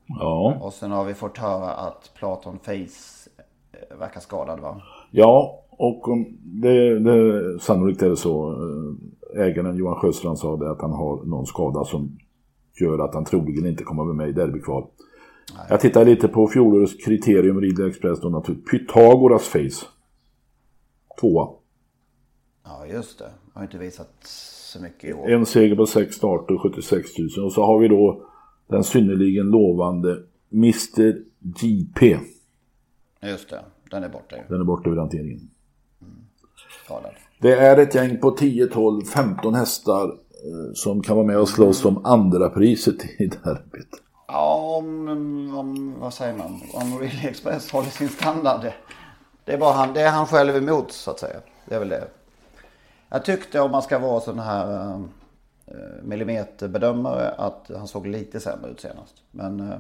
Ja. 0.07 0.59
Och 0.61 0.73
sen 0.73 0.91
har 0.91 1.05
vi 1.05 1.15
fått 1.15 1.39
höra 1.39 1.71
att 1.71 2.11
Platon 2.15 2.59
Face 2.59 3.31
eh, 3.73 3.97
verkar 3.99 4.21
skadad 4.21 4.61
va? 4.61 4.83
Ja, 5.11 5.59
och 5.71 6.05
det, 6.43 6.99
det, 6.99 7.61
sannolikt 7.61 8.03
är 8.03 8.09
det 8.09 8.17
så. 8.17 8.53
eh, 8.53 9.43
Ägaren 9.43 9.77
Johan 9.77 9.97
Sjöstrand 9.97 10.39
sa 10.39 10.57
det 10.57 10.71
att 10.71 10.81
han 10.81 10.93
har 10.93 11.25
någon 11.25 11.47
skada 11.47 11.85
som 11.85 12.19
gör 12.81 12.99
att 12.99 13.15
han 13.15 13.25
troligen 13.25 13.67
inte 13.67 13.85
kommer 13.85 14.05
med 14.05 14.29
i 14.29 14.33
derbykval. 14.33 14.87
Jag 15.69 15.81
tittar 15.81 16.05
lite 16.05 16.29
på 16.29 16.49
fjolårets 16.49 16.95
kriterium 17.05 17.61
Ridley 17.61 17.89
Express 17.89 18.21
då 18.21 18.29
naturligtvis. 18.29 18.71
Pythagoras 18.71 19.49
Face. 19.49 19.87
Tvåa. 21.21 21.49
Ja 22.65 22.87
just 22.87 23.19
det. 23.19 23.31
Har 23.55 23.63
inte 23.63 23.79
visat 23.79 24.11
så 24.23 24.83
mycket 24.83 25.11
i 25.11 25.13
år. 25.13 25.31
En 25.31 25.47
seger 25.47 25.77
på 25.77 25.87
sex 25.87 26.17
starter, 26.17 26.59
76 26.59 27.11
000. 27.19 27.47
Och 27.47 27.53
så 27.53 27.65
har 27.65 27.79
vi 27.79 27.89
då 27.89 28.25
den 28.67 28.85
synnerligen 28.85 29.47
lovande 29.47 30.23
Mr 30.53 31.23
JP. 31.63 32.19
Just 33.23 33.51
det. 33.51 33.65
Den 33.91 34.05
är 34.05 34.09
borta 34.09 34.37
ju. 34.37 34.43
Den 34.49 34.61
är 34.61 34.65
borta 34.65 34.91
ur 34.91 34.97
hanteringen. 34.97 35.51
Skadad. 36.85 37.13
Det 37.41 37.55
är 37.55 37.79
ett 37.79 37.95
gäng 37.95 38.19
på 38.19 38.31
10, 38.31 38.67
12, 38.67 39.05
15 39.05 39.55
hästar 39.55 40.05
eh, 40.05 40.73
som 40.75 41.03
kan 41.03 41.17
vara 41.17 41.27
med 41.27 41.39
och 41.39 41.49
slåss 41.49 41.85
om 41.85 42.05
andra 42.05 42.51
priset 42.51 43.05
i 43.21 43.27
derbyt. 43.27 44.03
Ja, 44.33 44.77
om, 44.79 45.09
om, 45.59 45.95
vad 46.01 46.15
säger 46.15 46.35
man? 46.35 46.61
Om 46.73 46.99
Really 46.99 47.29
Express 47.29 47.71
håller 47.71 47.89
sin 47.89 48.09
standard. 48.09 48.61
Det, 48.61 48.75
det, 49.45 49.53
är 49.53 49.59
bara 49.59 49.73
han, 49.73 49.95
det 49.95 50.01
är 50.01 50.11
han 50.11 50.27
själv 50.27 50.57
emot 50.57 50.93
så 50.93 51.11
att 51.11 51.19
säga. 51.19 51.37
Det 51.67 51.75
är 51.75 51.79
väl 51.79 51.89
det. 51.89 52.09
Jag 53.09 53.25
tyckte 53.25 53.61
om 53.61 53.71
man 53.71 53.83
ska 53.83 53.99
vara 53.99 54.21
sån 54.21 54.39
här 54.39 54.95
eh, 55.67 55.75
millimeterbedömare 56.03 57.29
att 57.29 57.71
han 57.77 57.89
såg 57.89 58.07
lite 58.07 58.41
sämre 58.41 58.71
ut 58.71 58.81
senast. 58.81 59.15
Men 59.31 59.61
eh, 59.61 59.79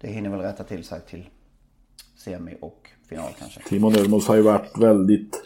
det 0.00 0.08
hinner 0.08 0.30
väl 0.30 0.40
rätta 0.40 0.64
till 0.64 0.84
sig 0.84 1.00
till 1.00 1.28
semi 2.16 2.56
och 2.60 2.88
final 3.08 3.28
kanske. 3.38 3.60
Timo 3.68 3.90
Nurmos 3.90 4.28
har 4.28 4.36
ju 4.36 4.42
varit 4.42 4.78
väldigt 4.78 5.42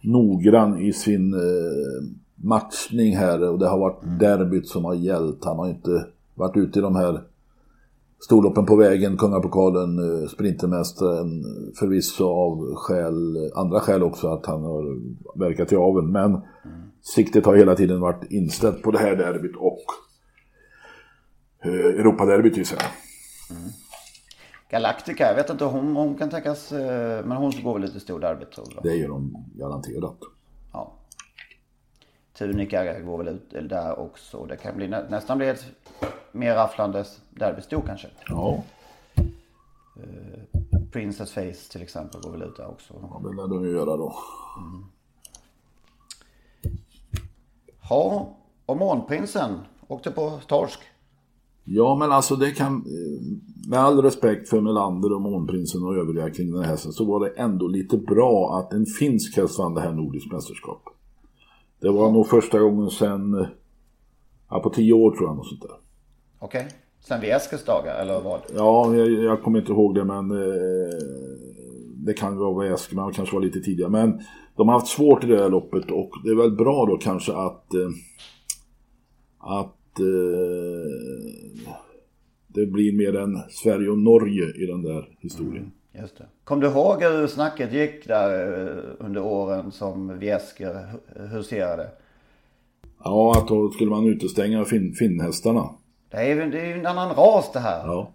noggrann 0.00 0.78
i 0.78 0.92
sin 0.92 1.34
eh, 1.34 1.40
matchning 2.34 3.16
här 3.16 3.42
och 3.42 3.58
det 3.58 3.68
har 3.68 3.78
varit 3.78 4.00
derbyt 4.20 4.68
som 4.68 4.84
har 4.84 4.94
gällt. 4.94 5.44
Han 5.44 5.58
har 5.58 5.68
inte 5.68 6.06
varit 6.34 6.56
ute 6.56 6.78
i 6.78 6.82
de 6.82 6.96
här 6.96 7.22
storloppen 8.20 8.66
på 8.66 8.76
vägen, 8.76 9.16
Kungapokalen, 9.16 9.98
eh, 9.98 10.28
Sprintermästaren, 10.28 11.44
förvisso 11.78 12.28
av 12.28 12.74
skäl, 12.74 13.50
andra 13.54 13.80
skäl 13.80 14.02
också 14.02 14.28
att 14.28 14.46
han 14.46 14.62
har 14.62 14.98
verkat 15.38 15.72
i 15.72 15.76
aveln. 15.76 16.12
Men 16.12 16.40
siktet 17.02 17.46
har 17.46 17.56
hela 17.56 17.74
tiden 17.74 18.00
varit 18.00 18.30
inställt 18.30 18.82
på 18.82 18.90
det 18.90 18.98
här 18.98 19.16
derbyt 19.16 19.56
och 19.56 19.84
eh, 21.64 22.00
Europaderbyt 22.00 22.56
gissar 22.56 22.76
jag. 22.80 22.90
Galactica, 24.70 25.26
jag 25.28 25.34
vet 25.34 25.50
inte 25.50 25.64
om 25.64 25.72
hon, 25.72 25.96
hon 25.96 26.14
kan 26.14 26.30
tänkas, 26.30 26.72
eh, 26.72 27.24
men 27.26 27.36
hon 27.36 27.52
går 27.62 27.72
väl 27.72 27.82
lite 27.82 28.00
stor 28.00 28.20
jag. 28.20 28.38
Det 28.82 28.94
gör 28.94 29.08
de 29.08 29.46
garanterat. 29.54 30.18
Ja. 30.72 30.97
Tunica 32.38 33.00
går 33.00 33.18
väl 33.18 33.28
ut 33.28 33.50
där 33.50 33.98
också. 33.98 34.44
Det 34.44 34.56
kan 34.56 34.76
bli, 34.76 34.88
nä, 34.88 35.08
nästan 35.10 35.38
bli 35.38 35.48
ett 35.48 35.64
mer 36.32 36.54
rafflande 36.54 37.04
derbysto 37.30 37.82
kanske. 37.86 38.08
Ja, 38.28 38.62
Princess 40.92 41.32
Face 41.32 41.72
till 41.72 41.82
exempel 41.82 42.20
går 42.20 42.30
väl 42.30 42.42
ut 42.42 42.56
där 42.56 42.68
också. 42.68 42.94
det 43.22 43.36
lär 43.36 43.48
de 43.48 43.64
ju 43.64 43.70
göra 43.70 43.96
då. 43.96 44.14
Ja, 47.90 48.36
och 48.66 48.76
Månprinsen 48.76 49.58
åkte 49.88 50.10
på 50.10 50.40
torsk. 50.46 50.80
Ja, 51.64 51.96
men 51.96 52.12
alltså 52.12 52.36
det 52.36 52.50
kan, 52.50 52.74
eh, 52.74 53.22
med 53.68 53.78
all 53.78 54.02
respekt 54.02 54.48
för 54.48 54.60
Melander 54.60 55.12
och 55.12 55.20
Månprinsen 55.20 55.84
och 55.84 55.96
övriga 55.96 56.30
kring 56.30 56.52
den 56.52 56.62
här 56.62 56.70
hästen, 56.70 56.92
så 56.92 57.04
var 57.04 57.20
det 57.20 57.30
ändå 57.30 57.68
lite 57.68 57.96
bra 57.96 58.58
att 58.58 58.72
en 58.72 58.86
finsk 58.86 59.36
häst 59.36 59.58
vann 59.58 59.74
det 59.74 59.80
här 59.80 59.92
Nordiskt 59.92 60.32
mästerskap. 60.32 60.97
Det 61.80 61.90
var 61.90 62.12
nog 62.12 62.26
första 62.26 62.58
gången 62.58 62.90
sen, 62.90 63.34
eh, 63.34 63.46
ja 64.50 64.60
på 64.60 64.70
tio 64.70 64.92
år 64.92 65.10
tror 65.10 65.28
jag, 65.28 65.36
något 65.36 65.46
sånt 65.46 65.62
där. 65.62 65.76
Okej. 66.38 66.68
Sen 67.00 67.20
vid 67.20 67.30
Eskils 67.30 67.64
dagar 67.64 68.02
eller 68.02 68.20
vad? 68.20 68.40
Ja, 68.54 68.94
jag, 68.94 69.08
jag 69.08 69.42
kommer 69.42 69.58
inte 69.58 69.72
ihåg 69.72 69.94
det, 69.94 70.04
men 70.04 70.30
eh, 70.30 70.98
det 71.96 72.12
kan 72.14 72.38
vara 72.38 72.68
Väsk, 72.68 72.92
men 72.92 73.06
det 73.06 73.14
kanske 73.14 73.34
var 73.34 73.42
lite 73.42 73.60
tidigare. 73.60 73.90
Men 73.90 74.20
de 74.56 74.68
har 74.68 74.74
haft 74.74 74.92
svårt 74.92 75.24
i 75.24 75.26
det 75.26 75.38
här 75.38 75.48
loppet 75.48 75.90
och 75.90 76.10
det 76.24 76.30
är 76.30 76.34
väl 76.36 76.52
bra 76.52 76.86
då 76.86 76.96
kanske 76.96 77.32
att, 77.32 77.74
eh, 77.74 77.88
att 79.38 80.00
eh, 80.00 80.90
det 82.46 82.66
blir 82.66 82.92
mer 82.92 83.16
än 83.16 83.38
Sverige 83.50 83.88
och 83.88 83.98
Norge 83.98 84.44
i 84.62 84.66
den 84.66 84.82
där 84.82 85.08
historien. 85.20 85.72
Just 86.00 86.18
det. 86.18 86.26
Kom 86.44 86.60
du 86.60 86.66
ihåg 86.66 87.02
hur 87.02 87.26
snacket 87.26 87.72
gick 87.72 88.06
där 88.06 88.60
eh, 88.68 88.84
under 89.06 89.22
åren 89.22 89.72
som 89.72 90.18
Viesker 90.18 90.86
huserade? 91.30 91.90
Ja, 93.04 93.32
att 93.38 93.48
då 93.48 93.70
skulle 93.70 93.90
man 93.90 94.06
utestänga 94.06 94.64
fin, 94.64 94.94
finnhästarna. 94.94 95.70
Det 96.10 96.16
är 96.16 96.24
ju 96.34 96.50
det 96.50 96.60
är 96.60 96.66
ju 96.66 96.72
en 96.72 96.86
annan 96.86 97.14
ras 97.16 97.52
det 97.52 97.60
här. 97.60 97.86
Ja. 97.86 98.12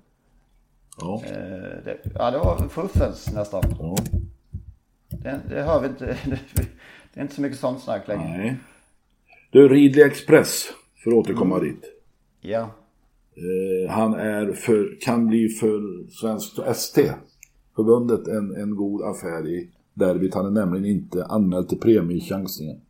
Ja. 1.02 1.22
Eh, 1.26 1.32
Det, 1.86 1.98
ja, 2.16 2.32
det 2.32 2.38
var 2.38 2.68
fuffens 2.70 3.34
nästan. 3.34 3.64
ja. 3.80 3.96
Det, 5.10 5.40
det 5.50 5.62
hör 5.62 5.80
vi 5.82 5.88
inte. 5.88 6.18
Det 7.14 7.20
är 7.20 7.22
inte 7.24 7.36
så 7.36 7.42
mycket 7.42 7.60
sånt 7.60 7.82
snack 7.84 8.08
längre. 8.08 8.38
Nej. 8.38 8.56
Du, 9.52 9.68
Ridley 9.70 10.06
Express, 10.06 10.66
för 11.04 11.12
att 11.12 11.16
återkomma 11.18 11.60
dit. 11.60 11.84
Ja. 12.42 12.60
Eh, 13.36 13.92
han 13.92 14.14
är 14.14 14.52
för, 14.54 14.98
kan 15.02 15.28
bli 15.28 15.48
för 15.50 16.10
Svenskt 16.12 16.60
ST, 16.60 17.12
förbundet, 17.76 18.28
en, 18.28 18.56
en 18.56 18.76
god 18.76 19.02
affär 19.02 19.48
i 19.48 19.72
derbyt. 19.94 20.34
Han 20.34 20.46
är 20.46 20.52
nämligen 20.52 20.86
inte 20.86 21.26
anmäld 21.26 21.70
till 21.70 21.80
premiechansningen. 21.80 22.82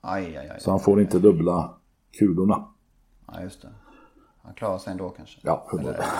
Aj, 0.00 0.36
aj, 0.36 0.48
aj. 0.48 0.60
Så 0.60 0.70
han 0.70 0.80
får 0.80 1.00
inte 1.00 1.18
dubbla 1.18 1.74
kulorna. 2.18 2.64
Ja, 3.26 3.42
just 3.42 3.62
det. 3.62 3.68
Han 4.42 4.54
klarar 4.54 4.78
sig 4.78 4.90
ändå 4.92 5.08
kanske. 5.08 5.40
Ja, 5.42 5.66
förmodligen. 5.70 6.00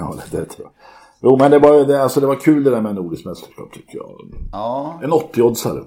Ja, 0.00 0.14
det, 0.30 0.36
det 0.38 0.44
tror 0.44 0.64
jag. 0.66 0.72
Jo, 1.20 1.36
men 1.38 1.50
det 1.50 1.58
var, 1.58 1.84
det, 1.86 2.02
alltså, 2.02 2.20
det 2.20 2.26
var 2.26 2.36
kul 2.36 2.64
det 2.64 2.70
där 2.70 2.80
med 2.80 2.94
Nordiskt 2.94 3.26
mästerskap 3.26 3.72
tycker 3.72 3.96
jag. 3.98 4.10
Ja, 4.52 5.00
En 5.02 5.10
80-oddsare. 5.10 5.84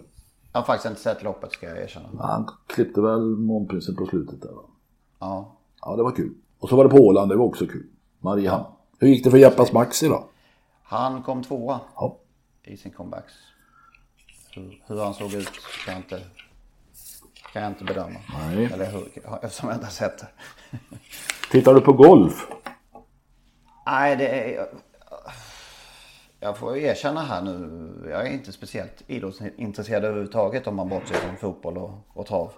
jag 0.54 0.60
har 0.60 0.66
faktiskt 0.66 0.90
inte 0.90 1.02
sett 1.02 1.24
loppet 1.24 1.52
ska 1.52 1.68
jag 1.68 1.78
erkänna. 1.84 2.08
Han 2.20 2.48
klippte 2.68 3.02
väl 3.02 3.22
Månprinsen 3.22 3.96
på 3.96 4.06
slutet 4.06 4.42
där 4.42 4.52
va? 4.52 4.62
Ja. 5.20 5.56
Ja, 5.82 5.96
det 5.96 6.04
var 6.04 6.12
kul. 6.12 6.34
Och 6.60 6.70
så 6.70 6.76
var 6.76 6.84
det 6.84 6.90
på 6.90 6.98
Åland, 6.98 7.32
det 7.32 7.36
var 7.36 7.46
också 7.46 7.66
kul. 7.68 7.86
Mariehamn. 8.20 8.64
Hur 9.00 9.08
gick 9.08 9.24
det 9.24 9.32
för 9.32 9.38
Jeppas 9.38 9.74
Maxi 9.74 10.08
då? 10.08 10.24
Han 10.91 11.23
kom 11.23 11.43
tvåa 11.43 11.80
Ja. 11.95 12.17
i 12.63 12.77
sin 12.77 12.91
comebacks. 12.91 13.34
Hur, 14.56 14.84
hur 14.88 15.04
han 15.04 15.13
såg 15.13 15.34
ut 15.34 15.49
kan 15.86 15.93
jag 15.93 15.99
inte, 15.99 16.19
kan 17.54 17.62
jag 17.62 17.71
inte 17.71 17.84
bedöma. 17.84 18.19
Nej. 18.34 18.65
Eller 18.73 18.91
hur, 18.91 19.08
eftersom 19.41 19.69
jag 19.69 19.75
inte 19.75 19.86
har 19.86 19.91
sett 19.91 20.17
det. 20.17 20.27
Tittar 21.51 21.73
du 21.73 21.82
på 21.82 21.93
golf? 21.93 22.47
Nej, 23.86 24.15
det 24.15 24.56
är... 24.56 24.67
Jag 26.39 26.58
får 26.58 26.77
erkänna 26.77 27.21
här 27.21 27.41
nu. 27.41 28.08
Jag 28.10 28.27
är 28.27 28.32
inte 28.32 28.51
speciellt 28.51 29.04
idrottsintresserad 29.08 30.06
överhuvudtaget 30.06 30.67
om 30.67 30.75
man 30.75 30.89
bortser 30.89 31.15
från 31.15 31.38
fotboll 31.38 31.77
och, 31.77 31.91
och 32.08 32.25
trav. 32.25 32.54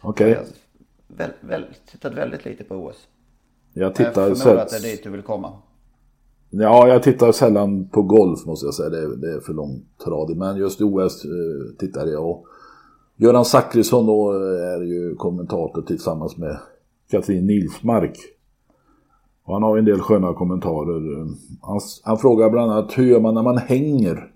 Okej. 0.00 0.30
Jag 0.30 1.58
har 1.58 1.66
tittat 1.90 2.12
väldigt 2.12 2.44
lite 2.44 2.64
på 2.64 2.74
OS. 2.74 3.08
Jag 3.72 3.86
Jag 3.86 3.94
tittar, 3.94 4.34
förmodar 4.34 4.62
att 4.62 4.70
det 4.70 4.76
är 4.76 4.80
dit 4.80 5.02
du 5.04 5.10
vill 5.10 5.22
komma 5.22 5.58
ja, 6.60 6.88
jag 6.88 7.02
tittar 7.02 7.32
sällan 7.32 7.88
på 7.88 8.02
golf 8.02 8.46
måste 8.46 8.66
jag 8.66 8.74
säga. 8.74 8.90
Det 8.90 8.98
är, 8.98 9.08
det 9.08 9.32
är 9.32 9.40
för 9.40 9.52
långtradigt. 9.52 10.38
Men 10.38 10.56
just 10.56 10.80
i 10.80 10.84
OS 10.84 11.24
eh, 11.24 11.76
tittar 11.78 12.06
jag. 12.06 12.30
Och 12.30 12.46
Göran 13.16 13.44
Zachrisson 13.44 14.06
då 14.06 14.32
eh, 14.32 14.74
är 14.74 14.82
ju 14.82 15.14
kommentator 15.14 15.82
tillsammans 15.82 16.36
med 16.36 16.58
Katrin 17.10 17.46
Nilsmark. 17.46 18.18
Och 19.44 19.54
han 19.54 19.62
har 19.62 19.78
en 19.78 19.84
del 19.84 20.00
sköna 20.00 20.34
kommentarer. 20.34 21.26
Han, 21.60 21.80
han 22.04 22.18
frågar 22.18 22.50
bland 22.50 22.72
annat 22.72 22.98
hur 22.98 23.04
gör 23.06 23.20
man 23.20 23.34
när 23.34 23.42
man 23.42 23.58
hänger? 23.58 24.32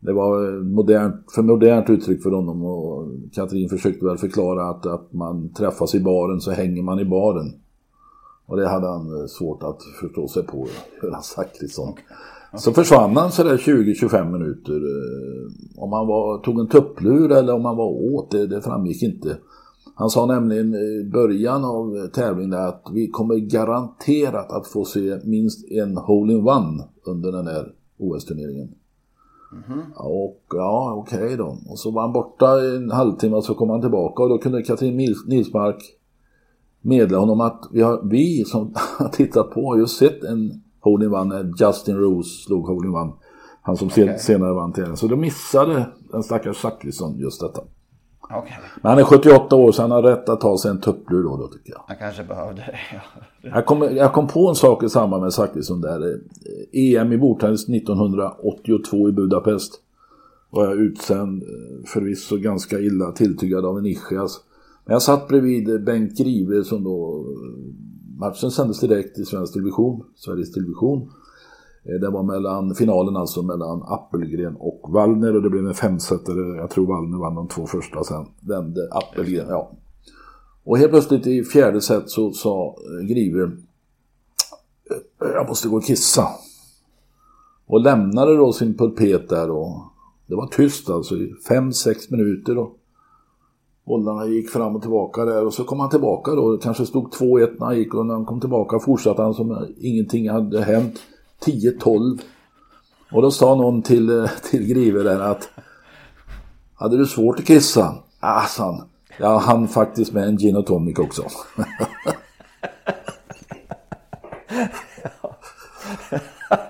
Det 0.00 0.12
var 0.12 0.48
eh, 0.48 0.62
modernt, 0.62 1.32
för 1.34 1.42
modernt 1.42 1.90
uttryck 1.90 2.22
för 2.22 2.30
honom 2.30 2.64
och 2.64 3.08
Katrin 3.32 3.68
försökte 3.68 4.04
väl 4.04 4.18
förklara 4.18 4.68
att, 4.68 4.86
att 4.86 5.12
man 5.12 5.52
träffas 5.52 5.94
i 5.94 6.00
baren 6.00 6.40
så 6.40 6.50
hänger 6.50 6.82
man 6.82 6.98
i 6.98 7.04
baren. 7.04 7.52
Och 8.46 8.56
det 8.56 8.68
hade 8.68 8.86
han 8.86 9.20
eh, 9.20 9.26
svårt 9.26 9.62
att 9.62 9.82
förstå 10.00 10.28
sig 10.28 10.42
på, 10.46 10.66
Göran 11.02 11.22
Zachrisson. 11.22 11.94
Så 12.56 12.72
försvann 12.72 13.16
han 13.16 13.32
sådär 13.32 13.56
20-25 13.56 14.32
minuter. 14.32 14.74
eh, 14.76 15.82
Om 15.82 15.92
han 15.92 16.06
var, 16.06 16.38
tog 16.38 16.60
en 16.60 16.68
tupplur 16.68 17.32
eller 17.32 17.54
om 17.54 17.64
han 17.64 17.76
var 17.76 17.86
åt, 18.14 18.30
det, 18.30 18.46
det 18.46 18.62
framgick 18.62 19.02
inte. 19.02 19.36
Han 19.94 20.10
sa 20.10 20.26
nämligen 20.26 20.74
i 20.74 21.10
början 21.12 21.64
av 21.64 22.06
tävlingen 22.06 22.52
att 22.54 22.82
vi 22.94 23.08
kommer 23.08 23.36
garanterat 23.36 24.50
att 24.52 24.66
få 24.66 24.84
se 24.84 25.18
minst 25.24 25.70
en 25.70 25.96
hole-in-one 25.96 26.84
under 27.06 27.32
den 27.32 27.46
här 27.46 27.72
OS-turneringen. 27.98 28.68
Ja, 29.96 30.02
Och 30.04 30.42
ja, 30.54 30.94
okej 30.96 31.36
då. 31.36 31.58
Och 31.70 31.78
så 31.78 31.90
var 31.90 32.02
han 32.02 32.12
borta 32.12 32.60
en 32.76 32.90
halvtimme 32.90 33.36
och 33.36 33.44
så 33.44 33.54
kom 33.54 33.70
han 33.70 33.80
tillbaka 33.80 34.22
och 34.22 34.28
då 34.28 34.38
kunde 34.38 34.62
Katrin 34.62 35.00
Nils- 35.00 35.28
Nilsmark 35.28 35.95
meddela 36.86 37.18
honom 37.18 37.40
att 37.40 37.68
vi, 37.72 37.82
har, 37.82 38.00
vi 38.04 38.44
som 38.44 38.72
har 38.98 39.08
tittat 39.12 39.50
på 39.50 39.68
har 39.68 39.78
ju 39.78 39.86
sett 39.86 40.24
en 40.24 40.62
hole-in-one 40.80 41.34
när 41.34 41.52
Justin 41.60 41.96
Rose 41.96 42.44
slog 42.44 42.66
hole-in-one. 42.66 43.12
Han 43.62 43.76
som 43.76 43.90
sen, 43.90 44.18
senare 44.18 44.52
vann 44.52 44.72
tävlingen. 44.72 44.96
Så 44.96 45.06
då 45.06 45.16
missade 45.16 45.86
den 46.12 46.22
stackars 46.22 46.56
Zachrisson 46.56 47.18
just 47.18 47.40
detta. 47.40 47.60
Okej, 48.30 48.58
Men 48.82 48.90
han 48.90 48.98
är 48.98 49.04
78 49.04 49.56
år 49.56 49.72
så 49.72 49.82
han 49.82 49.90
har 49.90 50.02
rätt 50.02 50.28
att 50.28 50.40
ta 50.40 50.58
sig 50.58 50.70
en 50.70 50.80
tupplur 50.80 51.22
då, 51.22 51.36
då 51.36 51.48
tycker 51.48 51.72
jag. 51.72 51.84
han 51.86 51.96
kanske 51.96 52.24
behövde 52.24 52.54
det. 52.54 52.78
Ja. 52.92 53.50
Jag 53.54 53.66
kom, 53.66 53.82
jag 53.82 54.12
kom 54.12 54.28
på 54.28 54.48
en 54.48 54.54
sak 54.54 54.82
i 54.82 54.88
samband 54.88 55.22
med 55.22 55.32
Zachrisson 55.32 55.80
där. 55.80 56.00
Eh, 56.06 57.00
EM 57.00 57.12
i 57.12 57.18
bordtennis 57.18 57.68
1982 57.68 59.08
i 59.08 59.12
Budapest. 59.12 59.80
Var 60.50 60.64
jag 60.64 60.76
utsänd, 60.76 61.42
eh, 61.42 61.86
förvisso 61.86 62.36
ganska 62.36 62.78
illa 62.78 63.12
tilltygad 63.12 63.64
av 63.64 63.78
en 63.78 63.86
Ischias. 63.86 64.40
Men 64.86 64.92
jag 64.92 65.02
satt 65.02 65.28
bredvid 65.28 65.84
Bengt 65.84 66.18
Grive 66.18 66.64
som 66.64 66.84
då... 66.84 67.26
Matchen 68.18 68.50
sändes 68.50 68.80
direkt 68.80 69.18
i 69.18 69.24
Svensk 69.24 69.52
Television, 69.52 70.04
Sveriges 70.14 70.52
Television. 70.52 71.10
Eh, 71.84 72.00
det 72.00 72.10
var 72.10 72.22
mellan 72.22 72.74
finalen 72.74 73.16
alltså 73.16 73.42
mellan 73.42 73.82
Appelgren 73.82 74.56
och 74.56 74.92
Wallner 74.92 75.36
och 75.36 75.42
det 75.42 75.50
blev 75.50 75.66
en 75.66 75.74
femsetare. 75.74 76.56
Jag 76.56 76.70
tror 76.70 76.86
Wallner 76.86 77.18
vann 77.18 77.34
de 77.34 77.48
två 77.48 77.66
första 77.66 78.04
sen 78.04 78.26
vände 78.40 78.88
Appelgren. 78.90 79.48
Ja. 79.48 79.70
Och 80.64 80.78
helt 80.78 80.90
plötsligt 80.90 81.26
i 81.26 81.44
fjärde 81.44 81.80
set 81.80 82.10
så 82.10 82.32
sa 82.32 82.76
eh, 83.00 83.06
Grive 83.06 83.42
eh, 83.42 83.50
Jag 85.18 85.48
måste 85.48 85.68
gå 85.68 85.76
och 85.76 85.84
kissa. 85.84 86.28
Och 87.66 87.80
lämnade 87.80 88.36
då 88.36 88.52
sin 88.52 88.76
pulpet 88.76 89.28
där 89.28 89.50
och 89.50 89.82
det 90.26 90.34
var 90.34 90.46
tyst 90.46 90.90
alltså 90.90 91.16
i 91.16 91.34
fem 91.48 91.72
sex 91.72 92.10
minuter. 92.10 92.58
Och 92.58 92.78
bollarna 93.86 94.26
gick 94.26 94.50
fram 94.50 94.76
och 94.76 94.82
tillbaka 94.82 95.24
där 95.24 95.46
och 95.46 95.54
så 95.54 95.64
kom 95.64 95.80
han 95.80 95.90
tillbaka 95.90 96.30
då. 96.30 96.52
Det 96.52 96.62
kanske 96.62 96.86
stod 96.86 97.14
2-1 97.14 97.56
när 97.58 97.66
han 97.66 97.78
gick 97.78 97.94
och 97.94 98.06
när 98.06 98.14
han 98.14 98.24
kom 98.24 98.40
tillbaka 98.40 98.78
fortsatte 98.78 99.22
han 99.22 99.34
som 99.34 99.66
ingenting 99.80 100.30
hade 100.30 100.64
hänt. 100.64 101.00
10-12. 101.44 102.20
Och 103.12 103.22
då 103.22 103.30
sa 103.30 103.54
någon 103.54 103.82
till, 103.82 104.18
eh, 104.18 104.30
till 104.50 104.66
Grive 104.66 105.02
där 105.02 105.20
att 105.20 105.48
Hade 106.74 106.96
du 106.96 107.06
svårt 107.06 107.38
att 107.38 107.46
kissa? 107.46 107.94
Ah, 108.20 108.46
sa 108.46 108.64
han. 108.64 108.88
Jag 109.18 109.38
hann 109.38 109.68
faktiskt 109.68 110.12
med 110.12 110.28
en 110.28 110.36
gin 110.36 110.56
och 110.56 110.66
tonic 110.66 110.98
också. 110.98 111.22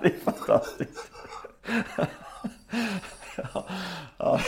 Det 0.01 0.07
är 0.07 0.19
fantastiskt. 0.25 1.11
ja, 3.53 3.65
ja 4.17 4.39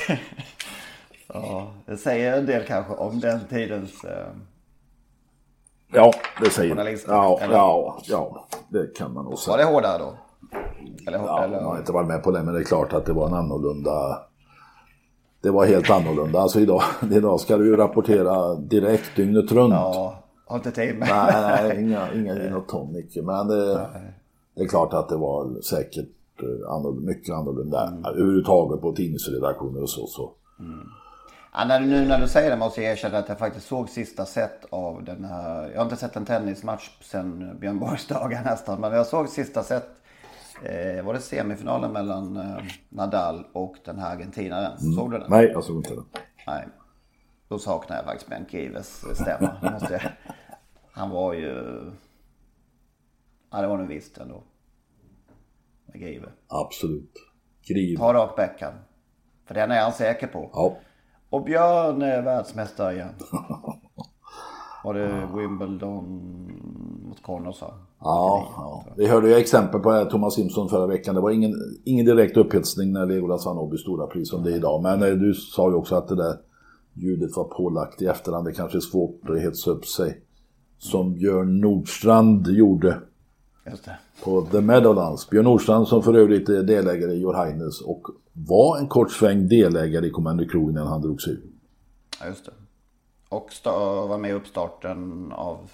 ja, 1.33 1.67
det 1.85 1.97
säger 1.97 2.37
en 2.37 2.45
del 2.45 2.65
kanske 2.65 2.93
om 2.93 3.19
den 3.19 3.39
tidens... 3.49 4.03
Eh, 4.03 4.27
Ja, 5.93 6.11
det 6.43 6.49
säger 6.49 6.75
ja, 7.07 7.39
eller? 7.41 7.55
ja, 7.55 7.97
ja, 8.07 8.47
det 8.69 8.95
kan 8.95 9.13
man 9.13 9.23
nog 9.23 9.31
var 9.33 9.37
säga. 9.37 9.57
det 9.57 9.63
hårdare 9.63 9.97
då? 9.97 10.13
Eller, 11.07 11.17
Ja, 11.17 11.43
eller, 11.43 11.57
jag 11.57 11.63
har 11.65 11.77
inte 11.77 11.91
varit 11.91 12.07
med 12.07 12.23
på 12.23 12.31
det, 12.31 12.43
men 12.43 12.53
det 12.53 12.59
är 12.59 12.63
klart 12.63 12.93
att 12.93 13.05
det 13.05 13.13
var 13.13 13.27
en 13.27 13.33
annorlunda... 13.33 14.19
Det 15.41 15.49
var 15.51 15.65
helt 15.65 15.89
annorlunda. 15.89 16.39
Alltså 16.39 16.59
idag, 16.59 16.81
idag 17.11 17.39
ska 17.39 17.57
du 17.57 17.65
ju 17.65 17.75
rapportera 17.75 18.55
direkt 18.55 19.15
dygnet 19.15 19.51
runt. 19.51 19.73
ja, 19.73 20.23
har 20.45 20.55
inte 20.57 20.71
tid 20.71 20.97
med. 20.99 21.07
Nej, 21.11 21.33
nej, 21.67 21.83
inga, 21.83 22.13
inga 22.13 22.35
gin 22.35 22.53
och 22.53 22.67
tonic. 22.67 23.15
Men 23.23 23.47
det, 23.47 23.87
det 24.55 24.63
är 24.63 24.67
klart 24.67 24.93
att 24.93 25.09
det 25.09 25.17
var 25.17 25.61
säkert 25.61 26.09
eh, 26.41 26.71
annorlunda, 26.71 27.05
mycket 27.11 27.35
annorlunda 27.35 27.87
Mm. 27.87 28.05
överhuvudtaget 28.05 28.81
på 28.81 28.91
tidningsredaktioner 28.95 29.81
och 29.81 29.89
så. 29.89 30.07
så. 30.07 30.31
Ja, 31.53 31.65
när 31.65 31.79
du, 31.79 31.85
nu 31.85 32.05
när 32.05 32.19
du 32.19 32.27
säger 32.27 32.49
det 32.49 32.55
måste 32.57 32.81
jag 32.81 32.91
erkänna 32.91 33.17
att 33.17 33.29
jag 33.29 33.39
faktiskt 33.39 33.67
såg 33.67 33.89
sista 33.89 34.25
set 34.25 34.65
av 34.69 35.03
den 35.03 35.25
här. 35.25 35.69
Jag 35.69 35.77
har 35.77 35.83
inte 35.83 35.95
sett 35.95 36.15
en 36.15 36.25
tennismatch 36.25 36.89
sen 37.01 37.59
Björn 37.59 37.79
Borgs 37.79 38.07
dagar 38.07 38.43
nästan. 38.45 38.81
Men 38.81 38.91
jag 38.93 39.07
såg 39.07 39.29
sista 39.29 39.63
set. 39.63 39.89
Eh, 40.63 41.05
var 41.05 41.13
det 41.13 41.19
semifinalen 41.19 41.91
mellan 41.91 42.37
eh, 42.37 42.63
Nadal 42.89 43.45
och 43.53 43.75
den 43.85 43.99
här 43.99 44.15
argentinaren? 44.15 44.79
Såg 44.79 45.11
du 45.11 45.17
den? 45.17 45.29
Nej, 45.29 45.45
jag 45.45 45.63
såg 45.63 45.75
inte 45.77 45.95
det. 45.95 46.03
Nej. 46.47 46.67
Då 47.47 47.59
saknar 47.59 47.95
jag 47.95 48.05
faktiskt 48.05 48.29
Bengt 48.29 48.53
Gives 48.53 49.05
stämma. 49.15 49.79
jag. 49.89 50.01
Han 50.91 51.09
var 51.09 51.33
ju... 51.33 51.81
Ja, 53.51 53.61
det 53.61 53.67
var 53.67 53.77
nog 53.77 53.87
visst 53.87 54.17
ändå. 54.17 54.43
Med 55.85 56.01
Give. 56.01 56.27
Absolut. 56.47 57.13
Griv. 57.67 57.97
Ta 57.97 58.13
rak 58.13 58.35
backhand. 58.35 58.77
För 59.45 59.55
den 59.55 59.71
är 59.71 59.81
han 59.81 59.93
säker 59.93 60.27
på. 60.27 60.49
Ja. 60.53 60.77
Och 61.29 61.43
Björn 61.43 62.01
är 62.01 62.21
världsmästare 62.21 62.93
igen. 62.93 63.13
Var 64.83 64.93
det 64.93 65.27
Wimbledon 65.35 66.03
mot 67.07 67.23
Connors 67.23 67.61
va? 67.61 67.73
Ja, 67.99 68.47
ja. 68.57 68.85
Vi 68.97 69.07
hörde 69.07 69.29
ju 69.29 69.35
exempel 69.35 69.79
på 69.79 69.91
det 69.91 69.97
här, 69.97 70.05
Thomas 70.05 70.35
Simpson 70.35 70.69
förra 70.69 70.87
veckan. 70.87 71.15
Det 71.15 71.21
var 71.21 71.31
ingen, 71.31 71.53
ingen 71.85 72.05
direkt 72.05 72.37
upphetsning 72.37 72.91
när 72.93 73.05
Legolas 73.05 73.45
vann 73.45 73.57
Åby 73.57 73.77
stora 73.77 74.07
pris 74.07 74.29
som 74.29 74.43
det 74.43 74.51
är 74.51 74.55
idag. 74.55 74.83
Men 74.83 75.03
eh, 75.03 75.09
du 75.09 75.33
sa 75.33 75.69
ju 75.69 75.75
också 75.75 75.95
att 75.95 76.07
det 76.07 76.15
där 76.15 76.35
ljudet 76.93 77.35
var 77.35 77.43
pålagt 77.43 78.01
i 78.01 78.05
efterhand. 78.05 78.45
Det 78.45 78.51
kanske 78.51 78.77
är 78.77 78.81
svårt 78.81 79.29
att 79.29 79.41
hetsa 79.41 79.71
upp 79.71 79.85
sig. 79.85 80.21
Som 80.77 81.13
Björn 81.13 81.61
Nordstrand 81.61 82.47
gjorde. 82.47 82.99
På 84.23 84.41
The 84.51 84.61
Meadowlands. 84.61 85.29
Björn 85.29 85.43
Nordstrand 85.43 85.87
som 85.87 86.03
för 86.03 86.13
övrigt 86.13 86.49
är 86.49 86.63
delägare 86.63 87.11
i 87.11 87.21
Your 87.21 87.45
Highness 87.45 87.81
och 87.81 88.07
var 88.33 88.77
en 88.77 88.87
kort 88.87 89.11
sväng 89.11 89.47
delägare 89.47 90.07
i 90.07 90.09
Commander 90.09 90.45
Crew 90.45 90.71
innan 90.71 90.87
han 90.87 91.01
drog 91.01 91.21
sig 91.21 91.33
ur. 91.33 91.41
Ja, 92.19 92.27
just 92.27 92.45
det. 92.45 92.51
Och 93.29 93.49
var 94.09 94.17
med 94.17 94.31
i 94.31 94.33
uppstarten 94.33 95.31
av 95.31 95.69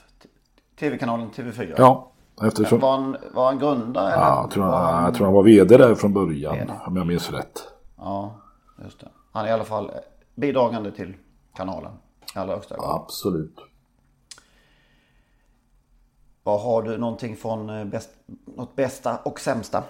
tv-kanalen 0.79 1.31
TV4. 1.31 1.73
Ja, 1.77 2.11
eftersom... 2.41 2.79
Var 2.79 2.91
han, 2.91 3.17
var 3.33 3.45
han 3.45 3.59
grundare? 3.59 4.13
eller? 4.13 4.23
Ja, 4.23 4.41
jag, 4.41 4.51
tror 4.51 4.63
Var 4.63 4.77
han, 4.77 5.03
jag 5.03 5.13
tror 5.13 5.25
han 5.25 5.33
var 5.33 5.43
VD 5.43 5.77
där 5.77 5.95
från 5.95 6.13
början, 6.13 6.71
om 6.87 6.95
jag 6.95 7.07
minns 7.07 7.31
rätt. 7.31 7.63
Ja, 7.97 8.35
just 8.83 8.99
det. 8.99 9.07
Han 9.31 9.45
är 9.45 9.49
i 9.49 9.51
alla 9.51 9.63
fall 9.63 9.91
bidragande 10.35 10.91
till 10.91 11.13
kanalen. 11.55 11.91
I 12.35 12.39
allra 12.39 12.53
högsta 12.53 12.75
grad. 12.75 13.01
Absolut. 13.01 13.55
Vad 16.45 16.61
har 16.61 16.81
du 16.81 16.97
någonting 16.97 17.35
från 17.35 17.69
eh, 17.69 17.85
bäst, 17.85 18.09
något 18.57 18.75
bästa 18.75 19.17
och 19.17 19.39
sämsta? 19.39 19.83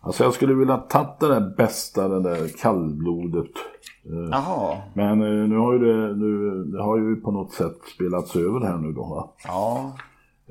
Alltså 0.00 0.24
jag 0.24 0.34
skulle 0.34 0.54
vilja 0.54 0.76
tagit 0.76 1.20
det 1.20 1.28
där 1.28 1.54
bästa, 1.56 2.08
det 2.08 2.20
där 2.22 2.48
kallblodet. 2.62 3.50
Jaha, 4.30 4.76
Men 4.94 5.22
eh, 5.22 5.48
nu 5.48 5.56
har 5.56 5.72
ju 5.72 5.78
det, 5.78 6.14
nu, 6.16 6.64
det 6.64 6.82
har 6.82 6.98
ju 6.98 7.16
på 7.16 7.30
något 7.30 7.52
sätt 7.52 7.76
spelats 7.94 8.36
över 8.36 8.60
här 8.66 8.76
nu 8.76 8.92
då. 8.92 9.04
Va? 9.04 9.30
ja. 9.44 9.92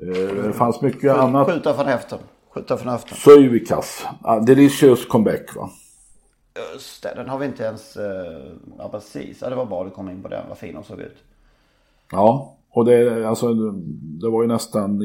Eh, 0.02 0.42
Det 0.44 0.52
fanns 0.52 0.80
mycket 0.80 1.16
annat. 1.16 1.46
Skjuta 1.50 1.74
från 1.74 1.86
höften. 1.86 2.18
Skjuta 2.54 2.76
från 2.76 2.92
höften. 2.92 3.16
Söjvikas. 3.18 4.06
Ah, 4.22 4.38
delicious 4.40 5.06
comeback 5.06 5.56
va. 5.56 5.70
Just 6.74 7.02
det, 7.02 7.14
den 7.16 7.28
har 7.28 7.38
vi 7.38 7.46
inte 7.46 7.62
ens... 7.64 7.96
eh, 7.96 8.42
Ja, 8.78 8.88
precis. 8.88 9.42
Ja, 9.42 9.50
det 9.50 9.56
var 9.56 9.64
bra 9.66 9.84
du 9.84 9.90
kom 9.90 10.08
in 10.10 10.22
på 10.22 10.28
den. 10.28 10.44
Vad 10.48 10.58
fin 10.58 10.74
hon 10.74 10.84
såg 10.84 11.00
ut. 11.00 11.16
Ja, 12.12 12.54
och 12.78 12.84
det, 12.84 13.28
alltså, 13.28 13.54
det 14.20 14.30
var 14.30 14.42
ju 14.42 14.48
nästan 14.48 15.00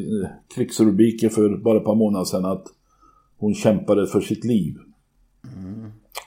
krigsrubriker 0.56 1.30
för 1.30 1.58
bara 1.58 1.78
ett 1.78 1.86
par 1.86 1.96
månader 1.96 2.26
sedan 2.26 2.46
att 2.46 2.64
hon 3.38 3.54
kämpade 3.54 4.08
för 4.08 4.22
sitt 4.22 4.46
liv. 4.46 4.76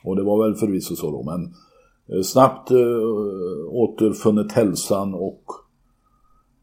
Och 0.05 0.17
det 0.17 0.23
var 0.23 0.45
väl 0.45 0.55
förvisso 0.55 0.97
så 0.97 1.11
då, 1.11 1.23
men 1.23 1.45
eh, 2.17 2.23
snabbt 2.23 2.71
eh, 2.71 2.77
återfunnit 3.69 4.53
hälsan 4.53 5.15
och 5.15 5.43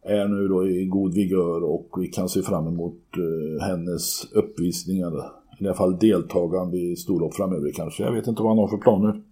är 0.02 0.28
nu 0.28 0.48
då 0.48 0.68
i 0.68 0.86
god 0.86 1.14
vigör 1.14 1.64
och 1.64 1.90
vi 1.98 2.08
kan 2.08 2.30
se 2.30 2.42
fram 2.42 2.68
emot 2.68 3.02
eh, 3.18 3.66
hennes 3.66 4.34
uppvisningar. 4.34 5.12
I 5.60 5.66
alla 5.66 5.76
fall 5.76 5.98
deltagande 5.98 6.78
i 6.78 6.96
storlopp 6.96 7.36
framöver 7.36 7.72
kanske. 7.76 8.04
Jag 8.04 8.12
vet 8.12 8.28
inte 8.28 8.42
vad 8.42 8.52
han 8.52 8.58
har 8.58 8.68
för 8.68 8.78
planer. 8.78 9.24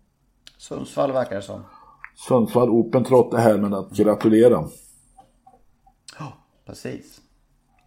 Sundsvall 0.58 1.12
verkar 1.12 1.36
det 1.36 1.42
som. 1.42 1.62
Sundsvall 2.28 2.70
Open 2.70 3.04
Trot 3.04 3.34
är 3.34 3.38
här 3.38 3.58
med 3.58 3.74
att 3.74 3.98
gratulera. 3.98 4.68
Precis. 6.72 7.22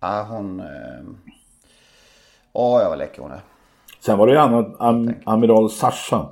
Ja, 0.01 0.26
hon... 0.30 0.61
eh, 0.61 0.66
Åh, 2.53 2.80
jag 2.82 2.89
vad 2.89 2.99
läcker 2.99 3.22
hon 3.22 3.30
är. 3.30 3.41
Sen 4.01 4.18
var 4.18 4.26
det 4.26 4.32
ju 4.32 4.39
am, 4.78 5.12
Amiral 5.24 5.70
Sasha. 5.70 6.28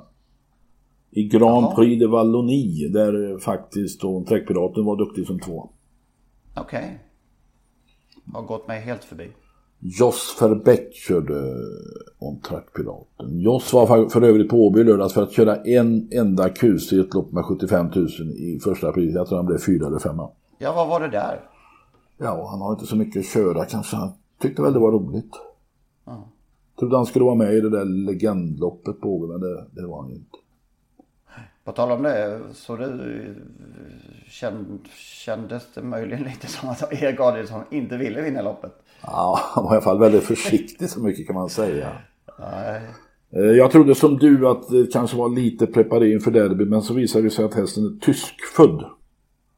I 1.11 1.23
Grand 1.23 1.63
Jaha. 1.65 1.75
Prix 1.75 1.99
de 1.99 2.05
Wallonie 2.07 2.89
där 2.89 3.39
faktiskt 3.39 4.01
då 4.01 4.23
Träckpiraten 4.27 4.85
var 4.85 4.95
duktig 4.97 5.27
som 5.27 5.39
två. 5.39 5.69
Okej. 6.55 6.99
Har 8.33 8.41
gått 8.41 8.67
mig 8.67 8.81
helt 8.81 9.03
förbi. 9.03 9.31
Joss 9.79 10.37
Verbeck 10.41 10.93
körde 10.95 11.53
On 12.19 12.39
Track 12.41 12.73
Piraten. 12.75 13.39
Joss 13.39 13.73
var 13.73 14.09
för- 14.09 14.21
övrigt 14.23 14.49
på 14.49 14.57
Åby 14.67 14.83
lördags 14.83 15.13
för 15.13 15.23
att 15.23 15.31
köra 15.31 15.55
en 15.55 16.09
enda 16.11 16.49
kus 16.49 16.93
i 16.93 16.99
ett 16.99 17.13
lopp 17.13 17.31
med 17.31 17.45
75 17.45 17.85
000 17.95 18.07
i 18.37 18.59
första 18.63 18.91
pris. 18.91 19.15
Jag 19.15 19.27
tror 19.27 19.37
han 19.37 19.45
blev 19.45 19.57
fyra 19.57 19.87
eller 19.87 19.99
femma. 19.99 20.29
Ja, 20.57 20.73
vad 20.73 20.87
var 20.87 20.99
det 20.99 21.09
där? 21.09 21.49
Ja, 22.23 22.47
han 22.51 22.61
har 22.61 22.71
inte 22.73 22.85
så 22.85 22.95
mycket 22.95 23.19
att 23.19 23.25
köra 23.25 23.65
kanske. 23.65 23.95
Han 23.95 24.11
tyckte 24.41 24.61
väl 24.61 24.73
det 24.73 24.79
var 24.79 24.91
roligt. 24.91 25.31
Trodde 26.79 26.95
han 26.95 27.05
skulle 27.05 27.25
vara 27.25 27.35
med 27.35 27.53
i 27.53 27.61
det 27.61 27.69
där 27.69 27.85
legendloppet 27.85 29.01
på 29.01 29.27
men 29.27 29.39
det, 29.41 29.65
det 29.71 29.87
var 29.87 30.01
han 30.01 30.11
inte. 30.11 30.37
På 31.63 31.71
tal 31.71 31.91
om 31.91 32.03
det, 32.03 32.39
så 32.53 32.75
du 32.75 33.35
känd, 34.29 34.79
kändes 35.25 35.63
det 35.73 35.81
möjligen 35.83 36.23
lite 36.23 36.47
som 36.47 36.69
att 36.69 36.93
Erik 36.93 37.19
Adielsson 37.19 37.61
inte 37.71 37.97
ville 37.97 38.21
vinna 38.21 38.41
loppet? 38.41 38.73
Ja, 39.01 39.39
han 39.41 39.63
var 39.63 39.71
i 39.71 39.75
alla 39.75 39.81
fall 39.81 39.99
väldigt 39.99 40.23
försiktig 40.23 40.89
så 40.89 40.99
mycket 40.99 41.27
kan 41.27 41.35
man 41.35 41.49
säga. 41.49 41.89
Nej. 42.39 42.81
Eh, 43.31 43.41
Jag 43.41 43.71
trodde 43.71 43.95
som 43.95 44.17
du 44.17 44.47
att 44.47 44.67
det 44.69 44.93
kanske 44.93 45.17
var 45.17 45.29
lite 45.29 45.67
preparering 45.67 46.19
för 46.19 46.31
derby, 46.31 46.65
men 46.65 46.81
så 46.81 46.93
visade 46.93 47.23
det 47.23 47.29
sig 47.29 47.45
att 47.45 47.53
hästen 47.53 47.85
är 47.85 47.99
tyskfödd. 47.99 48.83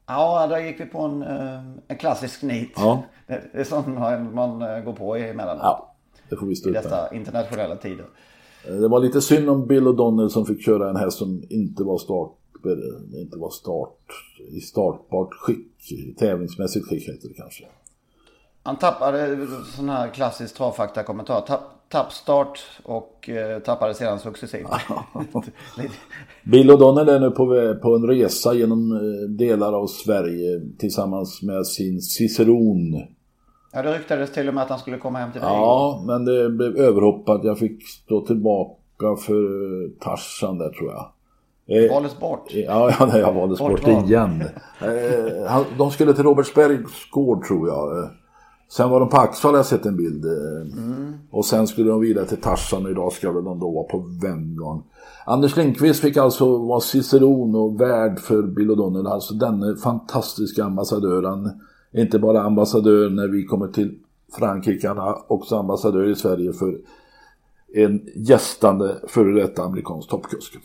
Ja, 0.06 0.46
där 0.46 0.58
gick 0.58 0.80
vi 0.80 0.86
på 0.86 1.00
en, 1.00 1.22
eh, 1.22 1.60
en 1.88 1.96
klassisk 1.98 2.42
nit. 2.42 2.72
Ja. 2.76 3.02
Det, 3.26 3.42
är 3.52 3.64
sånt 3.64 3.86
man, 3.86 4.34
man 4.34 4.62
eh, 4.62 4.80
går 4.84 4.92
på 4.92 5.16
emellanåt. 5.16 5.62
Ja, 5.62 5.94
det 6.28 6.36
får 6.36 6.46
vi 6.46 6.56
stå 6.56 6.68
I 6.68 6.72
dessa 6.72 7.14
internationella 7.14 7.76
tider. 7.76 8.06
Eh, 8.68 8.74
Det 8.74 8.88
var 8.88 9.00
lite 9.00 9.20
synd 9.20 9.50
om 9.50 9.66
Bill 9.66 9.86
O'Donnell 9.86 10.28
som 10.28 10.46
fick 10.46 10.64
köra 10.64 10.90
en 10.90 10.96
häst 10.96 11.18
som 11.18 11.42
inte 11.50 11.84
var 11.84 11.98
start, 11.98 12.32
inte 13.14 13.38
var 13.38 13.50
start 13.50 13.98
i 14.52 14.60
startbart 14.60 15.34
skick, 15.34 15.68
tävlingsmässigt 16.18 16.86
skick 16.88 17.08
heter 17.08 17.28
det 17.28 17.34
kanske. 17.34 17.64
Han 18.62 18.76
tappade 18.76 19.46
sån 19.76 19.88
här 19.88 20.08
klassisk 20.08 20.56
travfakta-kommentar. 20.56 21.40
Tapp, 21.40 21.75
tappstart 21.88 22.60
och 22.82 23.28
eh, 23.28 23.58
tappade 23.58 23.94
sedan 23.94 24.18
successivt. 24.18 24.66
Bill 26.44 26.70
O'Donnell 26.70 27.08
är 27.10 27.20
nu 27.20 27.30
på, 27.30 27.74
på 27.82 27.94
en 27.94 28.06
resa 28.06 28.54
genom 28.54 28.92
eh, 28.92 29.28
delar 29.28 29.72
av 29.72 29.86
Sverige 29.86 30.60
tillsammans 30.78 31.42
med 31.42 31.66
sin 31.66 32.00
ciceron. 32.00 33.02
ja, 33.72 33.82
det 33.82 33.98
ryktades 33.98 34.32
till 34.32 34.48
och 34.48 34.54
med 34.54 34.62
att 34.62 34.70
han 34.70 34.78
skulle 34.78 34.98
komma 34.98 35.18
hem 35.18 35.32
till 35.32 35.40
dig. 35.40 35.50
Ja, 35.50 36.04
men 36.06 36.24
det 36.24 36.50
blev 36.50 36.76
överhoppat. 36.76 37.44
Jag 37.44 37.58
fick 37.58 37.88
stå 37.88 38.26
tillbaka 38.26 39.16
för 39.26 39.88
Tarzan 40.00 40.58
där 40.58 40.70
tror 40.70 40.90
jag. 40.92 41.12
Eh, 41.68 41.90
Valdes 41.92 42.18
bort. 42.20 42.44
Ja, 42.54 42.92
ja 42.98 43.06
nej, 43.12 43.20
jag 43.20 43.32
valde 43.32 43.56
sport 43.56 43.70
Bortval. 43.70 44.04
igen. 44.04 44.42
Eh, 44.80 45.46
han- 45.48 45.64
de 45.78 45.90
skulle 45.90 46.12
till 46.14 46.24
Robertsbergs 46.24 47.10
gård 47.10 47.44
tror 47.44 47.68
jag. 47.68 48.10
Sen 48.68 48.90
var 48.90 49.00
de 49.00 49.08
på 49.08 49.16
Axvall, 49.16 49.52
har 49.52 49.58
jag 49.58 49.66
sett 49.66 49.86
en 49.86 49.96
bild. 49.96 50.24
Mm. 50.24 51.14
Och 51.30 51.44
sen 51.44 51.66
skulle 51.66 51.90
de 51.90 52.00
vidare 52.00 52.26
till 52.26 52.40
Tarzan 52.40 52.84
och 52.84 52.90
idag 52.90 53.12
ska 53.12 53.32
väl 53.32 53.44
de 53.44 53.60
då 53.60 53.70
vara 53.70 53.84
på 53.84 53.98
Venngarn. 53.98 54.82
Anders 55.26 55.56
Lindqvist 55.56 56.00
fick 56.00 56.16
alltså 56.16 56.58
vara 56.58 56.80
ciceron 56.80 57.54
och 57.54 57.80
värd 57.80 58.18
för 58.18 58.42
Bill 58.42 58.70
O'Donnell. 58.70 59.08
Alltså 59.08 59.34
denne 59.34 59.76
fantastiska 59.76 60.64
ambassadör. 60.64 61.22
Han 61.22 61.60
är 61.92 62.02
inte 62.02 62.18
bara 62.18 62.42
ambassadör 62.42 63.10
när 63.10 63.28
vi 63.28 63.44
kommer 63.44 63.68
till 63.68 63.98
Frankrike, 64.38 64.88
han 64.88 64.98
är 64.98 65.32
också 65.32 65.56
ambassadör 65.56 66.08
i 66.08 66.14
Sverige 66.14 66.52
för 66.52 66.78
en 67.74 68.08
gästande 68.14 68.96
före 69.08 69.40
detta 69.40 69.62
amerikansk 69.62 70.08
toppkusk. 70.08 70.58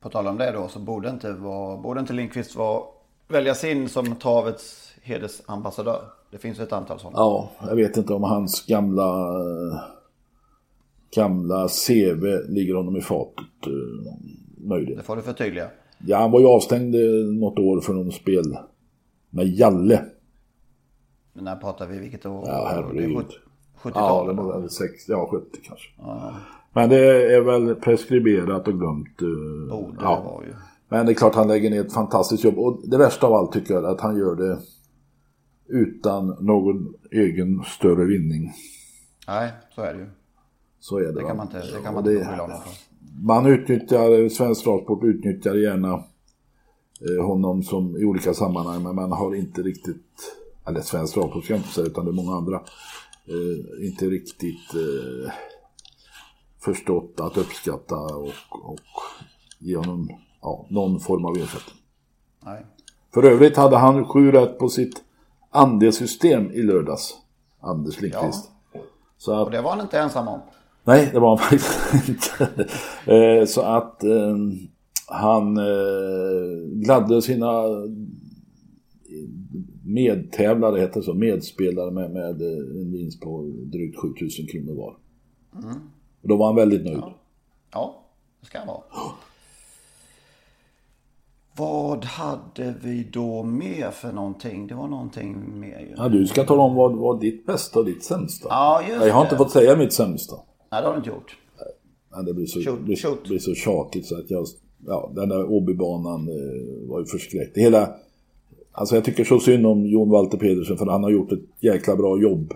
På 0.00 0.08
tal 0.08 0.26
om 0.26 0.38
det 0.38 0.52
då 0.52 0.68
så 0.68 0.78
borde 0.78 1.10
inte, 1.10 1.32
vara, 1.32 1.76
borde 1.76 2.00
inte 2.00 2.12
Lindqvist 2.12 2.56
vara, 2.56 2.82
väljas 3.28 3.64
in 3.64 3.88
som 3.88 4.14
travets 4.14 4.81
hedersambassadör. 5.02 6.00
Det 6.30 6.38
finns 6.38 6.60
ett 6.60 6.72
antal 6.72 6.98
sådana. 6.98 7.18
Ja, 7.18 7.50
jag 7.68 7.76
vet 7.76 7.96
inte 7.96 8.14
om 8.14 8.22
hans 8.22 8.66
gamla 8.66 9.28
gamla 11.16 11.68
CV 11.68 12.24
ligger 12.48 12.74
honom 12.74 12.96
i 12.96 13.00
fatet. 13.00 13.44
eh, 13.66 14.12
Möjligen. 14.64 14.96
Det 14.98 15.02
får 15.04 15.16
du 15.16 15.22
förtydliga. 15.22 15.68
Ja, 16.06 16.18
han 16.18 16.30
var 16.30 16.40
ju 16.40 16.46
avstängd 16.46 16.94
eh, 16.94 17.00
något 17.40 17.58
år 17.58 17.80
för 17.80 17.92
någon 17.92 18.12
spel 18.12 18.56
med 19.30 19.46
Jalle. 19.48 20.04
Men 21.32 21.44
när 21.44 21.56
pratar 21.56 21.86
vi? 21.86 21.98
Vilket 21.98 22.26
år? 22.26 22.44
Ja, 22.46 22.68
herregud. 22.70 22.96
Det 22.96 23.04
är 23.14 23.18
sjut- 23.22 23.38
Ja, 23.84 23.90
70-talet? 23.90 24.36
det 24.36 24.42
var 24.42 24.60
väl 24.60 24.70
sex, 24.70 25.08
ja 25.08 25.28
70 25.30 25.46
kanske. 25.62 25.88
Men 26.72 26.88
det 26.88 27.34
är 27.34 27.40
väl 27.40 27.74
preskriberat 27.74 28.68
och 28.68 28.74
glömt. 28.78 29.08
ja. 29.70 29.88
det 29.98 30.04
vara 30.04 30.44
ju. 30.44 30.54
Men 30.88 31.06
det 31.06 31.12
är 31.12 31.14
klart 31.14 31.34
han 31.34 31.48
lägger 31.48 31.70
ner 31.70 31.80
ett 31.80 31.92
fantastiskt 31.92 32.44
jobb. 32.44 32.58
Och 32.58 32.80
det 32.84 32.98
värsta 32.98 33.26
av 33.26 33.32
allt 33.34 33.52
tycker 33.52 33.74
jag 33.74 33.84
är 33.84 33.88
att 33.88 34.00
han 34.00 34.16
gör 34.18 34.34
det 34.36 34.58
utan 35.72 36.36
någon 36.40 36.94
egen 37.10 37.64
större 37.64 38.04
vinning. 38.04 38.52
Nej, 39.26 39.50
så 39.74 39.82
är 39.82 39.94
det 39.94 40.00
ju. 40.00 40.06
Så 40.80 40.98
är 40.98 41.02
det. 41.02 41.12
Det 41.12 41.22
kan 41.22 41.36
man 41.36 41.46
inte, 41.46 41.58
det 41.58 41.82
kan 41.82 41.94
man 41.94 42.10
inte. 42.10 42.58
Man 43.22 43.46
utnyttjar, 43.46 44.28
svensk 44.28 44.64
travsport 44.64 45.04
utnyttjar 45.04 45.54
gärna 45.54 45.92
eh, 47.00 47.26
honom 47.26 47.62
som 47.62 47.96
i 47.96 48.04
olika 48.04 48.34
sammanhang 48.34 48.82
men 48.82 48.94
man 48.94 49.12
har 49.12 49.34
inte 49.34 49.62
riktigt, 49.62 50.36
eller 50.66 50.80
svensk 50.80 51.14
travsport 51.14 51.44
ska 51.44 51.52
jag 51.52 51.60
inte 51.60 51.72
säga 51.72 51.86
utan 51.86 52.04
det 52.04 52.10
är 52.10 52.24
många 52.24 52.36
andra, 52.36 52.56
eh, 53.26 53.86
inte 53.86 54.04
riktigt 54.04 54.74
eh, 54.74 55.32
förstått 56.60 57.20
att 57.20 57.36
uppskatta 57.36 57.96
och, 57.96 58.32
och 58.50 58.80
ge 59.58 59.76
honom 59.76 60.08
ja, 60.42 60.66
någon 60.70 61.00
form 61.00 61.24
av 61.24 61.36
ersättning. 61.36 61.76
Nej. 62.44 62.66
För 63.14 63.22
övrigt 63.22 63.56
hade 63.56 63.76
han 63.76 64.04
sju 64.04 64.32
rätt 64.32 64.58
på 64.58 64.68
sitt 64.68 65.02
andelssystem 65.52 66.50
i 66.52 66.62
lördags, 66.62 67.14
Anders 67.60 68.00
Lindqvist. 68.00 68.50
Så 69.16 69.32
att, 69.32 69.44
Och 69.46 69.50
det 69.50 69.62
var 69.62 69.70
han 69.70 69.80
inte 69.80 69.98
ensam 69.98 70.28
om. 70.28 70.40
Nej, 70.84 71.10
det 71.12 71.18
var 71.20 71.28
han 71.28 71.38
faktiskt 71.58 72.08
inte. 72.08 72.68
Eh, 73.14 73.46
Så 73.46 73.62
att 73.62 74.04
eh, 74.04 74.36
han 75.06 75.56
eh, 75.56 76.68
gladde 76.72 77.22
sina 77.22 77.62
medtävlare, 79.84 80.80
heter 80.80 81.00
så, 81.02 81.14
medspelare 81.14 81.90
med, 81.90 82.10
med 82.10 82.42
en 82.42 82.92
vinst 82.92 83.20
på 83.20 83.42
drygt 83.64 83.98
7000 84.00 84.46
kronor 84.46 84.74
var. 84.74 84.96
Och 86.22 86.28
då 86.28 86.36
var 86.36 86.46
han 86.46 86.56
väldigt 86.56 86.84
nöjd. 86.84 87.02
Ja, 87.72 88.04
det 88.40 88.46
ska 88.46 88.58
han 88.58 88.66
vara. 88.66 88.82
Vad 91.56 92.04
hade 92.04 92.74
vi 92.82 93.08
då 93.12 93.42
mer 93.42 93.90
för 93.90 94.12
någonting? 94.12 94.66
Det 94.66 94.74
var 94.74 94.88
någonting 94.88 95.60
mer 95.60 95.80
ju. 95.80 95.94
Ja, 95.96 96.08
du 96.08 96.26
ska 96.26 96.44
tala 96.44 96.62
om 96.62 96.74
vad 96.74 96.96
var 96.96 97.20
ditt 97.20 97.46
bästa 97.46 97.78
och 97.78 97.84
ditt 97.84 98.04
sämsta. 98.04 98.48
Ja, 98.50 98.82
just 98.88 99.06
jag 99.06 99.14
har 99.14 99.20
det. 99.20 99.26
inte 99.26 99.36
fått 99.36 99.50
säga 99.50 99.76
mitt 99.76 99.92
sämsta. 99.92 100.36
Nej, 100.70 100.82
det 100.82 100.86
har 100.86 100.92
du 100.92 100.98
inte 100.98 101.10
gjort. 101.10 101.36
Men 102.16 102.24
det 102.24 102.34
blir 102.34 102.46
så, 102.46 102.60
Shoot, 102.60 102.80
blir, 102.80 102.96
shoot. 102.96 103.28
blir 103.28 103.38
så 103.38 103.54
tjatigt 103.54 104.06
så 104.06 104.18
att 104.18 104.30
jag... 104.30 104.46
Ja, 104.86 105.12
den 105.14 105.28
där 105.28 105.50
Åbybanan 105.50 106.28
eh, 106.28 106.88
var 106.90 107.00
ju 107.00 107.06
förskräckt. 107.06 107.56
Hela... 107.56 107.94
Alltså 108.72 108.94
jag 108.94 109.04
tycker 109.04 109.24
så 109.24 109.40
synd 109.40 109.66
om 109.66 109.86
Jon 109.86 110.10
Walter 110.10 110.38
Pedersen 110.38 110.76
för 110.76 110.86
han 110.86 111.02
har 111.02 111.10
gjort 111.10 111.32
ett 111.32 111.44
jäkla 111.60 111.96
bra 111.96 112.20
jobb. 112.20 112.52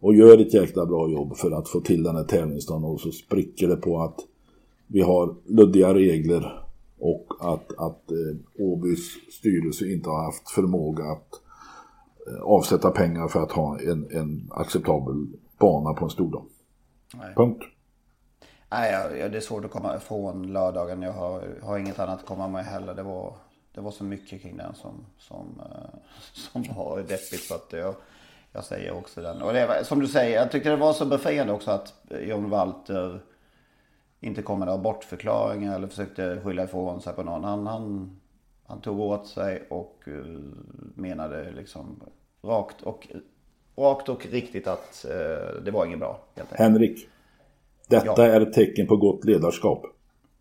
Och 0.00 0.14
gör 0.14 0.38
ett 0.38 0.54
jäkla 0.54 0.86
bra 0.86 1.10
jobb 1.10 1.36
för 1.36 1.50
att 1.50 1.68
få 1.68 1.80
till 1.80 2.02
den 2.02 2.16
här 2.16 2.24
tävlingsdagen 2.24 2.84
och 2.84 3.00
så 3.00 3.10
spricker 3.10 3.68
det 3.68 3.76
på 3.76 4.02
att 4.02 4.16
vi 4.86 5.00
har 5.00 5.34
luddiga 5.46 5.94
regler 5.94 6.60
och 7.00 7.26
att, 7.40 7.72
att 7.78 8.10
eh, 8.10 8.36
Åbys 8.58 9.32
styrelse 9.38 9.86
inte 9.92 10.10
har 10.10 10.24
haft 10.24 10.50
förmåga 10.50 11.04
att 11.04 11.40
eh, 12.28 12.42
avsätta 12.42 12.90
pengar 12.90 13.28
för 13.28 13.42
att 13.42 13.52
ha 13.52 13.78
en, 13.80 14.10
en 14.10 14.48
acceptabel 14.50 15.26
bana 15.58 15.92
på 15.94 16.04
en 16.04 16.10
stor 16.10 16.32
dag. 16.32 16.44
Punkt. 17.36 17.64
Nej, 18.70 18.92
jag- 19.20 19.32
det 19.32 19.36
är 19.36 19.40
svårt 19.40 19.64
att 19.64 19.70
komma 19.70 19.96
ifrån 19.96 20.52
lördagen. 20.52 21.02
Jag 21.02 21.12
har, 21.12 21.42
har 21.62 21.78
inget 21.78 21.98
annat 21.98 22.20
att 22.20 22.26
komma 22.26 22.48
med 22.48 22.64
heller. 22.64 22.94
Det 22.94 23.02
var, 23.02 23.34
det 23.74 23.80
var 23.80 23.90
så 23.90 24.04
mycket 24.04 24.42
kring 24.42 24.56
den 24.56 24.74
som, 24.74 24.94
som, 25.18 25.60
eh, 25.60 25.98
som 26.32 26.64
var 26.76 26.98
deppigt. 26.98 27.42
Så 27.42 27.54
att 27.54 27.72
jag, 27.72 27.94
jag 28.52 28.64
säger 28.64 28.92
också 28.96 29.20
den. 29.20 29.42
Och 29.42 29.52
det 29.52 29.84
som 29.84 30.00
du 30.00 30.06
säger, 30.08 30.36
jag 30.40 30.50
tyckte 30.50 30.70
det 30.70 30.76
var 30.76 30.92
så 30.92 31.06
befriande 31.06 31.52
också 31.52 31.70
att 31.70 31.94
John 32.20 32.50
Walter 32.50 33.22
inte 34.20 34.42
kom 34.42 34.58
med 34.58 34.66
några 34.68 34.82
bortförklaringar 34.82 35.76
eller 35.76 35.88
försökte 35.88 36.40
skylla 36.44 36.64
ifrån 36.64 37.00
sig 37.00 37.12
på 37.12 37.22
någon. 37.22 37.44
Han, 37.44 37.66
han, 37.66 38.16
han 38.66 38.80
tog 38.80 39.00
åt 39.00 39.26
sig 39.26 39.66
och 39.70 40.02
eh, 40.06 40.12
menade 40.94 41.50
liksom 41.52 42.00
rakt 42.42 42.82
och, 42.82 43.08
rakt 43.76 44.08
och 44.08 44.26
riktigt 44.26 44.66
att 44.66 45.04
eh, 45.04 45.62
det 45.64 45.70
var 45.70 45.86
inget 45.86 45.98
bra. 45.98 46.20
Helt. 46.36 46.48
Henrik. 46.52 47.08
Detta 47.88 48.06
Ja. 48.06 48.22
är 48.34 48.40
ett 48.40 48.52
tecken 48.52 48.86
på 48.86 48.96
gott 48.96 49.24
ledarskap. 49.24 49.82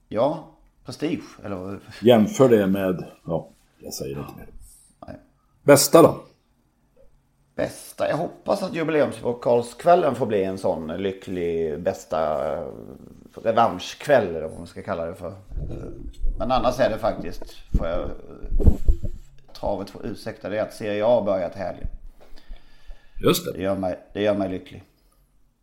Ja, 0.08 0.48
prestige. 0.86 1.40
Eller, 1.46 1.80
Jämför 2.02 2.50
det 2.50 2.68
med, 2.68 3.06
ja, 3.26 3.50
jag 3.80 3.94
säger 3.94 4.20
inte 4.20 4.34
mer. 4.38 4.48
nej. 5.08 5.16
Bästa 5.64 6.02
då? 6.02 6.16
Bästa. 7.56 8.10
Jag 8.10 8.18
hoppas 8.18 8.64
att 8.64 8.76
jubileumspokalskvällen 8.76 10.16
får 10.16 10.26
bli 10.26 10.44
en 10.44 10.58
sån 10.58 10.88
lycklig 10.88 11.80
bästa 11.84 12.40
revanschkväll 13.44 14.28
eller 14.28 14.48
vad 14.48 14.58
man 14.58 14.68
ska 14.68 14.82
kalla 14.82 15.06
det 15.06 15.16
för. 15.16 15.34
Men 16.40 16.52
annars 16.52 16.80
är 16.80 16.90
det 16.90 16.98
faktiskt, 16.98 17.44
får 17.78 17.88
jag 17.88 18.10
travet 19.60 19.90
får 19.90 20.06
ursäkta, 20.06 20.50
det 20.50 20.58
är 20.60 20.64
att 20.64 20.74
Serie 20.74 21.06
A 21.06 21.22
börjar 21.26 21.50
till 21.50 21.62
helgen. 21.62 21.88
Just 23.24 23.54
Det 23.54 23.62
gör 23.62 23.76
mig, 23.78 24.00
det 24.14 24.22
gör 24.22 24.36
mig 24.36 24.50
lycklig. 24.50 24.84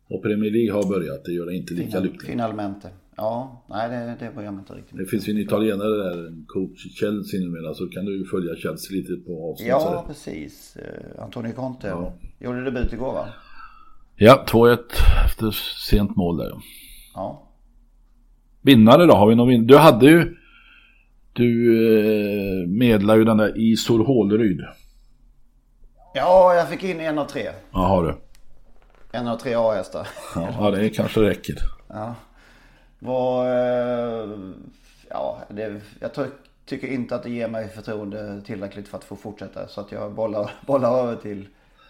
Och 0.09 0.23
Premier 0.23 0.51
League 0.51 0.71
har 0.73 0.89
börjat, 0.89 1.25
det 1.25 1.31
gör 1.31 1.45
det 1.45 1.55
inte 1.55 1.73
lika 1.73 1.99
lyckligt. 1.99 2.25
Finalmente. 2.25 2.89
Ja, 3.15 3.63
nej 3.69 3.89
det, 3.89 4.15
det 4.25 4.35
börjar 4.35 4.51
man 4.51 4.59
inte 4.59 4.73
riktigt. 4.73 4.97
Det 4.97 5.05
finns 5.05 5.27
ju 5.27 5.31
en 5.31 5.37
italienare 5.39 5.89
där, 5.89 6.27
en 6.27 6.45
coach 6.47 6.87
Chelsea 6.99 7.39
numera, 7.39 7.73
så 7.73 7.87
kan 7.87 8.05
du 8.05 8.17
ju 8.17 8.25
följa 8.25 8.55
Chelsea 8.55 8.97
lite 8.97 9.13
på 9.25 9.49
avstånd. 9.51 9.69
Ja, 9.71 10.03
precis. 10.07 10.75
Eh, 10.77 11.23
Antonio 11.23 11.51
Conte 11.53 11.87
Ja. 11.87 12.13
gjorde 12.39 12.63
debut 12.63 12.93
igår 12.93 13.13
va? 13.13 13.27
Ja, 14.15 14.45
2-1 14.47 14.77
efter 15.25 15.51
sent 15.89 16.15
mål 16.15 16.37
där. 16.37 16.51
ja. 17.13 17.43
Vinnare 18.67 19.05
då, 19.05 19.13
har 19.13 19.27
vi 19.27 19.35
någon 19.35 19.47
vinn? 19.47 19.67
Du 19.67 19.77
hade 19.77 20.05
ju, 20.05 20.35
du 21.33 21.77
eh, 22.63 22.67
medlar 22.67 23.15
ju 23.17 23.23
den 23.23 23.37
där 23.37 23.53
Isor 23.55 24.05
Håleryd. 24.05 24.61
Ja, 26.13 26.55
jag 26.55 26.69
fick 26.69 26.83
in 26.83 26.99
en 26.99 27.19
av 27.19 27.25
tre. 27.25 27.49
Ja, 27.71 27.79
har 27.79 28.03
du. 28.03 28.15
En 29.11 29.27
av 29.27 29.37
tre 29.37 29.53
A-hästar. 29.55 30.07
Ja, 30.35 30.71
det 30.71 30.89
kanske 30.89 31.21
räcker. 31.21 31.55
Ja. 31.87 32.15
Var, 32.99 33.45
eh, 33.45 34.29
ja, 35.09 35.39
det, 35.49 35.81
jag 35.99 36.13
ty- 36.13 36.21
tycker 36.65 36.87
inte 36.87 37.15
att 37.15 37.23
det 37.23 37.29
ger 37.29 37.47
mig 37.47 37.67
förtroende 37.75 38.41
tillräckligt 38.45 38.87
för 38.87 38.97
att 38.97 39.03
få 39.03 39.15
fortsätta. 39.15 39.67
Så 39.67 39.81
att 39.81 39.91
jag 39.91 40.13
bollar, 40.13 40.51
bollar 40.67 40.99
över 41.03 41.15
till... 41.15 41.47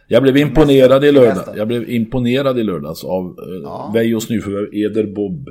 Jag 0.08 0.24
blev 0.24 0.38
imponerad 0.38 1.06
i 1.06 1.12
lördag. 1.12 1.58
Jag 1.58 1.68
blev 1.68 1.90
imponerad 1.90 2.60
i 2.60 2.64
lördags 2.64 3.04
av 3.04 3.26
eh, 3.26 3.62
Ja. 3.64 3.92
Nyförvärv 4.30 4.74
Eder 4.74 5.14
Bob. 5.16 5.50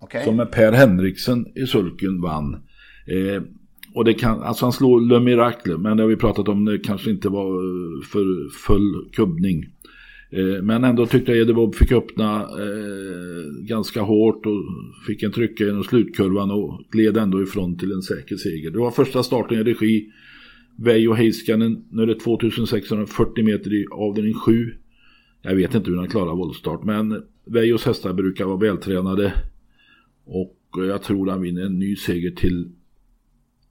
Okay. 0.00 0.24
Som 0.24 0.36
med 0.36 0.50
Per 0.50 0.72
Henriksen 0.72 1.46
i 1.54 1.66
sulken 1.66 2.20
vann. 2.20 2.54
Eh, 3.06 3.42
och 3.94 4.04
det 4.04 4.14
kan, 4.14 4.42
alltså 4.42 4.64
han 4.64 4.72
slår 4.72 5.00
Le 5.00 5.20
Miracle, 5.20 5.78
men 5.78 5.96
det 5.96 6.02
har 6.02 6.08
vi 6.08 6.16
pratat 6.16 6.48
om, 6.48 6.64
det 6.64 6.78
kanske 6.78 7.10
inte 7.10 7.28
var 7.28 7.46
eh, 7.46 8.02
för 8.12 8.50
full 8.66 9.10
kubbning. 9.12 9.64
Eh, 10.30 10.62
men 10.62 10.84
ändå 10.84 11.06
tyckte 11.06 11.32
jag 11.32 11.40
Edebob 11.40 11.74
fick 11.74 11.92
öppna 11.92 12.40
eh, 12.40 13.66
ganska 13.68 14.02
hårt 14.02 14.46
och 14.46 14.64
fick 15.06 15.22
en 15.22 15.32
trycka 15.32 15.64
genom 15.64 15.84
slutkurvan 15.84 16.50
och 16.50 16.80
gled 16.90 17.16
ändå 17.16 17.42
ifrån 17.42 17.78
till 17.78 17.92
en 17.92 18.02
säker 18.02 18.36
seger. 18.36 18.70
Det 18.70 18.78
var 18.78 18.90
första 18.90 19.22
starten 19.22 19.58
i 19.58 19.62
regi. 19.62 20.10
Veijo 20.78 21.12
Heiskanen, 21.12 21.84
nu 21.90 22.02
är 22.02 22.06
det 22.06 22.20
2640 22.20 23.44
meter 23.44 23.74
i 23.74 23.86
avdelning 23.90 24.34
7. 24.34 24.72
Jag 25.42 25.54
vet 25.54 25.74
inte 25.74 25.90
hur 25.90 25.96
han 25.96 26.08
klarar 26.08 26.36
voltstart, 26.36 26.84
men 26.84 27.22
Veijos 27.46 27.84
hästar 27.84 28.12
brukar 28.12 28.44
vara 28.44 28.56
vältränade. 28.56 29.32
Och 30.26 30.56
jag 30.72 31.02
tror 31.02 31.30
han 31.30 31.40
vinner 31.40 31.62
en 31.66 31.78
ny 31.78 31.96
seger 31.96 32.30
till 32.30 32.64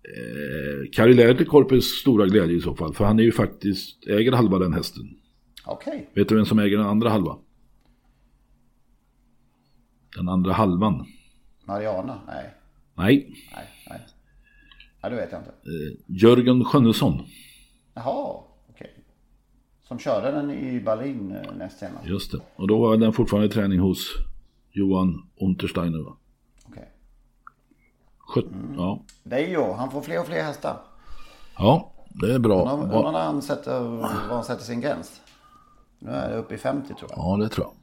eh, 0.04 0.92
Kari 0.92 1.82
stora 1.82 2.26
glädje 2.26 2.56
i 2.56 2.62
så 2.62 2.76
fall. 2.76 2.94
För 2.94 3.06
han 3.06 3.20
är 3.20 3.24
ju 3.24 3.32
faktiskt, 3.32 4.08
äger 4.08 4.32
halva 4.32 4.60
den 4.60 4.74
hästen. 4.74 5.04
Okej. 5.66 6.10
Vet 6.14 6.30
du 6.30 6.36
vem 6.36 6.46
som 6.46 6.60
äger 6.60 6.78
den 6.78 6.88
andra 6.88 7.10
halva? 7.10 7.38
Den 10.16 10.30
andra 10.30 10.54
halvan? 10.54 11.06
Mariana? 11.66 12.20
Nej. 12.28 12.54
Nej, 12.96 13.36
Nej, 13.56 13.66
nej. 13.90 14.00
Ja, 15.02 15.10
det 15.10 15.16
vet 15.16 15.32
jag 15.32 15.42
inte. 15.42 15.54
Jörgen 16.08 16.64
Sjönnesson. 16.64 17.24
Jaha, 17.94 18.44
okej. 18.70 18.94
Som 19.84 20.00
körde 20.00 20.32
den 20.32 20.52
i 20.52 20.80
Berlin 20.80 21.32
eh, 21.32 21.56
näst 21.58 21.80
senast. 21.80 22.08
Just 22.08 22.32
det. 22.32 22.40
Och 22.56 22.68
då 22.68 22.80
var 22.80 22.98
den 22.98 23.14
fortfarande 23.14 23.48
i 23.48 23.50
träning 23.50 23.80
hos 23.80 24.14
Johan 24.72 25.28
Untersteiner 25.36 26.00
va? 26.00 26.18
Okej. 28.28 28.44
Sjut- 28.44 28.76
Ja. 28.78 29.00
Veijo, 29.24 29.74
han 29.74 29.92
får 29.92 30.02
fler 30.02 30.20
och 30.20 30.26
fler 30.26 30.44
hästar. 30.44 30.78
ja, 31.58 31.92
det 32.10 32.34
är 32.34 32.40
bra. 32.40 32.62
Undrar 32.62 32.88
Va- 32.88 32.96
undrar 32.98 33.12
när 33.12 33.24
han 33.26 33.42
sätter, 33.42 33.80
var 33.80 34.08
han 34.36 34.44
sätter 34.44 34.64
sin 34.64 34.82
gräns. 34.82 35.22
Nu 36.00 36.12
är 36.12 36.30
det 36.30 36.38
uppe 36.38 36.56
i 36.56 36.58
50 36.58 36.88
tror 36.94 37.10
jag. 37.10 37.20
Ja, 37.20 37.38
det 37.44 37.50
tror 37.50 37.68
jag. 37.68 37.74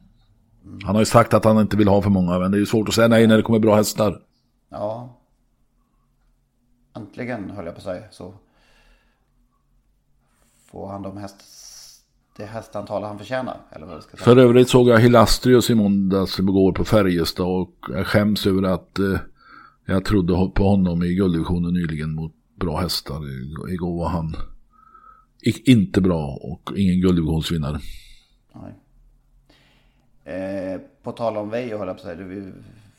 Han 0.87 0.95
har 0.95 1.03
ju 1.03 1.07
sagt 1.07 1.35
att 1.35 1.45
han 1.45 1.59
inte 1.59 1.77
vill 1.77 1.89
ha 1.89 2.03
för 2.03 2.11
många, 2.11 2.39
men 2.39 2.51
det 2.51 2.57
är 2.57 2.61
ju 2.61 2.67
svårt 2.67 2.89
att 2.89 2.95
säga 2.95 3.09
nej 3.09 3.27
när 3.27 3.37
det 3.37 3.43
kommer 3.43 3.59
bra 3.59 3.75
hästar. 3.77 4.21
Ja. 4.69 5.09
Äntligen 6.97 7.51
höll 7.51 7.65
jag 7.67 7.75
på 7.75 7.79
att 7.79 7.85
säga 7.85 8.03
så. 8.11 8.35
Får 10.71 10.89
han 10.89 11.03
de 11.03 11.17
häst, 11.17 11.37
det 12.37 12.45
hästantal 12.45 13.03
han 13.03 13.19
förtjänar. 13.19 13.57
Eller 13.71 13.87
vad 13.87 13.97
det 13.97 14.03
ska 14.03 14.11
säga. 14.17 14.25
För 14.25 14.37
övrigt 14.37 14.69
såg 14.69 14.89
jag 14.89 15.01
Hilastrius 15.01 15.71
i 15.71 15.75
måndags 15.75 16.39
igår 16.39 16.73
på 16.73 16.85
Färjestad 16.85 17.47
och 17.47 17.71
jag 17.89 18.07
skäms 18.07 18.47
över 18.47 18.63
att 18.63 18.99
eh, 18.99 19.19
jag 19.85 20.05
trodde 20.05 20.51
på 20.55 20.65
honom 20.65 21.03
i 21.03 21.15
gulddivisionen 21.15 21.75
nyligen 21.75 22.15
mot 22.15 22.33
bra 22.55 22.81
hästar. 22.81 23.21
Igår 23.73 23.99
var 23.99 24.09
han 24.09 24.37
inte 25.65 26.01
bra 26.01 26.39
och 26.43 26.73
ingen 26.77 27.01
gulddivisionsvinnare. 27.01 27.81
Nej. 28.53 28.75
Eh, 30.25 30.81
på 31.03 31.13
tal 31.13 31.37
om 31.37 31.51
Veijo 31.51 31.79
höll 31.79 31.89
jag 31.89 31.97
på 31.97 32.01
att 32.01 32.17
säga. 32.17 32.29
Det 32.29 32.41
har 32.41 32.53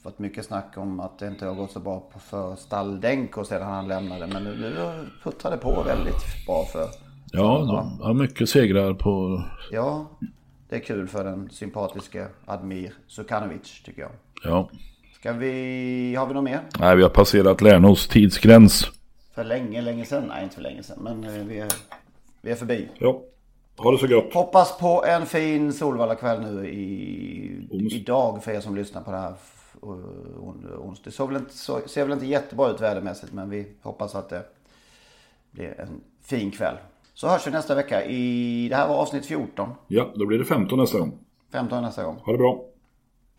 fått 0.04 0.20
mycket 0.20 0.46
snack 0.46 0.74
om 0.78 1.00
att 1.00 1.20
det 1.20 1.28
inte 1.28 1.46
har 1.46 1.56
gått 1.56 1.72
så 1.72 1.80
bra 1.80 2.00
på 2.14 2.20
för 2.20 2.56
Stalldenko 2.56 3.44
sedan 3.44 3.62
han 3.62 3.88
lämnade. 3.88 4.28
Men 4.28 4.44
nu, 4.44 4.56
nu 4.58 5.06
puttrar 5.24 5.52
det 5.52 5.58
på 5.58 5.84
väldigt 5.84 6.46
bra 6.48 6.66
för. 6.66 6.88
Ja, 7.32 7.84
har 8.02 8.14
mycket 8.14 8.50
segrar 8.50 8.94
på... 8.94 9.44
Ja, 9.72 10.08
det 10.70 10.76
är 10.76 10.80
kul 10.80 11.08
för 11.08 11.24
den 11.24 11.50
sympatiska 11.50 12.28
Admir 12.46 12.94
Sukanovic 13.08 13.84
tycker 13.86 14.02
jag. 14.02 14.12
Ja. 14.44 14.70
Ska 15.24 15.34
vi, 15.34 16.15
har 16.15 16.28
vi 16.28 16.34
något 16.34 16.43
mer? 16.43 16.61
Nej, 16.80 16.95
vi 16.95 17.01
har 17.03 17.09
passerat 17.09 17.61
Lärnos 17.61 18.07
tidsgräns. 18.07 18.91
För 19.36 19.43
länge, 19.43 19.82
länge 19.82 20.05
sedan? 20.05 20.24
Nej, 20.28 20.43
inte 20.43 20.55
för 20.55 20.61
länge 20.61 20.84
sedan. 20.84 20.97
Men 21.01 21.24
eh, 21.24 21.45
vi 21.45 21.59
är, 21.59 21.71
vi 22.41 22.51
är 22.51 22.55
förbi. 22.55 22.89
Ja, 22.97 23.21
ha 23.78 23.91
det 23.91 23.97
så 23.97 24.07
gott. 24.07 24.34
Hoppas 24.34 24.78
på 24.78 25.03
en 25.05 25.26
fin 25.26 25.74
Solvalla-kväll 25.74 26.41
nu 26.41 26.67
i, 26.69 27.67
Ons- 27.71 27.93
idag 27.93 28.43
för 28.43 28.51
er 28.51 28.59
som 28.59 28.76
lyssnar 28.76 29.01
på 29.01 29.11
det 29.11 29.17
här 29.17 29.34
onsdag. 30.78 31.03
Det 31.03 31.11
såg 31.11 31.28
väl 31.30 31.41
inte, 31.41 31.57
så, 31.57 31.80
ser 31.88 32.03
väl 32.03 32.13
inte 32.13 32.26
jättebra 32.26 32.69
ut 32.69 32.82
vädermässigt 32.82 33.34
men 33.34 33.49
vi 33.49 33.67
hoppas 33.82 34.15
att 34.15 34.30
det 34.30 34.43
blir 35.51 35.80
en 35.82 36.01
fin 36.24 36.51
kväll. 36.51 36.76
Så 37.13 37.28
hörs 37.28 37.47
vi 37.47 37.51
nästa 37.51 37.76
vecka. 37.76 38.05
I, 38.05 38.67
det 38.69 38.76
här 38.76 38.88
var 38.88 38.95
avsnitt 38.95 39.26
14. 39.26 39.69
Ja, 39.88 40.11
då 40.15 40.26
blir 40.26 40.39
det 40.39 40.45
15 40.45 40.80
nästa 40.80 40.99
gång. 40.99 41.17
15 41.51 41.82
nästa 41.84 42.03
gång. 42.03 42.17
Ha 42.26 42.32
det 42.32 42.38
bra. 42.38 42.65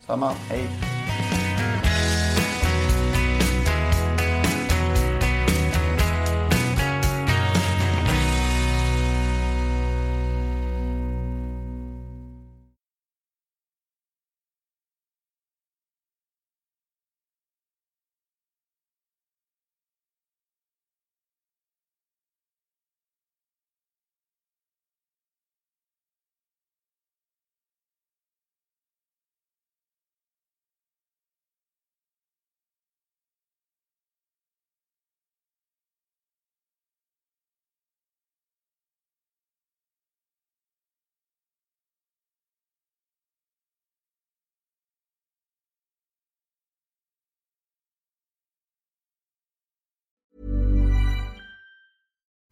Samma, 0.07 0.29
hej. 0.29 0.94